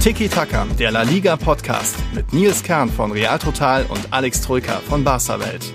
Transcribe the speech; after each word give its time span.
Tiki 0.00 0.30
Taka, 0.30 0.66
der 0.78 0.92
La 0.92 1.02
Liga 1.02 1.36
Podcast 1.36 1.94
mit 2.14 2.32
Nils 2.32 2.62
Kern 2.62 2.88
von 2.88 3.12
Real 3.12 3.38
Total 3.38 3.84
und 3.84 4.00
Alex 4.10 4.40
Troika 4.40 4.80
von 4.88 5.04
Barca 5.04 5.38
Welt. 5.38 5.74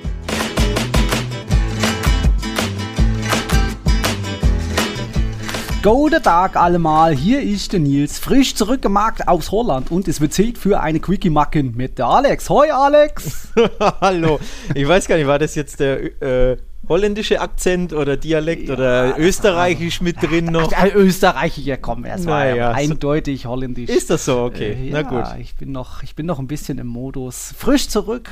Guten 5.83 6.23
Tag 6.23 6.55
allemal, 6.55 7.15
hier 7.15 7.43
ist 7.43 7.73
der 7.73 7.81
Nils, 7.81 8.17
frisch 8.17 8.55
zurückgemacht 8.55 9.27
aus 9.27 9.51
Holland 9.51 9.91
und 9.91 10.07
es 10.07 10.19
wird 10.19 10.33
Zeit 10.33 10.57
für 10.57 10.79
eine 10.79 10.99
Quickie-Macken 10.99 11.75
mit 11.75 11.99
der 11.99 12.07
Alex. 12.07 12.49
Hoi 12.49 12.71
Alex! 12.71 13.49
Hallo, 14.01 14.39
ich 14.73 14.87
weiß 14.87 15.07
gar 15.07 15.17
nicht, 15.17 15.27
war 15.27 15.37
das 15.37 15.53
jetzt 15.53 15.79
der 15.79 16.19
äh, 16.23 16.57
holländische 16.87 17.41
Akzent 17.41 17.93
oder 17.93 18.17
Dialekt 18.17 18.67
ja, 18.67 18.73
oder 18.73 19.19
österreichisch 19.19 20.01
mit 20.01 20.21
drin 20.21 20.45
noch? 20.45 20.71
Äh, 20.71 20.91
österreichisch, 20.93 21.65
ja 21.65 21.77
komm, 21.77 22.05
es 22.05 22.25
war 22.25 22.45
naja, 22.45 22.71
eindeutig 22.71 23.43
so 23.43 23.49
holländisch. 23.49 23.89
Ist 23.89 24.09
das 24.09 24.25
so? 24.25 24.43
Okay, 24.43 24.73
äh, 24.73 24.89
na 24.91 25.01
gut. 25.01 25.25
Ich 25.39 25.55
bin, 25.55 25.71
noch, 25.71 26.03
ich 26.03 26.15
bin 26.15 26.25
noch 26.25 26.39
ein 26.39 26.47
bisschen 26.47 26.77
im 26.77 26.87
Modus 26.87 27.53
frisch 27.57 27.87
zurück 27.87 28.29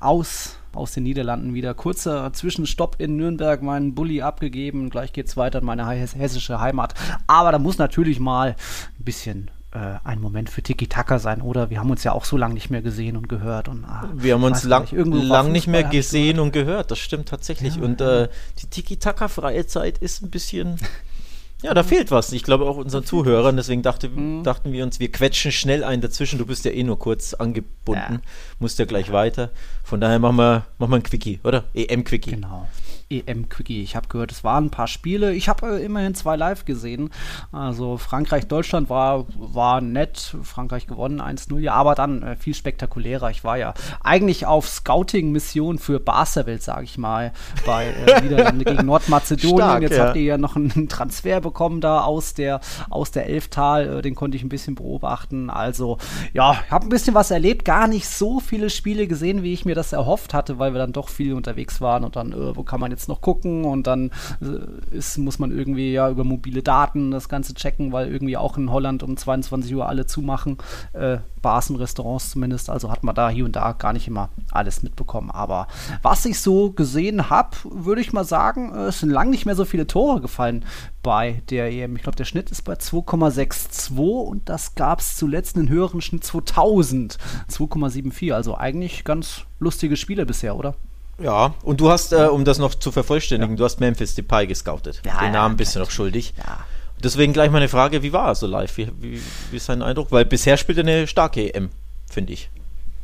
aus 0.00 0.56
aus 0.74 0.92
den 0.92 1.04
Niederlanden 1.04 1.54
wieder. 1.54 1.72
Kurzer 1.74 2.32
Zwischenstopp 2.32 2.96
in 2.98 3.16
Nürnberg, 3.16 3.62
meinen 3.62 3.94
Bulli 3.94 4.22
abgegeben. 4.22 4.90
Gleich 4.90 5.12
geht 5.12 5.28
es 5.28 5.36
weiter 5.36 5.60
in 5.60 5.64
meine 5.64 5.88
hessische 5.88 6.60
Heimat. 6.60 6.94
Aber 7.26 7.52
da 7.52 7.58
muss 7.58 7.78
natürlich 7.78 8.20
mal 8.20 8.56
ein 8.98 9.04
bisschen 9.04 9.50
äh, 9.74 9.98
ein 10.04 10.20
Moment 10.20 10.50
für 10.50 10.62
Tiki-Taka 10.62 11.18
sein, 11.18 11.42
oder? 11.42 11.68
Wir 11.68 11.80
haben 11.80 11.90
uns 11.90 12.04
ja 12.04 12.12
auch 12.12 12.24
so 12.24 12.36
lange 12.36 12.54
nicht 12.54 12.70
mehr 12.70 12.82
gesehen 12.82 13.16
und 13.16 13.28
gehört. 13.28 13.68
Und, 13.68 13.84
ach, 13.86 14.06
wir 14.14 14.34
haben 14.34 14.44
uns 14.44 14.64
lang 14.64 14.90
nicht, 14.90 15.24
lang 15.24 15.52
nicht 15.52 15.66
mehr 15.66 15.84
gesehen 15.84 16.38
und 16.38 16.52
gehört. 16.52 16.90
Das 16.90 16.98
stimmt 16.98 17.28
tatsächlich. 17.28 17.76
Ja, 17.76 17.82
und 17.82 18.00
äh, 18.00 18.28
die 18.62 18.66
Tiki-Taka-freie 18.66 19.66
Zeit 19.66 19.98
ist 19.98 20.22
ein 20.22 20.30
bisschen 20.30 20.78
Ja, 21.64 21.72
da 21.72 21.82
fehlt 21.82 22.10
was. 22.10 22.30
Ich 22.32 22.42
glaube 22.42 22.66
auch 22.66 22.76
unseren 22.76 23.06
Zuhörern. 23.06 23.56
Deswegen 23.56 23.80
dachte, 23.80 24.10
mhm. 24.10 24.44
dachten 24.44 24.70
wir 24.72 24.84
uns, 24.84 25.00
wir 25.00 25.10
quetschen 25.10 25.50
schnell 25.50 25.82
einen 25.82 26.02
dazwischen. 26.02 26.38
Du 26.38 26.44
bist 26.44 26.66
ja 26.66 26.70
eh 26.70 26.82
nur 26.82 26.98
kurz 26.98 27.32
angebunden, 27.32 28.14
ja. 28.14 28.20
musst 28.58 28.78
ja 28.78 28.84
gleich 28.84 29.12
weiter. 29.12 29.50
Von 29.82 29.98
daher 29.98 30.18
machen 30.18 30.36
wir, 30.36 30.66
machen 30.76 30.90
wir 30.90 30.96
ein 30.96 31.02
Quickie, 31.02 31.40
oder? 31.42 31.64
EM-Quickie. 31.72 32.32
Genau. 32.32 32.68
EM-Quickie. 33.10 33.82
Ich 33.82 33.96
habe 33.96 34.08
gehört, 34.08 34.32
es 34.32 34.44
waren 34.44 34.66
ein 34.66 34.70
paar 34.70 34.86
Spiele. 34.86 35.32
Ich 35.34 35.48
habe 35.48 35.78
äh, 35.78 35.84
immerhin 35.84 36.14
zwei 36.14 36.36
live 36.36 36.64
gesehen. 36.64 37.10
Also 37.52 37.96
Frankreich-Deutschland 37.96 38.88
war, 38.88 39.26
war 39.36 39.80
nett. 39.80 40.36
Frankreich 40.42 40.86
gewonnen 40.86 41.20
1-0. 41.20 41.58
Ja, 41.58 41.74
aber 41.74 41.94
dann 41.94 42.22
äh, 42.22 42.36
viel 42.36 42.54
spektakulärer. 42.54 43.30
Ich 43.30 43.44
war 43.44 43.56
ja 43.56 43.74
eigentlich 44.02 44.46
auf 44.46 44.68
Scouting-Mission 44.68 45.78
für 45.78 46.00
Barca-Welt, 46.00 46.62
sage 46.62 46.84
ich 46.84 46.98
mal, 46.98 47.32
bei 47.66 47.86
äh, 47.86 48.20
Niederlande 48.22 48.64
gegen 48.64 48.86
Nordmazedonien. 48.86 49.58
Stark, 49.58 49.82
Jetzt 49.82 49.96
ja. 49.96 50.06
habt 50.06 50.16
ihr 50.16 50.22
ja 50.22 50.38
noch 50.38 50.56
einen 50.56 50.88
Transfer 50.88 51.40
bekommen 51.40 51.80
da 51.80 52.02
aus 52.02 52.34
der, 52.34 52.60
aus 52.90 53.10
der 53.10 53.26
Elftal. 53.26 53.98
Äh, 53.98 54.02
den 54.02 54.14
konnte 54.14 54.36
ich 54.36 54.42
ein 54.42 54.48
bisschen 54.48 54.74
beobachten. 54.74 55.50
Also, 55.50 55.98
ja, 56.32 56.56
ich 56.64 56.70
habe 56.70 56.86
ein 56.86 56.90
bisschen 56.90 57.14
was 57.14 57.30
erlebt. 57.30 57.64
Gar 57.64 57.88
nicht 57.88 58.08
so 58.08 58.40
viele 58.40 58.70
Spiele 58.70 59.06
gesehen, 59.06 59.42
wie 59.42 59.52
ich 59.52 59.64
mir 59.64 59.74
das 59.74 59.92
erhofft 59.92 60.34
hatte, 60.34 60.58
weil 60.58 60.72
wir 60.72 60.78
dann 60.78 60.92
doch 60.92 61.08
viel 61.08 61.34
unterwegs 61.34 61.80
waren 61.80 62.04
und 62.04 62.16
dann, 62.16 62.32
äh, 62.32 62.56
wo 62.56 62.62
kann 62.62 62.80
man 62.80 62.90
jetzt 62.94 63.08
noch 63.08 63.20
gucken 63.20 63.64
und 63.64 63.86
dann 63.86 64.10
äh, 64.40 64.96
ist, 64.96 65.18
muss 65.18 65.38
man 65.38 65.50
irgendwie 65.50 65.92
ja 65.92 66.08
über 66.08 66.24
mobile 66.24 66.62
Daten 66.62 67.10
das 67.10 67.28
Ganze 67.28 67.54
checken, 67.54 67.92
weil 67.92 68.08
irgendwie 68.10 68.36
auch 68.36 68.56
in 68.56 68.70
Holland 68.70 69.02
um 69.02 69.16
22 69.16 69.74
Uhr 69.74 69.88
alle 69.88 70.06
zumachen. 70.06 70.58
Äh, 70.92 71.18
Bars 71.44 71.68
und 71.68 71.76
Restaurants 71.76 72.30
zumindest. 72.30 72.70
Also 72.70 72.90
hat 72.90 73.04
man 73.04 73.14
da 73.14 73.28
hier 73.28 73.44
und 73.44 73.54
da 73.54 73.72
gar 73.72 73.92
nicht 73.92 74.08
immer 74.08 74.30
alles 74.50 74.82
mitbekommen. 74.82 75.30
Aber 75.30 75.68
was 76.00 76.24
ich 76.24 76.40
so 76.40 76.70
gesehen 76.70 77.28
habe, 77.28 77.50
würde 77.64 78.00
ich 78.00 78.14
mal 78.14 78.24
sagen, 78.24 78.72
äh, 78.74 78.86
es 78.86 79.00
sind 79.00 79.10
lang 79.10 79.28
nicht 79.28 79.44
mehr 79.44 79.54
so 79.54 79.66
viele 79.66 79.86
Tore 79.86 80.22
gefallen 80.22 80.64
bei 81.02 81.42
der 81.50 81.70
EM. 81.70 81.96
Ich 81.96 82.02
glaube, 82.02 82.16
der 82.16 82.24
Schnitt 82.24 82.50
ist 82.50 82.62
bei 82.62 82.72
2,62 82.72 84.22
und 84.22 84.48
das 84.48 84.74
gab 84.74 85.00
es 85.00 85.16
zuletzt 85.16 85.56
einen 85.56 85.68
höheren 85.68 86.00
Schnitt 86.00 86.24
2000. 86.24 87.18
2,74. 87.50 88.32
Also 88.32 88.56
eigentlich 88.56 89.04
ganz 89.04 89.42
lustige 89.58 89.96
Spiele 89.96 90.24
bisher, 90.24 90.56
oder? 90.56 90.74
Ja, 91.20 91.54
und 91.62 91.80
du 91.80 91.90
hast, 91.90 92.12
äh, 92.12 92.26
um 92.26 92.44
das 92.44 92.58
noch 92.58 92.74
zu 92.74 92.90
vervollständigen, 92.90 93.54
ja. 93.54 93.58
du 93.58 93.64
hast 93.64 93.80
Memphis 93.80 94.14
Depay 94.14 94.46
gescoutet. 94.46 95.00
Ja, 95.04 95.20
Den 95.20 95.32
Namen 95.32 95.56
bist 95.56 95.76
du 95.76 95.80
noch 95.80 95.90
schuldig. 95.90 96.34
Ja. 96.38 96.58
Deswegen 97.02 97.32
gleich 97.32 97.50
meine 97.50 97.68
Frage, 97.68 98.02
wie 98.02 98.12
war 98.12 98.28
er 98.28 98.34
so 98.34 98.46
live? 98.46 98.76
Wie, 98.76 98.90
wie, 99.00 99.22
wie 99.50 99.56
ist 99.56 99.66
sein 99.66 99.82
Eindruck? 99.82 100.10
Weil 100.10 100.24
bisher 100.24 100.56
spielt 100.56 100.78
er 100.78 100.84
eine 100.84 101.06
starke 101.06 101.54
EM, 101.54 101.70
finde 102.10 102.32
ich 102.32 102.50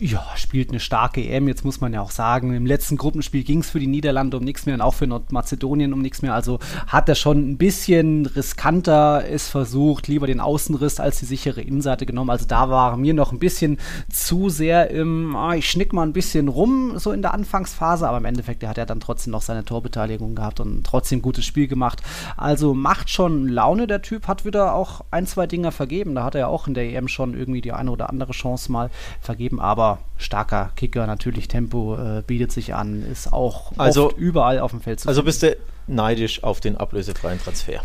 ja, 0.00 0.24
spielt 0.36 0.70
eine 0.70 0.80
starke 0.80 1.22
EM. 1.22 1.46
Jetzt 1.46 1.64
muss 1.64 1.82
man 1.82 1.92
ja 1.92 2.00
auch 2.00 2.10
sagen, 2.10 2.54
im 2.54 2.64
letzten 2.64 2.96
Gruppenspiel 2.96 3.44
ging 3.44 3.60
es 3.60 3.68
für 3.68 3.78
die 3.78 3.86
Niederlande 3.86 4.38
um 4.38 4.44
nichts 4.44 4.64
mehr 4.64 4.74
und 4.74 4.80
auch 4.80 4.94
für 4.94 5.06
Nordmazedonien 5.06 5.92
um 5.92 6.00
nichts 6.00 6.22
mehr. 6.22 6.32
Also 6.32 6.58
hat 6.86 7.08
er 7.10 7.14
schon 7.14 7.50
ein 7.50 7.58
bisschen 7.58 8.24
riskanter 8.24 9.24
es 9.30 9.48
versucht, 9.48 10.08
lieber 10.08 10.26
den 10.26 10.40
Außenriss 10.40 11.00
als 11.00 11.18
die 11.18 11.26
sichere 11.26 11.60
Innenseite 11.60 12.06
genommen. 12.06 12.30
Also 12.30 12.46
da 12.46 12.70
war 12.70 12.96
mir 12.96 13.12
noch 13.12 13.32
ein 13.32 13.38
bisschen 13.38 13.78
zu 14.10 14.48
sehr 14.48 14.90
im, 14.90 15.36
ah, 15.36 15.54
ich 15.54 15.68
schnick 15.68 15.92
mal 15.92 16.04
ein 16.04 16.14
bisschen 16.14 16.48
rum, 16.48 16.98
so 16.98 17.12
in 17.12 17.20
der 17.20 17.34
Anfangsphase, 17.34 18.08
aber 18.08 18.16
im 18.16 18.24
Endeffekt 18.24 18.64
hat 18.64 18.78
er 18.78 18.86
dann 18.86 19.00
trotzdem 19.00 19.32
noch 19.32 19.42
seine 19.42 19.66
Torbeteiligung 19.66 20.34
gehabt 20.34 20.60
und 20.60 20.84
trotzdem 20.84 21.20
gutes 21.20 21.44
Spiel 21.44 21.68
gemacht. 21.68 22.00
Also 22.38 22.72
macht 22.72 23.10
schon 23.10 23.48
Laune 23.48 23.86
der 23.86 24.00
Typ, 24.00 24.28
hat 24.28 24.46
wieder 24.46 24.74
auch 24.74 25.02
ein, 25.10 25.26
zwei 25.26 25.46
Dinger 25.46 25.72
vergeben. 25.72 26.14
Da 26.14 26.24
hat 26.24 26.34
er 26.34 26.42
ja 26.42 26.46
auch 26.46 26.66
in 26.66 26.72
der 26.72 26.90
EM 26.90 27.08
schon 27.08 27.34
irgendwie 27.34 27.60
die 27.60 27.72
eine 27.72 27.90
oder 27.90 28.08
andere 28.08 28.32
Chance 28.32 28.72
mal 28.72 28.88
vergeben, 29.20 29.60
aber 29.60 29.89
starker 30.18 30.70
Kicker, 30.76 31.06
natürlich 31.06 31.48
Tempo 31.48 31.96
äh, 31.96 32.22
bietet 32.26 32.52
sich 32.52 32.74
an, 32.74 33.02
ist 33.02 33.32
auch 33.32 33.72
also, 33.76 34.12
überall 34.16 34.60
auf 34.60 34.70
dem 34.70 34.80
Feld 34.80 35.00
zu 35.00 35.08
Also 35.08 35.22
bist 35.22 35.42
du 35.42 35.56
neidisch 35.86 36.44
auf 36.44 36.60
den 36.60 36.76
ablösefreien 36.76 37.40
Transfer? 37.40 37.80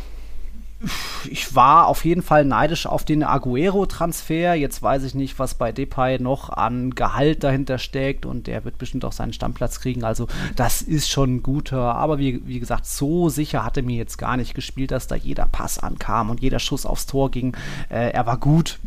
ich 1.29 1.55
war 1.55 1.87
auf 1.87 2.05
jeden 2.05 2.21
Fall 2.21 2.45
neidisch 2.45 2.85
auf 2.85 3.03
den 3.03 3.23
Aguero-Transfer. 3.23 4.55
Jetzt 4.55 4.81
weiß 4.81 5.03
ich 5.03 5.15
nicht, 5.15 5.39
was 5.39 5.55
bei 5.55 5.71
Depay 5.71 6.19
noch 6.19 6.49
an 6.49 6.91
Gehalt 6.91 7.43
dahinter 7.43 7.77
steckt 7.77 8.25
und 8.25 8.47
der 8.47 8.65
wird 8.65 8.77
bestimmt 8.77 9.05
auch 9.05 9.11
seinen 9.11 9.33
Stammplatz 9.33 9.79
kriegen. 9.79 10.03
Also 10.03 10.27
das 10.55 10.81
ist 10.81 11.09
schon 11.09 11.35
ein 11.35 11.43
guter. 11.43 11.95
Aber 11.95 12.19
wie, 12.19 12.45
wie 12.45 12.59
gesagt, 12.59 12.85
so 12.85 13.29
sicher 13.29 13.63
hatte 13.63 13.81
mir 13.81 13.97
jetzt 13.97 14.17
gar 14.17 14.37
nicht 14.37 14.53
gespielt, 14.53 14.91
dass 14.91 15.07
da 15.07 15.15
jeder 15.15 15.47
Pass 15.47 15.79
ankam 15.79 16.29
und 16.29 16.41
jeder 16.41 16.59
Schuss 16.59 16.85
aufs 16.85 17.05
Tor 17.05 17.31
ging. 17.31 17.55
Äh, 17.89 18.11
er 18.11 18.25
war 18.25 18.37
gut, 18.37 18.79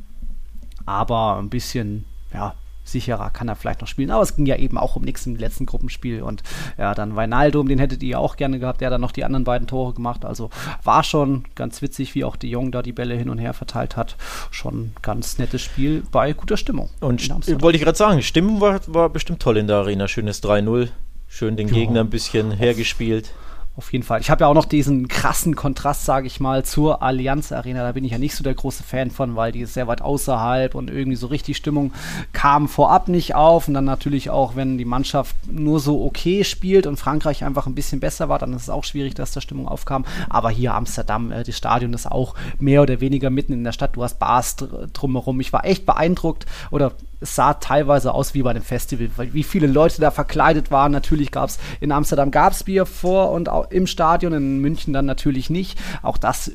aber 0.86 1.38
ein 1.38 1.50
bisschen, 1.50 2.04
ja, 2.32 2.54
sicherer 2.88 3.30
kann 3.30 3.48
er 3.48 3.56
vielleicht 3.56 3.80
noch 3.80 3.88
spielen. 3.88 4.10
Aber 4.10 4.22
es 4.22 4.36
ging 4.36 4.46
ja 4.46 4.56
eben 4.56 4.78
auch 4.78 4.96
um 4.96 5.02
nichts 5.02 5.26
im 5.26 5.36
letzten 5.36 5.66
Gruppenspiel. 5.66 6.22
Und 6.22 6.42
ja, 6.76 6.94
dann 6.94 7.16
Weinaldum, 7.16 7.68
den 7.68 7.78
hättet 7.78 8.02
ihr 8.02 8.18
auch 8.18 8.36
gerne 8.36 8.58
gehabt. 8.58 8.80
Der 8.80 8.86
hat 8.86 8.92
dann 8.92 9.00
noch 9.00 9.12
die 9.12 9.24
anderen 9.24 9.44
beiden 9.44 9.68
Tore 9.68 9.94
gemacht. 9.94 10.24
Also 10.24 10.50
war 10.84 11.04
schon 11.04 11.44
ganz 11.54 11.82
witzig, 11.82 12.14
wie 12.14 12.24
auch 12.24 12.36
de 12.36 12.50
Jong 12.50 12.72
da 12.72 12.82
die 12.82 12.92
Bälle 12.92 13.14
hin 13.14 13.30
und 13.30 13.38
her 13.38 13.54
verteilt 13.54 13.96
hat. 13.96 14.16
Schon 14.50 14.92
ganz 15.02 15.38
nettes 15.38 15.62
Spiel 15.62 16.02
bei 16.10 16.32
guter 16.32 16.56
Stimmung. 16.56 16.90
Und 17.00 17.28
wollte 17.62 17.76
ich 17.76 17.84
gerade 17.84 17.98
sagen, 17.98 18.22
Stimmung 18.22 18.60
war, 18.60 18.80
war 18.86 19.08
bestimmt 19.10 19.40
toll 19.40 19.56
in 19.56 19.66
der 19.66 19.76
Arena. 19.76 20.08
Schönes 20.08 20.42
3-0. 20.42 20.88
Schön 21.28 21.56
den 21.56 21.68
Gegner 21.68 22.00
ein 22.00 22.10
bisschen 22.10 22.52
hergespielt. 22.52 23.32
Auf 23.78 23.92
jeden 23.92 24.04
Fall. 24.04 24.20
Ich 24.20 24.28
habe 24.28 24.40
ja 24.40 24.48
auch 24.48 24.54
noch 24.54 24.64
diesen 24.64 25.06
krassen 25.06 25.54
Kontrast, 25.54 26.04
sage 26.04 26.26
ich 26.26 26.40
mal, 26.40 26.64
zur 26.64 27.00
Allianz 27.00 27.52
Arena. 27.52 27.84
Da 27.84 27.92
bin 27.92 28.04
ich 28.04 28.10
ja 28.10 28.18
nicht 28.18 28.34
so 28.34 28.42
der 28.42 28.54
große 28.54 28.82
Fan 28.82 29.12
von, 29.12 29.36
weil 29.36 29.52
die 29.52 29.60
ist 29.60 29.74
sehr 29.74 29.86
weit 29.86 30.02
außerhalb 30.02 30.74
und 30.74 30.90
irgendwie 30.90 31.14
so 31.14 31.28
richtig 31.28 31.56
Stimmung 31.58 31.92
kam 32.32 32.66
vorab 32.66 33.06
nicht 33.06 33.36
auf. 33.36 33.68
Und 33.68 33.74
dann 33.74 33.84
natürlich 33.84 34.30
auch, 34.30 34.56
wenn 34.56 34.78
die 34.78 34.84
Mannschaft 34.84 35.36
nur 35.48 35.78
so 35.78 36.04
okay 36.04 36.42
spielt 36.42 36.88
und 36.88 36.96
Frankreich 36.96 37.44
einfach 37.44 37.68
ein 37.68 37.76
bisschen 37.76 38.00
besser 38.00 38.28
war, 38.28 38.40
dann 38.40 38.52
ist 38.52 38.62
es 38.62 38.70
auch 38.70 38.82
schwierig, 38.82 39.14
dass 39.14 39.30
da 39.30 39.40
Stimmung 39.40 39.68
aufkam. 39.68 40.04
Aber 40.28 40.50
hier 40.50 40.74
Amsterdam, 40.74 41.30
äh, 41.30 41.44
das 41.44 41.56
Stadion 41.56 41.92
ist 41.92 42.10
auch 42.10 42.34
mehr 42.58 42.82
oder 42.82 43.00
weniger 43.00 43.30
mitten 43.30 43.52
in 43.52 43.62
der 43.62 43.70
Stadt. 43.70 43.94
Du 43.94 44.02
hast 44.02 44.18
Bars 44.18 44.56
drumherum. 44.92 45.38
Ich 45.38 45.52
war 45.52 45.64
echt 45.64 45.86
beeindruckt 45.86 46.46
oder 46.72 46.94
es 47.20 47.34
sah 47.34 47.54
teilweise 47.54 48.14
aus 48.14 48.34
wie 48.34 48.42
bei 48.42 48.50
einem 48.50 48.62
Festival, 48.62 49.10
weil 49.16 49.34
wie 49.34 49.42
viele 49.42 49.66
Leute 49.66 50.00
da 50.00 50.10
verkleidet 50.10 50.70
waren. 50.70 50.92
Natürlich 50.92 51.30
gab 51.30 51.48
es 51.48 51.58
in 51.80 51.92
Amsterdam 51.92 52.30
gab's 52.30 52.64
Bier 52.64 52.86
vor 52.86 53.32
und 53.32 53.48
auch 53.48 53.70
im 53.70 53.86
Stadion, 53.86 54.32
in 54.32 54.60
München 54.60 54.92
dann 54.92 55.06
natürlich 55.06 55.50
nicht. 55.50 55.78
Auch 56.02 56.18
das 56.18 56.48
äh, 56.48 56.52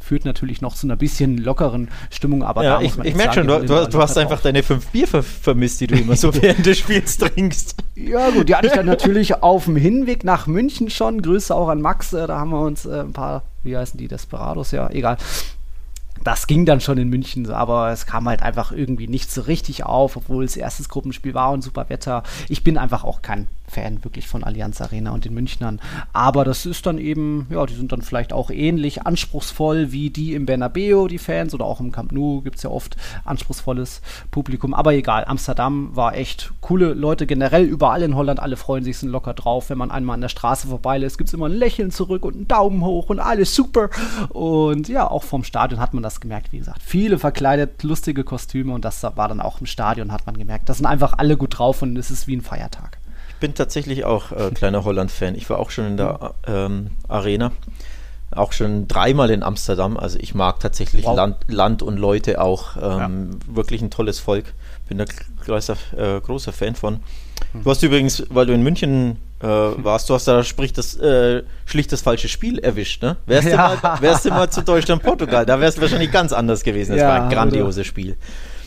führt 0.00 0.24
natürlich 0.24 0.60
noch 0.60 0.74
zu 0.74 0.86
einer 0.86 0.96
bisschen 0.96 1.38
lockeren 1.38 1.88
Stimmung. 2.10 2.42
Aber 2.42 2.64
ja, 2.64 2.80
ich, 2.80 2.98
ich 2.98 3.14
merke 3.14 3.34
schon, 3.34 3.46
du, 3.46 3.60
du, 3.60 3.88
du 3.88 3.98
hast 3.98 4.18
einfach 4.18 4.40
deine 4.40 4.62
fünf 4.62 4.86
Bier 4.88 5.08
ver 5.08 5.22
vermisst, 5.22 5.80
die 5.80 5.86
du 5.86 5.96
immer 5.96 6.16
so 6.16 6.34
während 6.42 6.66
des 6.66 6.78
Spiels 6.78 7.16
trinkst. 7.16 7.76
Ja 7.94 8.30
gut, 8.30 8.48
die 8.48 8.54
hatte 8.54 8.66
ich 8.66 8.72
dann 8.72 8.86
natürlich 8.94 9.42
auf 9.42 9.64
dem 9.64 9.76
Hinweg 9.76 10.24
nach 10.24 10.46
München 10.46 10.90
schon. 10.90 11.22
Grüße 11.22 11.54
auch 11.54 11.68
an 11.68 11.80
Max, 11.80 12.12
äh, 12.12 12.26
da 12.26 12.38
haben 12.38 12.50
wir 12.50 12.60
uns 12.60 12.84
äh, 12.84 13.00
ein 13.00 13.12
paar, 13.12 13.44
wie 13.62 13.76
heißen 13.76 13.98
die, 13.98 14.08
Desperados, 14.08 14.70
ja, 14.72 14.90
egal 14.90 15.16
das 16.24 16.46
ging 16.46 16.64
dann 16.64 16.80
schon 16.80 16.98
in 16.98 17.08
München, 17.08 17.50
aber 17.50 17.90
es 17.90 18.06
kam 18.06 18.28
halt 18.28 18.42
einfach 18.42 18.72
irgendwie 18.72 19.06
nicht 19.06 19.30
so 19.30 19.42
richtig 19.42 19.84
auf, 19.84 20.16
obwohl 20.16 20.44
es 20.44 20.56
erstes 20.56 20.88
Gruppenspiel 20.88 21.34
war 21.34 21.52
und 21.52 21.62
super 21.62 21.88
Wetter. 21.90 22.22
Ich 22.48 22.64
bin 22.64 22.78
einfach 22.78 23.04
auch 23.04 23.22
kein 23.22 23.46
Fan 23.74 24.04
wirklich 24.04 24.28
von 24.28 24.44
Allianz 24.44 24.80
Arena 24.80 25.10
und 25.10 25.24
den 25.24 25.34
Münchnern. 25.34 25.80
Aber 26.12 26.44
das 26.44 26.64
ist 26.64 26.86
dann 26.86 26.98
eben, 26.98 27.46
ja, 27.50 27.66
die 27.66 27.74
sind 27.74 27.92
dann 27.92 28.02
vielleicht 28.02 28.32
auch 28.32 28.50
ähnlich 28.50 29.06
anspruchsvoll 29.06 29.90
wie 29.90 30.10
die 30.10 30.34
im 30.34 30.46
Bernabeu, 30.46 31.08
die 31.08 31.18
Fans, 31.18 31.54
oder 31.54 31.64
auch 31.64 31.80
im 31.80 31.92
Camp 31.92 32.12
Nou 32.12 32.40
gibt 32.42 32.56
es 32.56 32.62
ja 32.62 32.70
oft 32.70 32.96
anspruchsvolles 33.24 34.00
Publikum. 34.30 34.74
Aber 34.74 34.94
egal, 34.94 35.24
Amsterdam 35.26 35.94
war 35.96 36.14
echt 36.14 36.52
coole 36.60 36.94
Leute 36.94 37.26
generell 37.26 37.64
überall 37.64 38.02
in 38.02 38.14
Holland, 38.14 38.40
alle 38.40 38.56
freuen 38.56 38.84
sich, 38.84 38.98
sind 38.98 39.10
locker 39.10 39.34
drauf. 39.34 39.70
Wenn 39.70 39.78
man 39.78 39.90
einmal 39.90 40.14
an 40.14 40.20
der 40.20 40.28
Straße 40.28 40.68
vorbeilässt, 40.68 41.18
gibt 41.18 41.28
es 41.28 41.34
immer 41.34 41.46
ein 41.46 41.52
Lächeln 41.52 41.90
zurück 41.90 42.24
und 42.24 42.34
einen 42.34 42.48
Daumen 42.48 42.84
hoch 42.84 43.10
und 43.10 43.18
alles 43.18 43.54
super. 43.54 43.90
Und 44.28 44.88
ja, 44.88 45.10
auch 45.10 45.24
vom 45.24 45.44
Stadion 45.44 45.80
hat 45.80 45.94
man 45.94 46.02
das 46.02 46.20
gemerkt, 46.20 46.52
wie 46.52 46.58
gesagt. 46.58 46.82
Viele 46.82 47.18
verkleidet, 47.18 47.82
lustige 47.82 48.24
Kostüme 48.24 48.72
und 48.72 48.84
das 48.84 49.02
war 49.02 49.28
dann 49.28 49.40
auch 49.40 49.60
im 49.60 49.66
Stadion, 49.66 50.12
hat 50.12 50.26
man 50.26 50.38
gemerkt. 50.38 50.68
Das 50.68 50.78
sind 50.78 50.86
einfach 50.86 51.14
alle 51.18 51.36
gut 51.36 51.58
drauf 51.58 51.82
und 51.82 51.96
es 51.96 52.10
ist 52.10 52.26
wie 52.26 52.36
ein 52.36 52.40
Feiertag. 52.40 52.98
Ich 53.34 53.40
bin 53.40 53.54
tatsächlich 53.54 54.04
auch 54.04 54.32
äh, 54.32 54.50
kleiner 54.54 54.84
Holland-Fan. 54.84 55.34
Ich 55.34 55.50
war 55.50 55.58
auch 55.58 55.70
schon 55.70 55.86
in 55.86 55.96
der 55.96 56.34
ähm, 56.46 56.90
Arena 57.08 57.52
auch 58.36 58.52
schon 58.52 58.88
dreimal 58.88 59.30
in 59.30 59.42
Amsterdam. 59.42 59.96
Also 59.96 60.18
ich 60.20 60.34
mag 60.34 60.60
tatsächlich 60.60 61.04
wow. 61.04 61.16
Land, 61.16 61.36
Land, 61.48 61.82
und 61.82 61.98
Leute 61.98 62.40
auch. 62.40 62.76
Ähm, 62.76 63.30
ja. 63.32 63.56
Wirklich 63.56 63.82
ein 63.82 63.90
tolles 63.90 64.18
Volk. 64.18 64.54
Bin 64.88 64.98
da 64.98 65.04
großer, 65.44 65.76
äh, 65.96 66.20
großer 66.20 66.52
Fan 66.52 66.74
von. 66.74 67.00
Du 67.52 67.70
hast 67.70 67.82
übrigens, 67.82 68.24
weil 68.30 68.46
du 68.46 68.52
in 68.52 68.62
München 68.62 69.16
äh, 69.40 69.46
warst, 69.46 70.10
du 70.10 70.14
hast 70.14 70.26
da 70.26 70.42
sprich 70.42 70.72
das 70.72 70.96
äh, 70.96 71.42
schlicht 71.66 71.92
das 71.92 72.00
falsche 72.00 72.28
Spiel 72.28 72.58
erwischt, 72.58 73.02
ne? 73.02 73.16
Wärst, 73.26 73.48
ja. 73.48 73.76
du, 73.76 73.82
mal, 73.82 74.00
wärst 74.00 74.24
du 74.24 74.30
mal 74.30 74.50
zu 74.50 74.62
Deutschland, 74.62 75.02
Portugal, 75.02 75.46
da 75.46 75.60
wärst 75.60 75.78
du 75.78 75.82
wahrscheinlich 75.82 76.10
ganz 76.10 76.32
anders 76.32 76.62
gewesen. 76.62 76.92
Das 76.92 77.00
ja, 77.00 77.08
war 77.08 77.22
ein 77.22 77.30
grandioses 77.30 77.86
Spiel. 77.86 78.16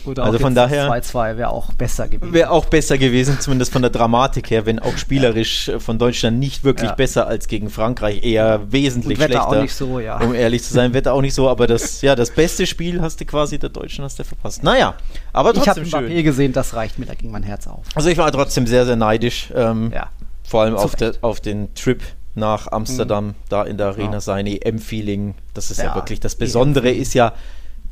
Gut, 0.08 0.18
also 0.20 0.38
von 0.38 0.54
daher 0.54 0.90
2-2 0.90 1.36
wäre 1.36 1.50
auch 1.50 1.74
besser 1.74 2.08
gewesen. 2.08 2.32
Wäre 2.32 2.50
auch 2.50 2.64
besser 2.64 2.96
gewesen, 2.96 3.38
zumindest 3.40 3.70
von 3.70 3.82
der 3.82 3.90
Dramatik 3.90 4.50
her, 4.50 4.64
wenn 4.64 4.78
auch 4.78 4.96
spielerisch 4.96 5.68
ja. 5.68 5.78
von 5.80 5.98
Deutschland 5.98 6.38
nicht 6.38 6.64
wirklich 6.64 6.88
ja. 6.88 6.96
besser 6.96 7.26
als 7.26 7.46
gegen 7.46 7.68
Frankreich, 7.68 8.24
eher 8.24 8.72
wesentlich 8.72 9.18
Wetter 9.18 9.32
schlechter. 9.32 9.48
Auch 9.58 9.60
nicht 9.60 9.74
so, 9.74 10.00
ja. 10.00 10.18
Um 10.18 10.34
ehrlich 10.34 10.62
zu 10.62 10.72
sein, 10.72 10.94
Wetter 10.94 11.12
auch 11.12 11.20
nicht 11.20 11.34
so, 11.34 11.46
aber 11.46 11.66
das, 11.66 12.00
ja, 12.00 12.16
das 12.16 12.30
beste 12.30 12.66
Spiel 12.66 13.02
hast 13.02 13.20
du 13.20 13.26
quasi 13.26 13.58
der 13.58 13.68
Deutschen 13.68 14.02
hast 14.02 14.18
du 14.18 14.24
verpasst. 14.24 14.62
Naja, 14.62 14.94
aber 15.34 15.52
trotzdem 15.52 15.84
ich 15.84 15.92
habe 15.92 16.06
Mbappé 16.06 16.22
gesehen, 16.22 16.54
das 16.54 16.72
reicht 16.72 16.98
mir, 16.98 17.04
da 17.04 17.12
ging 17.12 17.30
mein 17.30 17.42
Herz 17.42 17.66
auf. 17.66 17.84
Also 17.94 18.08
ich 18.08 18.16
war 18.16 18.32
trotzdem 18.32 18.66
sehr, 18.66 18.86
sehr 18.86 18.96
neidisch, 18.96 19.52
ähm, 19.54 19.92
ja. 19.94 20.08
vor 20.42 20.62
allem 20.62 20.74
auf, 20.74 20.96
der, 20.96 21.12
auf 21.20 21.40
den 21.40 21.74
Trip 21.74 22.02
nach 22.34 22.72
Amsterdam, 22.72 23.26
mhm. 23.26 23.34
da 23.50 23.64
in 23.64 23.76
der 23.76 23.88
Arena, 23.88 24.22
sein 24.22 24.46
EM-Feeling, 24.46 25.34
das 25.52 25.70
ist 25.70 25.76
ja, 25.76 25.86
ja 25.86 25.94
wirklich 25.96 26.18
das 26.18 26.34
Besondere, 26.34 26.90
ist 26.90 27.12
ja 27.12 27.34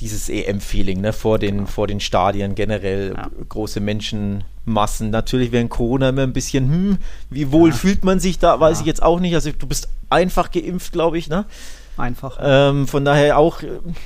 dieses 0.00 0.28
EM-Feeling 0.28 1.00
ne, 1.00 1.12
vor, 1.12 1.38
den, 1.38 1.58
genau. 1.58 1.69
vor 1.69 1.87
den 1.87 2.00
Stadien 2.00 2.54
generell, 2.54 3.14
ja. 3.16 3.31
große 3.48 3.81
Menschenmassen. 3.81 5.10
Natürlich 5.10 5.52
während 5.52 5.70
Corona 5.70 6.10
immer 6.10 6.22
ein 6.22 6.32
bisschen, 6.32 6.69
hm, 6.69 6.98
wie 7.31 7.50
wohl 7.52 7.70
ja. 7.70 7.75
fühlt 7.75 8.04
man 8.04 8.20
sich 8.20 8.38
da, 8.38 8.60
weiß 8.60 8.78
ja. 8.78 8.81
ich 8.82 8.87
jetzt 8.87 9.02
auch 9.02 9.20
nicht. 9.20 9.34
Also 9.34 9.50
du 9.52 9.66
bist 9.66 9.88
einfach 10.10 10.50
geimpft, 10.50 10.93
glaube 10.93 11.19
ich, 11.19 11.28
ne? 11.28 11.46
Einfach. 11.96 12.38
Ähm, 12.43 12.87
von 12.87 13.06
daher 13.06 13.38
auch, 13.38 13.60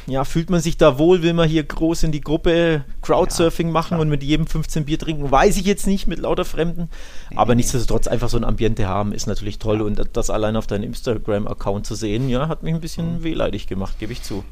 ja, 0.07 0.25
fühlt 0.25 0.49
man 0.49 0.61
sich 0.61 0.77
da 0.77 0.97
wohl, 0.97 1.23
will 1.23 1.33
man 1.33 1.49
hier 1.49 1.65
groß 1.65 2.05
in 2.05 2.13
die 2.13 2.21
Gruppe 2.21 2.85
Crowdsurfing 3.03 3.71
machen 3.73 3.89
klar. 3.89 4.01
und 4.01 4.09
mit 4.09 4.23
jedem 4.23 4.47
15 4.47 4.85
Bier 4.85 4.97
trinken, 4.97 5.29
weiß 5.29 5.57
ich 5.57 5.65
jetzt 5.65 5.89
nicht, 5.89 6.07
mit 6.07 6.21
lauter 6.21 6.45
Fremden. 6.45 6.89
Nee. 7.31 7.37
Aber 7.37 7.57
nichtsdestotrotz 7.57 8.07
einfach 8.07 8.29
so 8.29 8.37
ein 8.37 8.45
Ambiente 8.45 8.87
haben, 8.87 9.13
ist 9.13 9.27
natürlich 9.27 9.59
toll 9.59 9.83
und 9.83 10.01
das 10.13 10.31
allein 10.31 10.55
auf 10.55 10.69
deinem 10.69 10.85
Instagram-Account 10.85 11.85
zu 11.85 11.97
sehen, 11.97 12.29
ja, 12.29 12.47
hat 12.47 12.63
mich 12.63 12.75
ein 12.75 12.81
bisschen 12.81 13.19
mhm. 13.19 13.23
wehleidig 13.25 13.67
gemacht, 13.67 13.99
gebe 13.99 14.13
ich 14.13 14.23
zu. 14.23 14.45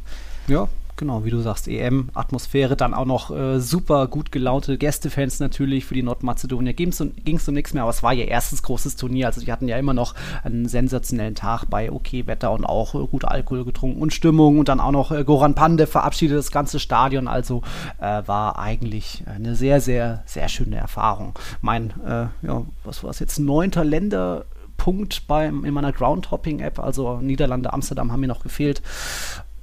Ja, 0.49 0.69
genau, 0.99 1.25
wie 1.25 1.31
du 1.31 1.41
sagst, 1.41 1.69
EM-Atmosphäre, 1.69 2.77
dann 2.77 2.93
auch 2.93 3.07
noch 3.07 3.31
äh, 3.31 3.61
super 3.61 4.07
gut 4.09 4.31
gelaunte 4.31 4.77
Gästefans 4.77 5.41
natürlich 5.41 5.87
für 5.87 5.95
die 5.95 6.03
Nordmazedonier. 6.03 6.75
Ging 6.75 6.89
es 6.91 7.01
um 7.01 7.55
nichts 7.55 7.73
mehr, 7.73 7.85
aber 7.85 7.91
es 7.91 8.03
war 8.03 8.13
ihr 8.13 8.29
erstes 8.29 8.63
großes 8.63 8.97
Turnier. 8.97 9.27
Also 9.27 9.41
die 9.41 9.51
hatten 9.51 9.69
ja 9.69 9.79
immer 9.79 9.95
noch 9.95 10.15
einen 10.45 10.69
sensationellen 10.69 11.35
Tag 11.35 11.65
bei 11.71 11.91
okay 11.91 12.27
Wetter 12.27 12.53
und 12.53 12.65
auch 12.65 12.95
äh, 12.95 13.07
gut 13.07 13.25
Alkohol 13.25 13.65
getrunken 13.65 14.03
und 14.03 14.13
Stimmung 14.13 14.59
und 14.59 14.69
dann 14.69 14.81
auch 14.81 14.93
noch 14.93 15.11
äh, 15.11 15.25
Goran 15.25 15.55
Pande 15.55 15.87
verabschiedet 15.87 16.37
das 16.37 16.51
ganze 16.51 16.79
Stadion. 16.81 17.29
Also 17.29 17.63
äh, 17.99 18.23
war 18.27 18.59
eigentlich 18.59 19.25
eine 19.27 19.55
sehr, 19.55 19.81
sehr, 19.81 20.23
sehr 20.27 20.49
schöne 20.49 20.77
Erfahrung. 20.77 21.35
Mein, 21.63 21.95
äh, 22.05 22.27
ja, 22.47 22.63
was 22.85 23.03
war 23.03 23.11
es 23.11 23.21
jetzt, 23.21 23.39
neunter 23.39 23.85
Länder. 23.85 24.45
Punkt 24.77 25.27
beim, 25.27 25.65
in 25.65 25.75
meiner 25.75 25.93
Groundhopping-App, 25.93 26.79
also 26.79 27.17
Niederlande, 27.17 27.73
Amsterdam 27.73 28.13
haben 28.13 28.21
mir 28.21 28.29
noch 28.29 28.45
gefehlt 28.45 28.81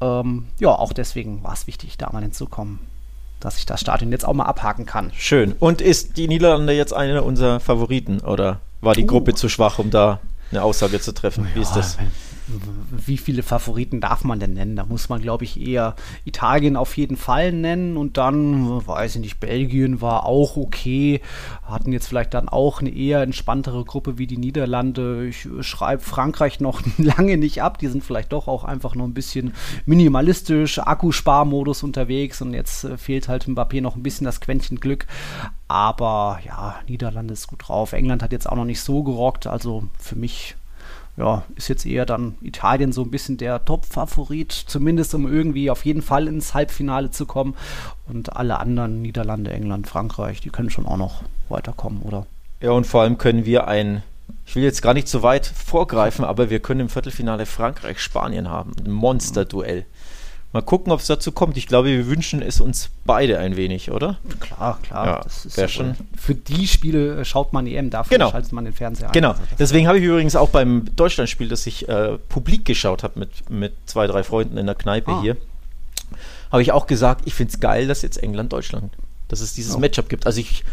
ähm, 0.02 0.48
ja, 0.60 0.70
auch 0.70 0.94
deswegen 0.94 1.44
war 1.44 1.54
es 1.54 1.68
wichtig, 1.68 1.98
da 1.98 2.10
mal 2.12 2.22
hinzukommen, 2.22 2.80
dass 3.40 3.58
ich 3.58 3.66
das 3.66 3.82
Stadion 3.82 4.12
jetzt 4.12 4.26
auch 4.26 4.34
mal 4.34 4.46
abhaken 4.46 4.86
kann. 4.86 5.12
Schön. 5.16 5.54
Und 5.60 5.82
ist 5.82 6.18
die 6.18 6.28
Niederlande 6.28 6.74
jetzt 6.74 6.94
einer 6.94 7.24
unserer 7.24 7.60
Favoriten 7.60 8.20
oder 8.20 8.60
war 8.82 8.94
die 8.94 9.04
uh. 9.04 9.08
Gruppe 9.08 9.34
zu 9.34 9.50
schwach, 9.50 9.80
um 9.80 9.90
da 9.90 10.20
eine 10.52 10.64
Aussage 10.64 11.00
zu 11.00 11.14
treffen? 11.14 11.48
Wie 11.54 11.60
ja, 11.60 11.64
ist 11.64 11.74
das? 11.74 11.98
Wie 12.48 13.18
viele 13.18 13.42
Favoriten 13.42 14.02
darf 14.02 14.24
man 14.24 14.40
denn 14.40 14.54
nennen? 14.54 14.76
Da 14.76 14.86
muss 14.86 15.10
man, 15.10 15.22
glaube 15.22 15.44
ich, 15.44 15.60
eher 15.60 15.96
Italien 16.26 16.76
auf 16.76 16.96
jeden 16.96 17.18
Fall 17.18 17.52
nennen 17.52 17.98
und 17.98 18.18
dann, 18.18 18.86
weiß 18.86 19.16
ich 19.16 19.22
nicht, 19.22 19.40
Belgien 19.40 20.00
war 20.00 20.26
auch 20.26 20.56
okay, 20.56 21.22
hatten 21.64 21.92
jetzt 21.92 22.08
vielleicht 22.08 22.34
dann 22.36 22.48
auch 22.48 22.82
eine 22.82 22.92
eher 22.92 23.22
entspanntere 23.22 23.84
Gruppe 23.84 24.18
wie 24.18 24.28
die 24.28 24.38
Niederlande. 24.38 25.26
Ich 25.28 25.48
schreibe 25.62 26.04
Frankreich 26.04 26.60
noch 26.60 26.82
lange 26.98 27.38
nicht 27.38 27.64
ab, 27.64 27.80
die 27.80 27.88
sind 27.88 28.04
vielleicht 28.04 28.32
doch 28.32 28.48
auch 28.48 28.64
einfach 28.64 28.96
noch 28.96 29.06
ein 29.06 29.16
bisschen 29.16 29.54
minimalistisch, 29.86 30.80
Akkusparmodus 30.80 31.82
unterwegs 31.84 32.42
und 32.42 32.54
jetzt 32.54 32.84
äh, 32.84 32.98
fehlt 32.98 33.28
halt 33.28 33.46
Mbappé 33.46 33.82
noch 33.82 33.96
ein 33.96 34.04
bisschen 34.04 34.26
das 34.26 34.40
Quäntchen 34.40 34.80
Glück. 34.80 35.08
Aber 35.68 36.40
ja, 36.46 36.76
Niederlande 36.88 37.34
ist 37.34 37.48
gut 37.48 37.68
drauf. 37.68 37.94
England 37.94 38.22
hat 38.22 38.32
jetzt 38.32 38.48
auch 38.48 38.56
noch 38.56 38.66
nicht 38.66 38.82
so 38.82 39.04
gerockt, 39.04 39.48
also 39.48 39.86
für 39.98 40.16
mich 40.16 40.56
ja, 41.18 41.44
ist 41.56 41.70
jetzt 41.70 41.86
eher 41.86 42.06
dann 42.06 42.36
Italien 42.42 42.92
so 42.92 43.02
ein 43.02 43.12
bisschen 43.12 43.38
der 43.38 43.64
Top-Favorit, 43.64 44.52
zumindest 44.52 45.16
um 45.16 45.32
irgendwie 45.32 45.70
auf 45.70 45.86
jeden 45.86 46.02
Fall 46.02 46.28
ins 46.28 46.54
Halbfinale 46.54 47.12
zu 47.12 47.26
kommen. 47.26 47.56
Und 48.08 48.36
alle 48.36 48.60
anderen, 48.60 49.02
Niederlande, 49.02 49.52
England, 49.52 49.88
Frankreich, 49.88 50.42
die 50.42 50.50
können 50.50 50.70
schon 50.70 50.86
auch 50.86 50.98
noch 50.98 51.24
weiterkommen, 51.48 52.02
oder? 52.02 52.26
Ja, 52.60 52.72
und 52.72 52.86
vor 52.86 53.02
allem 53.02 53.18
können 53.18 53.46
wir 53.46 53.68
ein, 53.68 54.04
ich 54.46 54.56
will 54.56 54.64
jetzt 54.64 54.82
gar 54.82 54.94
nicht 54.94 55.08
zu 55.08 55.24
weit 55.24 55.46
vorgreifen, 55.46 56.26
aber 56.26 56.50
wir 56.50 56.60
können 56.60 56.82
im 56.82 56.90
Viertelfinale 56.90 57.46
Frankreich-Spanien 57.46 58.50
haben. 58.50 58.74
Ein 58.84 58.92
Monster-Duell. 58.92 59.86
Mal 60.56 60.62
gucken, 60.62 60.94
ob 60.94 61.02
es 61.02 61.08
dazu 61.08 61.34
kommt. 61.34 61.58
Ich 61.58 61.68
glaube, 61.68 61.90
wir 61.90 62.08
wünschen 62.08 62.42
es 62.42 62.62
uns 62.62 62.90
beide 63.04 63.40
ein 63.40 63.58
wenig, 63.58 63.92
oder? 63.92 64.20
Klar, 64.40 64.80
klar. 64.84 65.06
Ja, 65.06 65.22
das 65.22 65.46
ist 65.46 65.70
schon. 65.70 65.98
Für 66.16 66.34
die 66.34 66.66
Spiele 66.70 67.20
äh, 67.20 67.26
schaut 67.26 67.52
man 67.52 67.68
EM, 67.68 67.90
dafür 67.90 68.18
genau. 68.18 68.32
schaltet 68.32 68.54
man 68.54 68.64
den 68.64 68.74
Fernseher 68.74 69.08
ein. 69.08 69.12
Genau. 69.12 69.32
Also 69.32 69.42
Deswegen 69.60 69.86
habe 69.90 70.00
ich 70.00 70.06
übrigens 70.06 70.38
auch 70.38 70.48
beim 70.48 70.86
Deutschlandspiel, 70.96 71.50
das 71.50 71.68
ich 71.68 71.90
äh, 71.90 72.18
publik 72.30 72.64
geschaut 72.64 73.04
habe 73.04 73.20
mit, 73.20 73.50
mit 73.50 73.74
zwei, 73.86 74.08
drei 74.08 74.24
Freunden 74.24 74.56
in 74.56 74.66
der 74.66 74.76
Kneipe 74.76 75.12
ah. 75.12 75.22
hier, 75.22 75.36
habe 76.54 76.62
ich 76.62 76.72
auch 76.72 76.88
gesagt, 76.88 77.24
ich 77.26 77.34
finde 77.34 77.52
es 77.52 77.60
geil, 77.60 77.88
dass 77.88 78.02
jetzt 78.02 78.24
England-Deutschland, 78.24 78.94
dass 79.28 79.42
es 79.42 79.56
dieses 79.56 79.76
oh. 79.76 79.80
Matchup 79.80 80.08
gibt. 80.08 80.26
Also 80.26 80.40
ich 80.40 80.64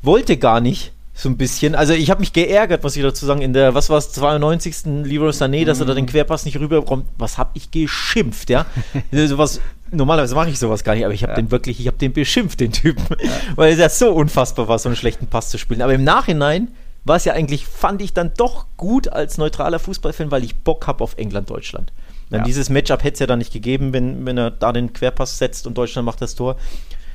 wollte 0.00 0.38
gar 0.38 0.62
nicht 0.62 0.92
so 1.20 1.28
ein 1.28 1.36
bisschen. 1.36 1.74
Also 1.74 1.92
ich 1.92 2.10
habe 2.10 2.20
mich 2.20 2.32
geärgert, 2.32 2.82
muss 2.82 2.96
ich 2.96 3.02
dazu 3.02 3.26
sagen, 3.26 3.42
in 3.42 3.52
der, 3.52 3.74
was 3.74 3.90
war 3.90 3.98
es, 3.98 4.10
92. 4.12 5.04
Leroy 5.04 5.30
Sané, 5.30 5.66
dass 5.66 5.78
er 5.78 5.86
da 5.86 5.94
den 5.94 6.06
mhm. 6.06 6.08
Querpass 6.08 6.46
nicht 6.46 6.58
rüberkommt. 6.58 7.06
Was 7.18 7.36
habe 7.36 7.50
ich 7.54 7.70
geschimpft, 7.70 8.48
ja? 8.48 8.64
sowas, 9.12 9.60
normalerweise 9.90 10.34
mache 10.34 10.48
ich 10.48 10.58
sowas 10.58 10.82
gar 10.82 10.94
nicht, 10.94 11.04
aber 11.04 11.12
ich 11.12 11.22
habe 11.22 11.32
ja. 11.32 11.36
den 11.36 11.50
wirklich, 11.50 11.78
ich 11.78 11.86
habe 11.86 11.98
den 11.98 12.14
beschimpft, 12.14 12.60
den 12.60 12.72
Typen. 12.72 13.04
Ja. 13.22 13.30
Weil 13.56 13.72
es 13.72 13.78
ja 13.78 13.90
so 13.90 14.12
unfassbar 14.12 14.66
war, 14.68 14.78
so 14.78 14.88
einen 14.88 14.96
schlechten 14.96 15.26
Pass 15.26 15.50
zu 15.50 15.58
spielen. 15.58 15.82
Aber 15.82 15.92
im 15.92 16.04
Nachhinein 16.04 16.68
war 17.04 17.16
es 17.16 17.26
ja 17.26 17.34
eigentlich, 17.34 17.66
fand 17.66 18.00
ich 18.00 18.14
dann 18.14 18.32
doch 18.36 18.66
gut 18.78 19.08
als 19.08 19.36
neutraler 19.36 19.78
Fußballfan, 19.78 20.30
weil 20.30 20.44
ich 20.44 20.56
Bock 20.56 20.86
habe 20.86 21.04
auf 21.04 21.18
England-Deutschland. 21.18 21.92
Ja. 22.30 22.42
Dieses 22.44 22.70
Matchup 22.70 23.02
hätte 23.02 23.14
es 23.14 23.20
ja 23.20 23.26
dann 23.26 23.40
nicht 23.40 23.52
gegeben, 23.52 23.92
wenn, 23.92 24.24
wenn 24.24 24.38
er 24.38 24.50
da 24.50 24.72
den 24.72 24.92
Querpass 24.92 25.36
setzt 25.36 25.66
und 25.66 25.76
Deutschland 25.76 26.06
macht 26.06 26.22
das 26.22 26.34
Tor. 26.34 26.56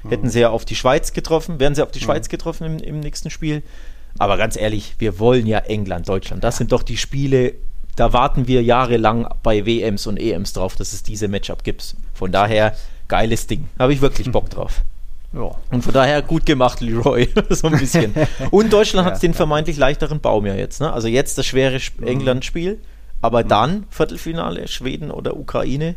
Hätten 0.08 0.30
sie 0.30 0.42
ja 0.42 0.50
auf 0.52 0.66
die 0.66 0.76
Schweiz 0.76 1.14
getroffen, 1.14 1.60
wären 1.60 1.74
sie 1.74 1.82
auf 1.82 1.90
die 1.90 2.00
Schweiz 2.00 2.30
getroffen 2.30 2.66
im, 2.66 2.78
im 2.78 3.00
nächsten 3.00 3.32
Spiel. 3.32 3.64
Aber 4.18 4.38
ganz 4.38 4.56
ehrlich, 4.56 4.96
wir 5.00 5.20
wollen 5.20 5.46
ja 5.46 5.60
England, 5.60 6.08
Deutschland. 6.08 6.44
Das 6.44 6.58
sind 6.58 6.72
doch 6.72 6.84
die 6.84 6.98
Spiele, 6.98 7.54
da 7.96 8.12
warten 8.12 8.48
wir 8.48 8.62
jahrelang 8.62 9.28
bei 9.42 9.66
WMs 9.66 10.08
und 10.08 10.18
EMs 10.18 10.54
drauf, 10.54 10.76
dass 10.76 10.94
es 10.94 11.04
diese 11.04 11.28
Matchup 11.28 11.64
gibt. 11.64 11.96
Von 12.14 12.32
daher, 12.32 12.76
geiles 13.08 13.48
Ding. 13.48 13.68
Habe 13.80 13.94
ich 13.94 14.02
wirklich 14.02 14.32
Bock 14.32 14.50
drauf. 14.50 14.82
Ja. 15.34 15.52
Und 15.70 15.84
von 15.84 15.94
daher 15.94 16.22
gut 16.22 16.46
gemacht, 16.46 16.80
Leroy. 16.80 17.28
so 17.50 17.68
ein 17.68 17.78
bisschen. 17.78 18.14
Und 18.52 18.72
Deutschland 18.72 19.06
ja, 19.08 19.14
hat 19.14 19.22
den 19.22 19.34
vermeintlich 19.34 19.76
leichteren 19.76 20.22
Baum 20.22 20.46
ja 20.46 20.56
jetzt. 20.56 20.80
Ne? 20.80 20.94
Also 20.94 21.10
jetzt 21.10 21.38
das 21.38 21.46
schwere 21.46 21.78
mhm. 21.98 22.08
England-Spiel. 22.08 22.80
Aber 23.22 23.44
mhm. 23.44 23.48
dann 23.50 23.84
Viertelfinale, 23.90 24.70
Schweden 24.70 25.12
oder 25.12 25.36
Ukraine. 25.36 25.96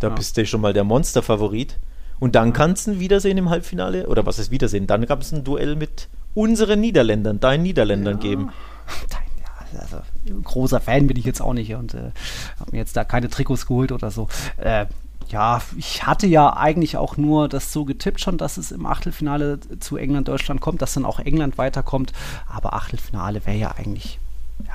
Da 0.00 0.08
ja. 0.08 0.14
bist 0.14 0.36
du 0.36 0.44
schon 0.44 0.60
mal 0.60 0.74
der 0.74 0.84
Monster-Favorit. 0.84 1.78
Und 2.20 2.34
dann 2.34 2.52
kannst 2.52 2.86
du 2.86 2.90
ein 2.90 3.00
Wiedersehen 3.00 3.38
im 3.38 3.48
Halbfinale. 3.48 4.06
Oder 4.06 4.26
was 4.26 4.38
ist 4.38 4.50
Wiedersehen? 4.50 4.86
Dann 4.86 5.06
gab 5.06 5.22
es 5.22 5.32
ein 5.32 5.44
Duell 5.44 5.76
mit 5.76 6.08
unseren 6.34 6.80
Niederländern, 6.80 7.40
deinen 7.40 7.62
Niederländern 7.62 8.14
ja. 8.14 8.20
geben. 8.20 8.50
also, 9.78 9.98
großer 10.42 10.80
Fan 10.80 11.06
bin 11.06 11.16
ich 11.16 11.24
jetzt 11.24 11.40
auch 11.40 11.54
nicht 11.54 11.74
und 11.74 11.94
äh, 11.94 12.12
habe 12.60 12.72
mir 12.72 12.78
jetzt 12.78 12.96
da 12.96 13.04
keine 13.04 13.28
Trikots 13.28 13.66
geholt 13.66 13.92
oder 13.92 14.10
so. 14.10 14.28
Äh, 14.56 14.86
ja, 15.28 15.62
ich 15.76 16.06
hatte 16.06 16.26
ja 16.26 16.54
eigentlich 16.54 16.96
auch 16.96 17.16
nur 17.16 17.48
das 17.48 17.72
so 17.72 17.84
getippt 17.84 18.20
schon, 18.20 18.38
dass 18.38 18.56
es 18.56 18.72
im 18.72 18.86
Achtelfinale 18.86 19.58
zu 19.80 19.96
England-Deutschland 19.96 20.60
kommt, 20.60 20.82
dass 20.82 20.94
dann 20.94 21.06
auch 21.06 21.18
England 21.18 21.56
weiterkommt. 21.56 22.12
Aber 22.46 22.74
Achtelfinale 22.74 23.44
wäre 23.46 23.56
ja 23.56 23.74
eigentlich 23.76 24.18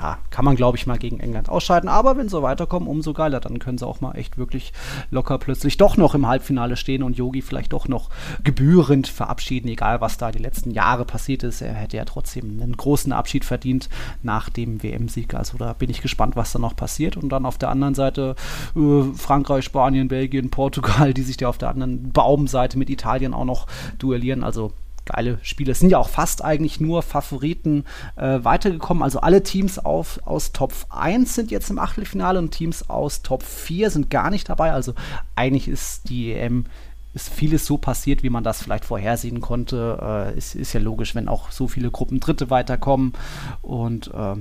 ja, 0.00 0.18
kann 0.30 0.44
man, 0.44 0.56
glaube 0.56 0.76
ich, 0.76 0.86
mal 0.86 0.98
gegen 0.98 1.20
England 1.20 1.48
ausscheiden. 1.48 1.88
Aber 1.88 2.16
wenn 2.16 2.28
sie 2.28 2.42
weiterkommen, 2.42 2.88
umso 2.88 3.12
geiler. 3.12 3.40
Dann 3.40 3.58
können 3.58 3.78
sie 3.78 3.86
auch 3.86 4.00
mal 4.00 4.12
echt 4.12 4.38
wirklich 4.38 4.72
locker 5.10 5.38
plötzlich 5.38 5.76
doch 5.78 5.96
noch 5.96 6.14
im 6.14 6.26
Halbfinale 6.26 6.76
stehen 6.76 7.02
und 7.02 7.16
Yogi 7.16 7.42
vielleicht 7.42 7.72
doch 7.72 7.88
noch 7.88 8.10
gebührend 8.44 9.08
verabschieden, 9.08 9.68
egal 9.68 10.00
was 10.00 10.18
da 10.18 10.30
die 10.30 10.38
letzten 10.38 10.70
Jahre 10.70 11.04
passiert 11.04 11.42
ist. 11.42 11.62
Er 11.62 11.74
hätte 11.74 11.96
ja 11.96 12.04
trotzdem 12.04 12.60
einen 12.60 12.76
großen 12.76 13.12
Abschied 13.12 13.44
verdient 13.44 13.88
nach 14.22 14.50
dem 14.50 14.82
WM-Sieg. 14.82 15.34
Also 15.34 15.56
da 15.58 15.72
bin 15.72 15.90
ich 15.90 16.02
gespannt, 16.02 16.36
was 16.36 16.52
da 16.52 16.58
noch 16.58 16.76
passiert. 16.76 17.16
Und 17.16 17.30
dann 17.30 17.46
auf 17.46 17.58
der 17.58 17.70
anderen 17.70 17.94
Seite 17.94 18.36
äh, 18.76 19.02
Frankreich, 19.14 19.64
Spanien, 19.64 20.08
Belgien, 20.08 20.50
Portugal, 20.50 21.14
die 21.14 21.22
sich 21.22 21.38
da 21.38 21.48
auf 21.48 21.58
der 21.58 21.70
anderen 21.70 22.12
Baumseite 22.12 22.78
mit 22.78 22.90
Italien 22.90 23.34
auch 23.34 23.44
noch 23.44 23.66
duellieren. 23.98 24.44
Also 24.44 24.72
geile 25.06 25.38
Spiele. 25.42 25.72
Es 25.72 25.80
sind 25.80 25.90
ja 25.90 25.98
auch 25.98 26.08
fast 26.08 26.44
eigentlich 26.44 26.80
nur 26.80 27.02
Favoriten 27.02 27.84
äh, 28.16 28.38
weitergekommen. 28.42 29.02
Also 29.02 29.20
alle 29.20 29.42
Teams 29.42 29.78
auf, 29.78 30.20
aus 30.24 30.52
Top 30.52 30.72
1 30.90 31.34
sind 31.34 31.50
jetzt 31.50 31.70
im 31.70 31.78
Achtelfinale 31.78 32.38
und 32.38 32.50
Teams 32.50 32.88
aus 32.88 33.22
Top 33.22 33.42
4 33.42 33.90
sind 33.90 34.10
gar 34.10 34.30
nicht 34.30 34.48
dabei. 34.48 34.72
Also 34.72 34.94
eigentlich 35.34 35.68
ist 35.68 36.08
die 36.08 36.32
EM 36.32 36.66
ist 37.12 37.28
vieles 37.28 37.66
so 37.66 37.76
passiert, 37.76 38.22
wie 38.22 38.30
man 38.30 38.44
das 38.44 38.62
vielleicht 38.62 38.84
vorhersehen 38.84 39.40
konnte. 39.40 40.32
Äh, 40.32 40.38
ist, 40.38 40.54
ist 40.54 40.72
ja 40.72 40.80
logisch, 40.80 41.14
wenn 41.14 41.28
auch 41.28 41.50
so 41.50 41.66
viele 41.66 41.90
Gruppen 41.90 42.20
Dritte 42.20 42.50
weiterkommen. 42.50 43.14
Und 43.62 44.08
äh, 44.14 44.36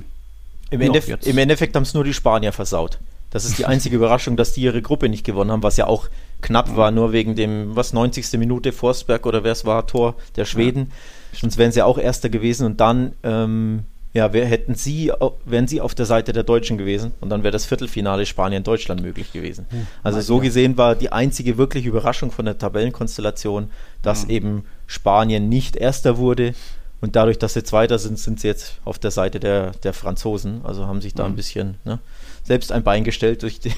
im, 0.70 0.82
Endef 0.82 1.26
im 1.26 1.38
Endeffekt 1.38 1.76
haben 1.76 1.84
es 1.84 1.94
nur 1.94 2.04
die 2.04 2.14
Spanier 2.14 2.54
versaut. 2.54 3.00
Das 3.32 3.46
ist 3.46 3.58
die 3.58 3.66
einzige 3.66 3.96
Überraschung, 3.98 4.38
dass 4.38 4.54
die 4.54 4.62
ihre 4.62 4.82
Gruppe 4.82 5.10
nicht 5.10 5.24
gewonnen 5.24 5.52
haben, 5.52 5.64
was 5.64 5.78
ja 5.78 5.88
auch 5.88 6.10
knapp 6.42 6.76
war, 6.76 6.92
nur 6.92 7.12
wegen 7.12 7.36
dem, 7.36 7.76
was, 7.76 7.94
90. 7.94 8.38
Minute 8.40 8.72
Forsberg 8.72 9.26
oder 9.26 9.44
wer 9.44 9.52
es 9.52 9.66
war, 9.66 9.88
Tor 9.88 10.16
der 10.36 10.46
Schweden. 10.46 10.92
Ja. 11.34 11.40
Sonst 11.42 11.58
wären 11.58 11.72
sie 11.72 11.82
auch 11.82 11.98
Erster 11.98 12.30
gewesen 12.30 12.66
und 12.66 12.80
dann, 12.80 13.14
ähm, 13.24 13.84
ja, 14.14 14.34
wär, 14.34 14.46
hätten 14.46 14.74
sie, 14.74 15.12
wären 15.46 15.68
sie 15.68 15.82
auf 15.82 15.94
der 15.94 16.06
Seite 16.06 16.34
der 16.34 16.44
Deutschen 16.44 16.78
gewesen 16.78 17.14
und 17.22 17.30
dann 17.30 17.44
wäre 17.44 17.52
das 17.52 17.66
Viertelfinale 17.66 18.26
Spanien-Deutschland 18.26 19.02
möglich 19.02 19.32
gewesen. 19.32 19.68
Hm, 19.70 19.88
also 20.02 20.20
so 20.22 20.40
gesehen 20.40 20.78
war 20.78 20.96
die 20.96 21.12
einzige 21.12 21.58
wirkliche 21.58 21.90
Überraschung 21.90 22.32
von 22.32 22.46
der 22.46 22.58
Tabellenkonstellation, 22.58 23.70
dass 24.02 24.24
hm. 24.24 24.30
eben 24.30 24.64
Spanien 24.88 25.50
nicht 25.50 25.76
Erster 25.76 26.18
wurde 26.18 26.56
und 27.02 27.16
dadurch, 27.16 27.38
dass 27.38 27.54
sie 27.54 27.64
Zweiter 27.64 28.00
sind, 28.00 28.18
sind 28.18 28.40
sie 28.40 28.48
jetzt 28.48 28.80
auf 28.84 28.98
der 28.98 29.12
Seite 29.12 29.40
der, 29.40 29.72
der 29.84 29.94
Franzosen. 29.94 30.62
Also 30.64 30.88
haben 30.88 31.02
sich 31.02 31.14
da 31.14 31.26
hm. 31.26 31.34
ein 31.34 31.36
bisschen, 31.36 31.78
ne? 31.86 32.00
selbst 32.44 32.72
ein 32.72 32.84
Bein 32.84 33.04
gestellt 33.04 33.44
durch, 33.44 33.60
die, 33.60 33.72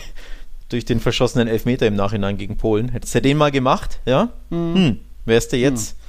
durch 0.71 0.85
den 0.85 0.99
verschossenen 0.99 1.47
Elfmeter 1.47 1.87
im 1.87 1.95
Nachhinein 1.95 2.37
gegen 2.37 2.57
Polen. 2.57 2.89
Hättest 2.89 3.15
du 3.15 3.21
den 3.21 3.37
mal 3.37 3.51
gemacht, 3.51 3.99
ja? 4.05 4.29
Hm. 4.49 4.99
Wärst 5.25 5.53
du 5.53 5.57
jetzt. 5.57 5.95
Gegen, 5.95 6.00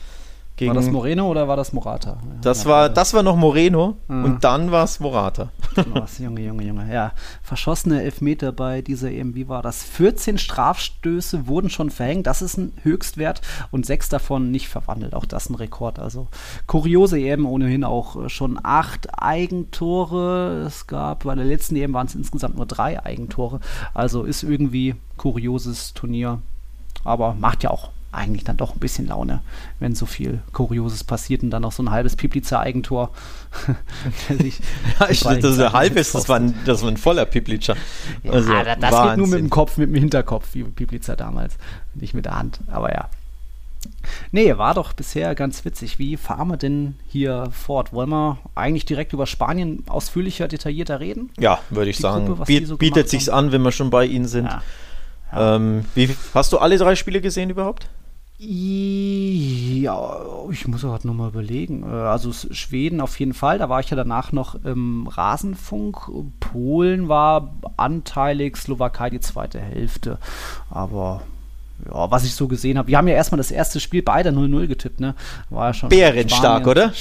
war 0.61 0.75
das 0.75 0.91
Moreno 0.91 1.29
oder 1.29 1.49
war 1.49 1.57
das 1.57 1.73
Morata? 1.73 2.19
Das, 2.41 2.65
ja, 2.65 2.71
war, 2.71 2.89
das 2.89 3.15
war 3.15 3.23
noch 3.23 3.37
Moreno 3.37 3.97
ah. 4.09 4.23
und 4.23 4.45
dann 4.45 4.71
war 4.71 4.85
es 4.85 5.01
Morata. 5.01 5.51
Oh, 5.95 6.05
Junge, 6.19 6.43
Junge, 6.43 6.65
Junge. 6.65 6.93
Ja, 6.93 7.13
verschossene 7.43 8.03
Elfmeter 8.03 8.53
bei 8.53 8.83
dieser 8.83 9.11
EM, 9.11 9.35
wie 9.35 9.49
war 9.49 9.63
das? 9.63 9.83
14 9.83 10.39
Strafstöße 10.39 11.47
wurden 11.47 11.71
schon 11.71 11.91
verhängt, 11.91 12.27
das 12.27 12.43
ist 12.43 12.59
ein 12.59 12.73
Höchstwert 12.83 13.41
und 13.71 13.87
sechs 13.87 14.09
davon 14.09 14.51
nicht 14.51 14.69
verwandelt. 14.69 15.15
Auch 15.15 15.25
das 15.25 15.49
ein 15.49 15.55
Rekord. 15.55 15.99
Also 15.99 16.29
kuriose 16.67 17.19
EM, 17.19 17.47
ohnehin 17.47 17.85
auch 17.85 18.29
schon 18.29 18.59
acht 18.63 19.09
Eigentore. 19.19 20.65
Es 20.67 20.87
gab 20.87 21.25
bei 21.25 21.35
der 21.35 21.45
letzten 21.45 21.77
EM 21.77 21.95
waren 21.95 22.07
es 22.07 22.15
insgesamt 22.15 22.57
nur 22.57 22.67
drei 22.67 23.03
Eigentore. 23.03 23.61
Also 23.95 24.25
ist 24.25 24.43
irgendwie 24.43 24.95
kurioses 25.17 25.95
Turnier. 25.95 26.41
Aber 27.05 27.35
macht 27.35 27.63
ja 27.63 27.71
auch 27.71 27.91
eigentlich 28.13 28.45
dann 28.45 28.57
doch 28.59 28.75
ein 28.75 28.79
bisschen 28.79 29.07
Laune, 29.07 29.41
wenn 29.81 29.95
so 29.95 30.07
viel 30.07 30.41
Kurioses 30.53 31.03
passiert 31.03 31.43
und 31.43 31.51
dann 31.51 31.63
noch 31.63 31.73
so 31.73 31.83
ein 31.83 31.91
halbes 31.91 32.15
Piplica-Eigentor. 32.15 33.11
ja, 34.29 35.09
ich 35.09 35.21
das 35.21 35.45
ist 35.45 35.59
ein 35.59 35.73
halbes, 35.73 36.13
das 36.13 36.29
war 36.29 36.37
ein, 36.37 36.55
das 36.65 36.83
war 36.83 36.91
ein 36.91 36.99
voller 36.99 37.25
Piplica. 37.25 37.75
Also, 38.29 38.53
ja, 38.53 38.77
das 38.77 38.93
Wahnsinn. 38.93 39.09
geht 39.09 39.19
nur 39.19 39.29
mit 39.29 39.39
dem 39.39 39.51
Kopf, 39.51 39.77
mit 39.79 39.89
dem 39.89 39.95
Hinterkopf, 39.95 40.49
wie 40.53 40.65
Piplica 40.65 41.17
damals, 41.17 41.55
nicht 41.95 42.15
mit 42.15 42.27
der 42.27 42.39
Hand, 42.39 42.61
aber 42.69 42.93
ja. 42.93 43.09
Nee, 44.31 44.57
war 44.59 44.75
doch 44.75 44.93
bisher 44.93 45.35
ganz 45.35 45.65
witzig. 45.65 45.99
Wie 45.99 46.17
fahren 46.17 46.49
wir 46.49 46.57
denn 46.57 46.95
hier 47.09 47.49
fort? 47.51 47.93
Wollen 47.93 48.11
wir 48.11 48.39
eigentlich 48.55 48.85
direkt 48.85 49.13
über 49.13 49.27
Spanien 49.27 49.85
ausführlicher, 49.89 50.49
detaillierter 50.49 51.01
reden? 51.01 51.31
Ja, 51.39 51.59
würde 51.71 51.91
ich 51.91 51.97
Die 51.97 52.03
sagen. 52.03 52.27
Gruppe, 52.27 52.45
Biet, 52.45 52.67
so 52.67 52.77
bietet 52.77 53.09
sich's 53.09 53.29
an, 53.29 53.51
wenn 53.53 53.63
wir 53.63 53.73
schon 53.73 53.91
bei 53.91 54.07
Ihnen 54.07 54.27
sind. 54.27 54.47
Ja. 54.47 54.63
Ja. 55.33 55.57
Ähm, 55.57 55.85
wie, 55.95 56.15
hast 56.35 56.53
du 56.53 56.59
alle 56.59 56.79
drei 56.79 56.95
Spiele 56.95 57.21
gesehen 57.21 57.51
überhaupt? 57.51 57.89
Ja, 58.45 60.17
ich 60.51 60.67
muss 60.67 60.83
gerade 60.83 61.07
nochmal 61.07 61.29
überlegen. 61.29 61.85
Äh, 61.85 61.95
also 61.95 62.33
Schweden 62.33 63.01
auf 63.01 63.19
jeden 63.21 63.35
Fall, 63.35 63.59
da 63.59 63.69
war 63.69 63.79
ich 63.79 63.91
ja 63.91 63.97
danach 63.97 64.33
noch 64.33 64.57
im 64.65 65.07
Rasenfunk. 65.07 66.11
Polen 66.41 67.09
war 67.09 67.55
anteilig, 67.77 68.57
Slowakei 68.57 69.11
die 69.11 69.21
zweite 69.21 69.61
Hälfte. 69.61 70.19
Aber 70.71 71.23
ja, 71.87 72.11
was 72.11 72.25
ich 72.25 72.35
so 72.35 72.49
gesehen 72.49 72.79
habe, 72.79 72.89
wir 72.89 72.99
haben 72.99 73.07
ja 73.07 73.15
erstmal 73.15 73.39
das 73.39 73.53
erste 73.53 73.79
Spiel 73.79 74.03
beide 74.03 74.31
0-0 74.31 74.67
getippt, 74.67 74.99
ne? 74.99 75.15
War 75.51 75.69
ja 75.69 75.75
schon. 75.75 75.89
Bärenstark, 75.89 76.67
oder? 76.67 76.93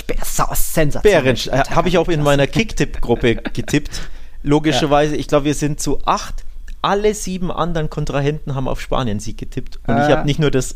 Sensationell. 0.53 1.21
Bärenstark. 1.21 1.75
Habe 1.75 1.89
ich 1.89 1.97
auch 1.97 2.09
in 2.09 2.21
meiner 2.21 2.45
Kicktipp-Gruppe 2.45 3.35
getippt. 3.53 4.01
Logischerweise, 4.43 5.15
ja. 5.15 5.19
ich 5.19 5.27
glaube, 5.27 5.45
wir 5.45 5.55
sind 5.55 5.79
zu 5.79 5.99
acht. 6.05 6.43
Alle 6.81 7.13
sieben 7.13 7.51
anderen 7.51 7.89
Kontrahenten 7.89 8.55
haben 8.55 8.67
auf 8.67 8.81
Spanien-Sieg 8.81 9.37
getippt. 9.37 9.79
Und 9.87 9.97
äh, 9.97 10.05
ich 10.05 10.11
habe 10.11 10.25
nicht 10.25 10.39
nur 10.39 10.51
das 10.51 10.75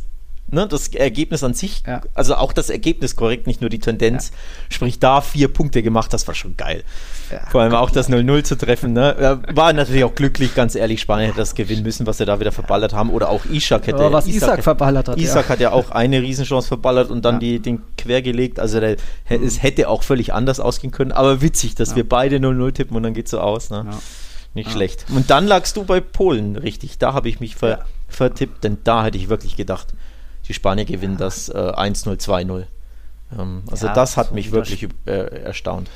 ne, 0.52 0.68
das 0.68 0.88
Ergebnis 0.90 1.44
an 1.44 1.54
sich, 1.54 1.84
ja. 1.86 2.02
also 2.14 2.36
auch 2.36 2.54
das 2.54 2.70
Ergebnis 2.70 3.16
korrekt, 3.16 3.48
nicht 3.48 3.62
nur 3.62 3.70
die 3.70 3.80
Tendenz. 3.80 4.30
Ja. 4.30 4.36
Sprich, 4.70 5.00
da 5.00 5.22
vier 5.22 5.48
Punkte 5.48 5.84
gemacht, 5.84 6.14
das 6.14 6.28
war 6.28 6.36
schon 6.36 6.58
geil. 6.58 6.84
Ja, 7.32 7.42
Vor 7.50 7.62
allem 7.62 7.74
auch 7.74 7.90
das 7.90 8.10
0-0 8.10 8.44
zu 8.44 8.56
treffen. 8.56 8.94
Ne? 8.94 9.42
War 9.54 9.74
natürlich 9.74 10.04
auch 10.04 10.14
glücklich, 10.14 10.54
ganz 10.54 10.76
ehrlich. 10.76 11.02
Spanien 11.02 11.28
hätte 11.28 11.40
das 11.40 11.56
gewinnen 11.56 11.84
müssen, 11.84 12.06
was 12.06 12.18
sie 12.20 12.26
da 12.26 12.40
wieder 12.40 12.52
verballert 12.52 12.94
haben. 12.94 13.10
Oder 13.10 13.30
auch 13.30 13.46
Ishak 13.46 13.88
hätte. 13.88 13.98
Oder 13.98 14.14
was 14.14 14.28
Isaac, 14.28 14.50
Isaac 14.50 14.64
verballert 14.64 15.08
hat. 15.08 15.18
Isaac 15.18 15.50
hat 15.50 15.60
ja 15.60 15.72
auch 15.72 15.92
eine 15.92 16.22
Riesenchance 16.22 16.68
verballert 16.68 17.10
und 17.10 17.26
dann 17.26 17.40
die, 17.40 17.60
den 17.60 17.82
quer 17.98 18.22
gelegt. 18.22 18.60
Also 18.60 18.80
der, 18.80 18.98
mhm. 19.30 19.44
es 19.44 19.64
hätte 19.64 19.90
auch 19.90 20.04
völlig 20.04 20.34
anders 20.34 20.60
ausgehen 20.60 20.92
können. 20.92 21.12
Aber 21.12 21.42
witzig, 21.42 21.74
dass 21.76 21.96
wir 21.96 22.08
beide 22.08 22.38
0-0 22.38 22.74
tippen 22.74 22.96
und 22.96 23.04
dann 23.04 23.14
geht 23.16 23.28
so 23.28 23.40
aus. 23.40 23.72
Ne? 23.72 23.88
Nicht 24.56 24.72
schlecht. 24.72 25.06
Und 25.10 25.30
dann 25.30 25.46
lagst 25.48 25.78
du 25.78 25.84
bei 25.84 26.00
Polen, 26.00 26.56
richtig. 26.56 26.98
Da 26.98 27.14
habe 27.14 27.30
ich 27.30 27.40
mich 27.40 27.56
ver 27.56 27.86
vertippt, 28.08 28.64
denn 28.64 28.78
da 28.84 29.04
hätte 29.04 29.18
ich 29.18 29.30
wirklich 29.30 29.58
gedacht, 29.58 29.94
die 30.48 30.54
Spanier 30.54 30.86
gewinnen 30.86 31.18
das 31.18 31.50
äh, 31.50 31.54
1-0, 31.54 32.22
2-0. 32.22 32.66
Ähm, 33.38 33.64
also 33.70 33.88
ja, 33.88 33.94
das 33.94 34.16
hat 34.16 34.30
so 34.30 34.34
mich 34.36 34.52
wirklich 34.52 34.88
äh, 35.06 35.44
erstaunt 35.44 35.90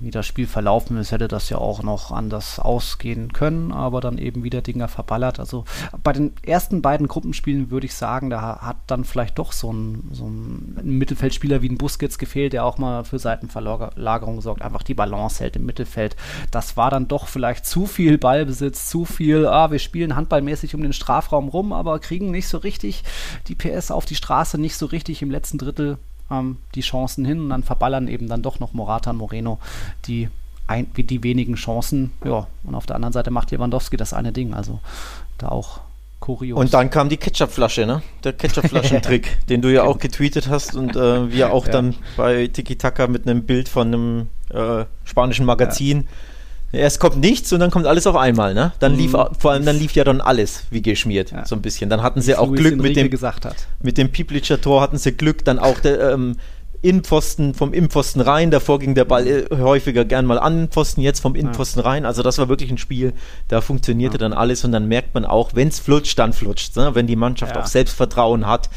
wie 0.00 0.10
das 0.10 0.26
Spiel 0.26 0.46
verlaufen 0.46 0.96
ist, 0.96 1.12
hätte 1.12 1.28
das 1.28 1.50
ja 1.50 1.58
auch 1.58 1.82
noch 1.82 2.10
anders 2.10 2.58
ausgehen 2.58 3.32
können, 3.32 3.70
aber 3.70 4.00
dann 4.00 4.18
eben 4.18 4.42
wieder 4.42 4.62
Dinger 4.62 4.88
verballert. 4.88 5.38
Also 5.38 5.64
bei 6.02 6.12
den 6.12 6.32
ersten 6.42 6.82
beiden 6.82 7.06
Gruppenspielen 7.06 7.70
würde 7.70 7.86
ich 7.86 7.94
sagen, 7.94 8.30
da 8.30 8.60
hat 8.62 8.76
dann 8.86 9.04
vielleicht 9.04 9.38
doch 9.38 9.52
so 9.52 9.72
ein, 9.72 10.08
so 10.12 10.26
ein 10.26 10.80
Mittelfeldspieler 10.82 11.62
wie 11.62 11.68
ein 11.68 11.78
Busquets 11.78 12.18
gefehlt, 12.18 12.52
der 12.54 12.64
auch 12.64 12.78
mal 12.78 13.04
für 13.04 13.18
Seitenverlagerung 13.18 14.40
sorgt, 14.40 14.62
einfach 14.62 14.82
die 14.82 14.94
Balance 14.94 15.42
hält 15.42 15.56
im 15.56 15.66
Mittelfeld. 15.66 16.16
Das 16.50 16.76
war 16.76 16.90
dann 16.90 17.08
doch 17.08 17.28
vielleicht 17.28 17.66
zu 17.66 17.86
viel 17.86 18.16
Ballbesitz, 18.16 18.88
zu 18.88 19.04
viel, 19.04 19.46
ah, 19.46 19.70
wir 19.70 19.78
spielen 19.78 20.16
handballmäßig 20.16 20.74
um 20.74 20.82
den 20.82 20.92
Strafraum 20.92 21.48
rum, 21.48 21.72
aber 21.72 21.98
kriegen 21.98 22.30
nicht 22.30 22.48
so 22.48 22.58
richtig 22.58 23.04
die 23.48 23.54
PS 23.54 23.90
auf 23.90 24.06
die 24.06 24.14
Straße, 24.14 24.58
nicht 24.58 24.76
so 24.76 24.86
richtig 24.86 25.22
im 25.22 25.30
letzten 25.30 25.58
Drittel 25.58 25.98
ähm, 26.30 26.58
die 26.74 26.80
Chancen 26.80 27.24
hin 27.24 27.40
und 27.40 27.50
dann 27.50 27.62
verballern 27.62 28.08
eben 28.08 28.28
dann 28.28 28.42
doch 28.42 28.60
noch 28.60 28.72
Morata 28.72 29.10
und 29.10 29.16
Moreno 29.16 29.58
die, 30.06 30.28
ein, 30.66 30.86
die 30.96 31.22
wenigen 31.22 31.54
Chancen. 31.54 32.12
Ja, 32.24 32.46
und 32.64 32.74
auf 32.74 32.86
der 32.86 32.96
anderen 32.96 33.12
Seite 33.12 33.30
macht 33.30 33.50
Lewandowski 33.50 33.96
das 33.96 34.12
eine 34.12 34.32
Ding. 34.32 34.54
Also 34.54 34.80
da 35.38 35.48
auch 35.48 35.80
kurios. 36.20 36.58
Und 36.58 36.74
dann 36.74 36.90
kam 36.90 37.08
die 37.08 37.16
Ketchupflasche, 37.16 37.86
ne? 37.86 38.02
Der 38.24 38.32
Ketchupflaschentrick, 38.32 39.38
den 39.48 39.62
du 39.62 39.72
ja 39.72 39.84
auch 39.84 39.98
getweetet 39.98 40.48
hast 40.48 40.76
und 40.76 40.96
äh, 40.96 41.32
wir 41.32 41.52
auch 41.52 41.66
ja. 41.66 41.72
dann 41.72 41.94
bei 42.16 42.46
Tiki 42.46 42.76
Taka 42.76 43.06
mit 43.06 43.26
einem 43.26 43.44
Bild 43.44 43.68
von 43.68 43.88
einem 43.88 44.28
äh, 44.50 44.84
spanischen 45.04 45.46
Magazin. 45.46 46.02
Ja 46.02 46.08
Erst 46.72 47.00
kommt 47.00 47.16
nichts 47.16 47.52
und 47.52 47.60
dann 47.60 47.70
kommt 47.70 47.86
alles 47.86 48.06
auf 48.06 48.16
einmal, 48.16 48.54
ne? 48.54 48.72
Dann 48.78 48.94
lief 48.94 49.12
mhm. 49.12 49.28
vor 49.38 49.52
allem 49.52 49.64
dann 49.64 49.76
lief 49.76 49.92
ja 49.94 50.04
dann 50.04 50.20
alles 50.20 50.64
wie 50.70 50.82
geschmiert, 50.82 51.32
ja. 51.32 51.44
so 51.44 51.56
ein 51.56 51.62
bisschen. 51.62 51.90
Dann 51.90 52.02
hatten 52.02 52.20
sie 52.20 52.36
auch 52.36 52.52
Glück 52.52 52.76
mit 52.76 52.96
dem 52.96 53.10
gesagt 53.10 53.44
hat. 53.44 53.56
mit 53.82 53.98
dem 53.98 54.10
Pieplitscher 54.10 54.60
Tor 54.60 54.80
hatten 54.80 54.96
sie 54.96 55.12
Glück, 55.12 55.44
dann 55.44 55.58
auch 55.58 55.80
der 55.80 56.12
ähm, 56.12 56.36
Innenpfosten 56.82 57.54
vom 57.54 57.74
Innenpfosten 57.74 58.22
rein, 58.22 58.50
davor 58.50 58.78
ging 58.78 58.94
der 58.94 59.04
Ball 59.04 59.26
äh, 59.26 59.46
häufiger 59.50 60.04
gern 60.04 60.24
mal 60.24 60.38
an 60.38 60.68
Pfosten, 60.68 61.02
jetzt 61.02 61.20
vom 61.20 61.34
Innenpfosten 61.34 61.82
ja. 61.82 61.88
rein. 61.88 62.06
Also 62.06 62.22
das 62.22 62.38
war 62.38 62.48
wirklich 62.48 62.70
ein 62.70 62.78
Spiel, 62.78 63.12
da 63.48 63.60
funktionierte 63.60 64.14
ja. 64.14 64.18
dann 64.18 64.32
alles 64.32 64.64
und 64.64 64.72
dann 64.72 64.86
merkt 64.86 65.14
man 65.14 65.24
auch, 65.24 65.50
wenn 65.54 65.68
es 65.68 65.78
flutscht, 65.78 66.18
dann 66.18 66.32
flutscht 66.32 66.76
ne? 66.76 66.94
Wenn 66.94 67.06
die 67.06 67.16
Mannschaft 67.16 67.56
auch 67.56 67.66
Selbstvertrauen 67.66 68.46
hat, 68.46 68.70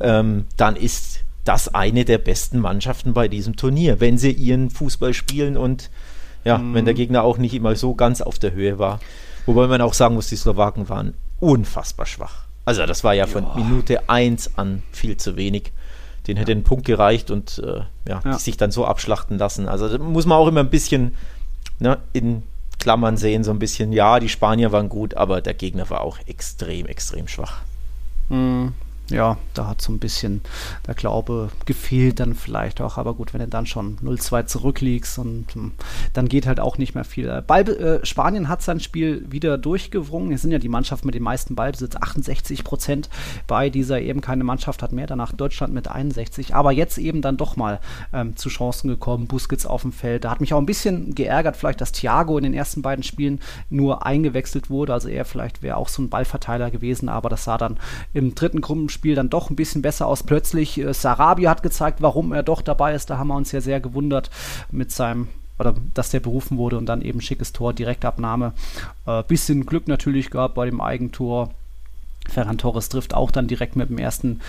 ähm, 0.00 0.46
dann 0.56 0.76
ist 0.76 1.20
das 1.44 1.74
eine 1.74 2.04
der 2.04 2.18
besten 2.18 2.60
Mannschaften 2.60 3.12
bei 3.12 3.28
diesem 3.28 3.56
Turnier, 3.56 4.00
wenn 4.00 4.16
sie 4.16 4.30
ihren 4.30 4.70
Fußball 4.70 5.12
spielen 5.12 5.56
und 5.56 5.90
ja, 6.44 6.58
mhm. 6.58 6.74
wenn 6.74 6.84
der 6.84 6.94
Gegner 6.94 7.22
auch 7.22 7.38
nicht 7.38 7.54
immer 7.54 7.74
so 7.76 7.94
ganz 7.94 8.20
auf 8.20 8.38
der 8.38 8.52
Höhe 8.52 8.78
war. 8.78 9.00
Wobei 9.46 9.66
man 9.66 9.80
auch 9.80 9.94
sagen 9.94 10.14
muss, 10.14 10.28
die 10.28 10.36
Slowaken 10.36 10.88
waren 10.88 11.14
unfassbar 11.40 12.06
schwach. 12.06 12.44
Also 12.64 12.86
das 12.86 13.02
war 13.02 13.14
ja 13.14 13.26
von 13.26 13.44
ja. 13.44 13.54
Minute 13.56 14.08
1 14.08 14.56
an 14.56 14.82
viel 14.92 15.16
zu 15.16 15.36
wenig. 15.36 15.72
Den 16.28 16.36
hätte 16.36 16.52
ein 16.52 16.62
Punkt 16.62 16.86
gereicht 16.86 17.32
und 17.32 17.58
äh, 17.58 17.80
ja, 18.08 18.20
ja. 18.24 18.38
sich 18.38 18.56
dann 18.56 18.70
so 18.70 18.84
abschlachten 18.84 19.38
lassen. 19.38 19.66
Also 19.66 19.88
da 19.88 19.98
muss 19.98 20.26
man 20.26 20.38
auch 20.38 20.46
immer 20.46 20.60
ein 20.60 20.70
bisschen 20.70 21.16
ne, 21.80 21.98
in 22.12 22.44
Klammern 22.78 23.16
sehen, 23.16 23.42
so 23.42 23.50
ein 23.50 23.58
bisschen, 23.58 23.92
ja, 23.92 24.20
die 24.20 24.28
Spanier 24.28 24.70
waren 24.70 24.88
gut, 24.88 25.14
aber 25.14 25.40
der 25.40 25.54
Gegner 25.54 25.90
war 25.90 26.02
auch 26.02 26.18
extrem, 26.26 26.86
extrem 26.86 27.26
schwach. 27.26 27.62
Mhm 28.28 28.72
ja, 29.10 29.36
da 29.54 29.68
hat 29.68 29.82
so 29.82 29.92
ein 29.92 29.98
bisschen 29.98 30.40
der 30.86 30.94
Glaube 30.94 31.50
gefehlt 31.66 32.18
dann 32.20 32.34
vielleicht 32.34 32.80
auch. 32.80 32.96
Aber 32.96 33.14
gut, 33.14 33.34
wenn 33.34 33.40
du 33.40 33.48
dann 33.48 33.66
schon 33.66 33.98
0-2 33.98 34.46
zurückliegst 34.46 35.18
und 35.18 35.54
um, 35.54 35.72
dann 36.14 36.28
geht 36.28 36.46
halt 36.46 36.60
auch 36.60 36.78
nicht 36.78 36.94
mehr 36.94 37.04
viel. 37.04 37.28
Äh, 37.28 37.42
Ball, 37.46 37.68
äh, 37.68 38.06
Spanien 38.06 38.48
hat 38.48 38.62
sein 38.62 38.80
Spiel 38.80 39.24
wieder 39.30 39.58
durchgewrungen. 39.58 40.32
Es 40.32 40.42
sind 40.42 40.50
ja 40.50 40.58
die 40.58 40.68
Mannschaft 40.68 41.04
mit 41.04 41.14
dem 41.14 41.24
meisten 41.24 41.54
Ballbesitz, 41.54 41.96
68 41.96 42.64
Prozent. 42.64 43.10
Bei 43.46 43.70
dieser 43.70 44.00
eben 44.00 44.20
keine 44.20 44.44
Mannschaft 44.44 44.82
hat 44.82 44.92
mehr. 44.92 45.06
Danach 45.06 45.32
Deutschland 45.32 45.74
mit 45.74 45.88
61. 45.88 46.54
Aber 46.54 46.72
jetzt 46.72 46.96
eben 46.96 47.20
dann 47.22 47.36
doch 47.36 47.56
mal 47.56 47.80
ähm, 48.12 48.36
zu 48.36 48.48
Chancen 48.48 48.88
gekommen. 48.88 49.26
Busquets 49.26 49.66
auf 49.66 49.82
dem 49.82 49.92
Feld. 49.92 50.24
Da 50.24 50.30
hat 50.30 50.40
mich 50.40 50.54
auch 50.54 50.58
ein 50.58 50.66
bisschen 50.66 51.14
geärgert, 51.14 51.56
vielleicht, 51.56 51.80
dass 51.80 51.92
Thiago 51.92 52.38
in 52.38 52.44
den 52.44 52.54
ersten 52.54 52.82
beiden 52.82 53.02
Spielen 53.02 53.40
nur 53.68 54.06
eingewechselt 54.06 54.70
wurde. 54.70 54.94
Also 54.94 55.08
er 55.08 55.24
vielleicht 55.24 55.62
wäre 55.62 55.76
auch 55.76 55.88
so 55.88 56.00
ein 56.00 56.08
Ballverteiler 56.08 56.70
gewesen. 56.70 57.08
Aber 57.08 57.28
das 57.28 57.44
sah 57.44 57.58
dann 57.58 57.76
im 58.14 58.34
dritten 58.34 58.62
Gruppenspiel 58.62 59.01
Spiel 59.02 59.16
dann 59.16 59.30
doch 59.30 59.50
ein 59.50 59.56
bisschen 59.56 59.82
besser 59.82 60.06
aus. 60.06 60.22
Plötzlich 60.22 60.78
äh, 60.78 60.94
Sarabia 60.94 61.50
hat 61.50 61.64
gezeigt, 61.64 62.02
warum 62.02 62.32
er 62.32 62.44
doch 62.44 62.62
dabei 62.62 62.94
ist. 62.94 63.10
Da 63.10 63.18
haben 63.18 63.26
wir 63.26 63.34
uns 63.34 63.50
ja 63.50 63.60
sehr 63.60 63.80
gewundert 63.80 64.30
mit 64.70 64.92
seinem 64.92 65.26
oder 65.58 65.74
dass 65.92 66.10
der 66.10 66.20
berufen 66.20 66.56
wurde 66.56 66.78
und 66.78 66.86
dann 66.86 67.02
eben 67.02 67.20
schickes 67.20 67.52
Tor, 67.52 67.72
Direktabnahme. 67.72 68.52
Äh, 69.06 69.24
bisschen 69.24 69.66
Glück 69.66 69.88
natürlich 69.88 70.30
gehabt 70.30 70.54
bei 70.54 70.66
dem 70.66 70.80
Eigentor. 70.80 71.50
Ferran 72.28 72.58
Torres 72.58 72.90
trifft 72.90 73.12
auch 73.12 73.32
dann 73.32 73.48
direkt 73.48 73.74
mit 73.74 73.88
dem 73.88 73.98
ersten 73.98 74.40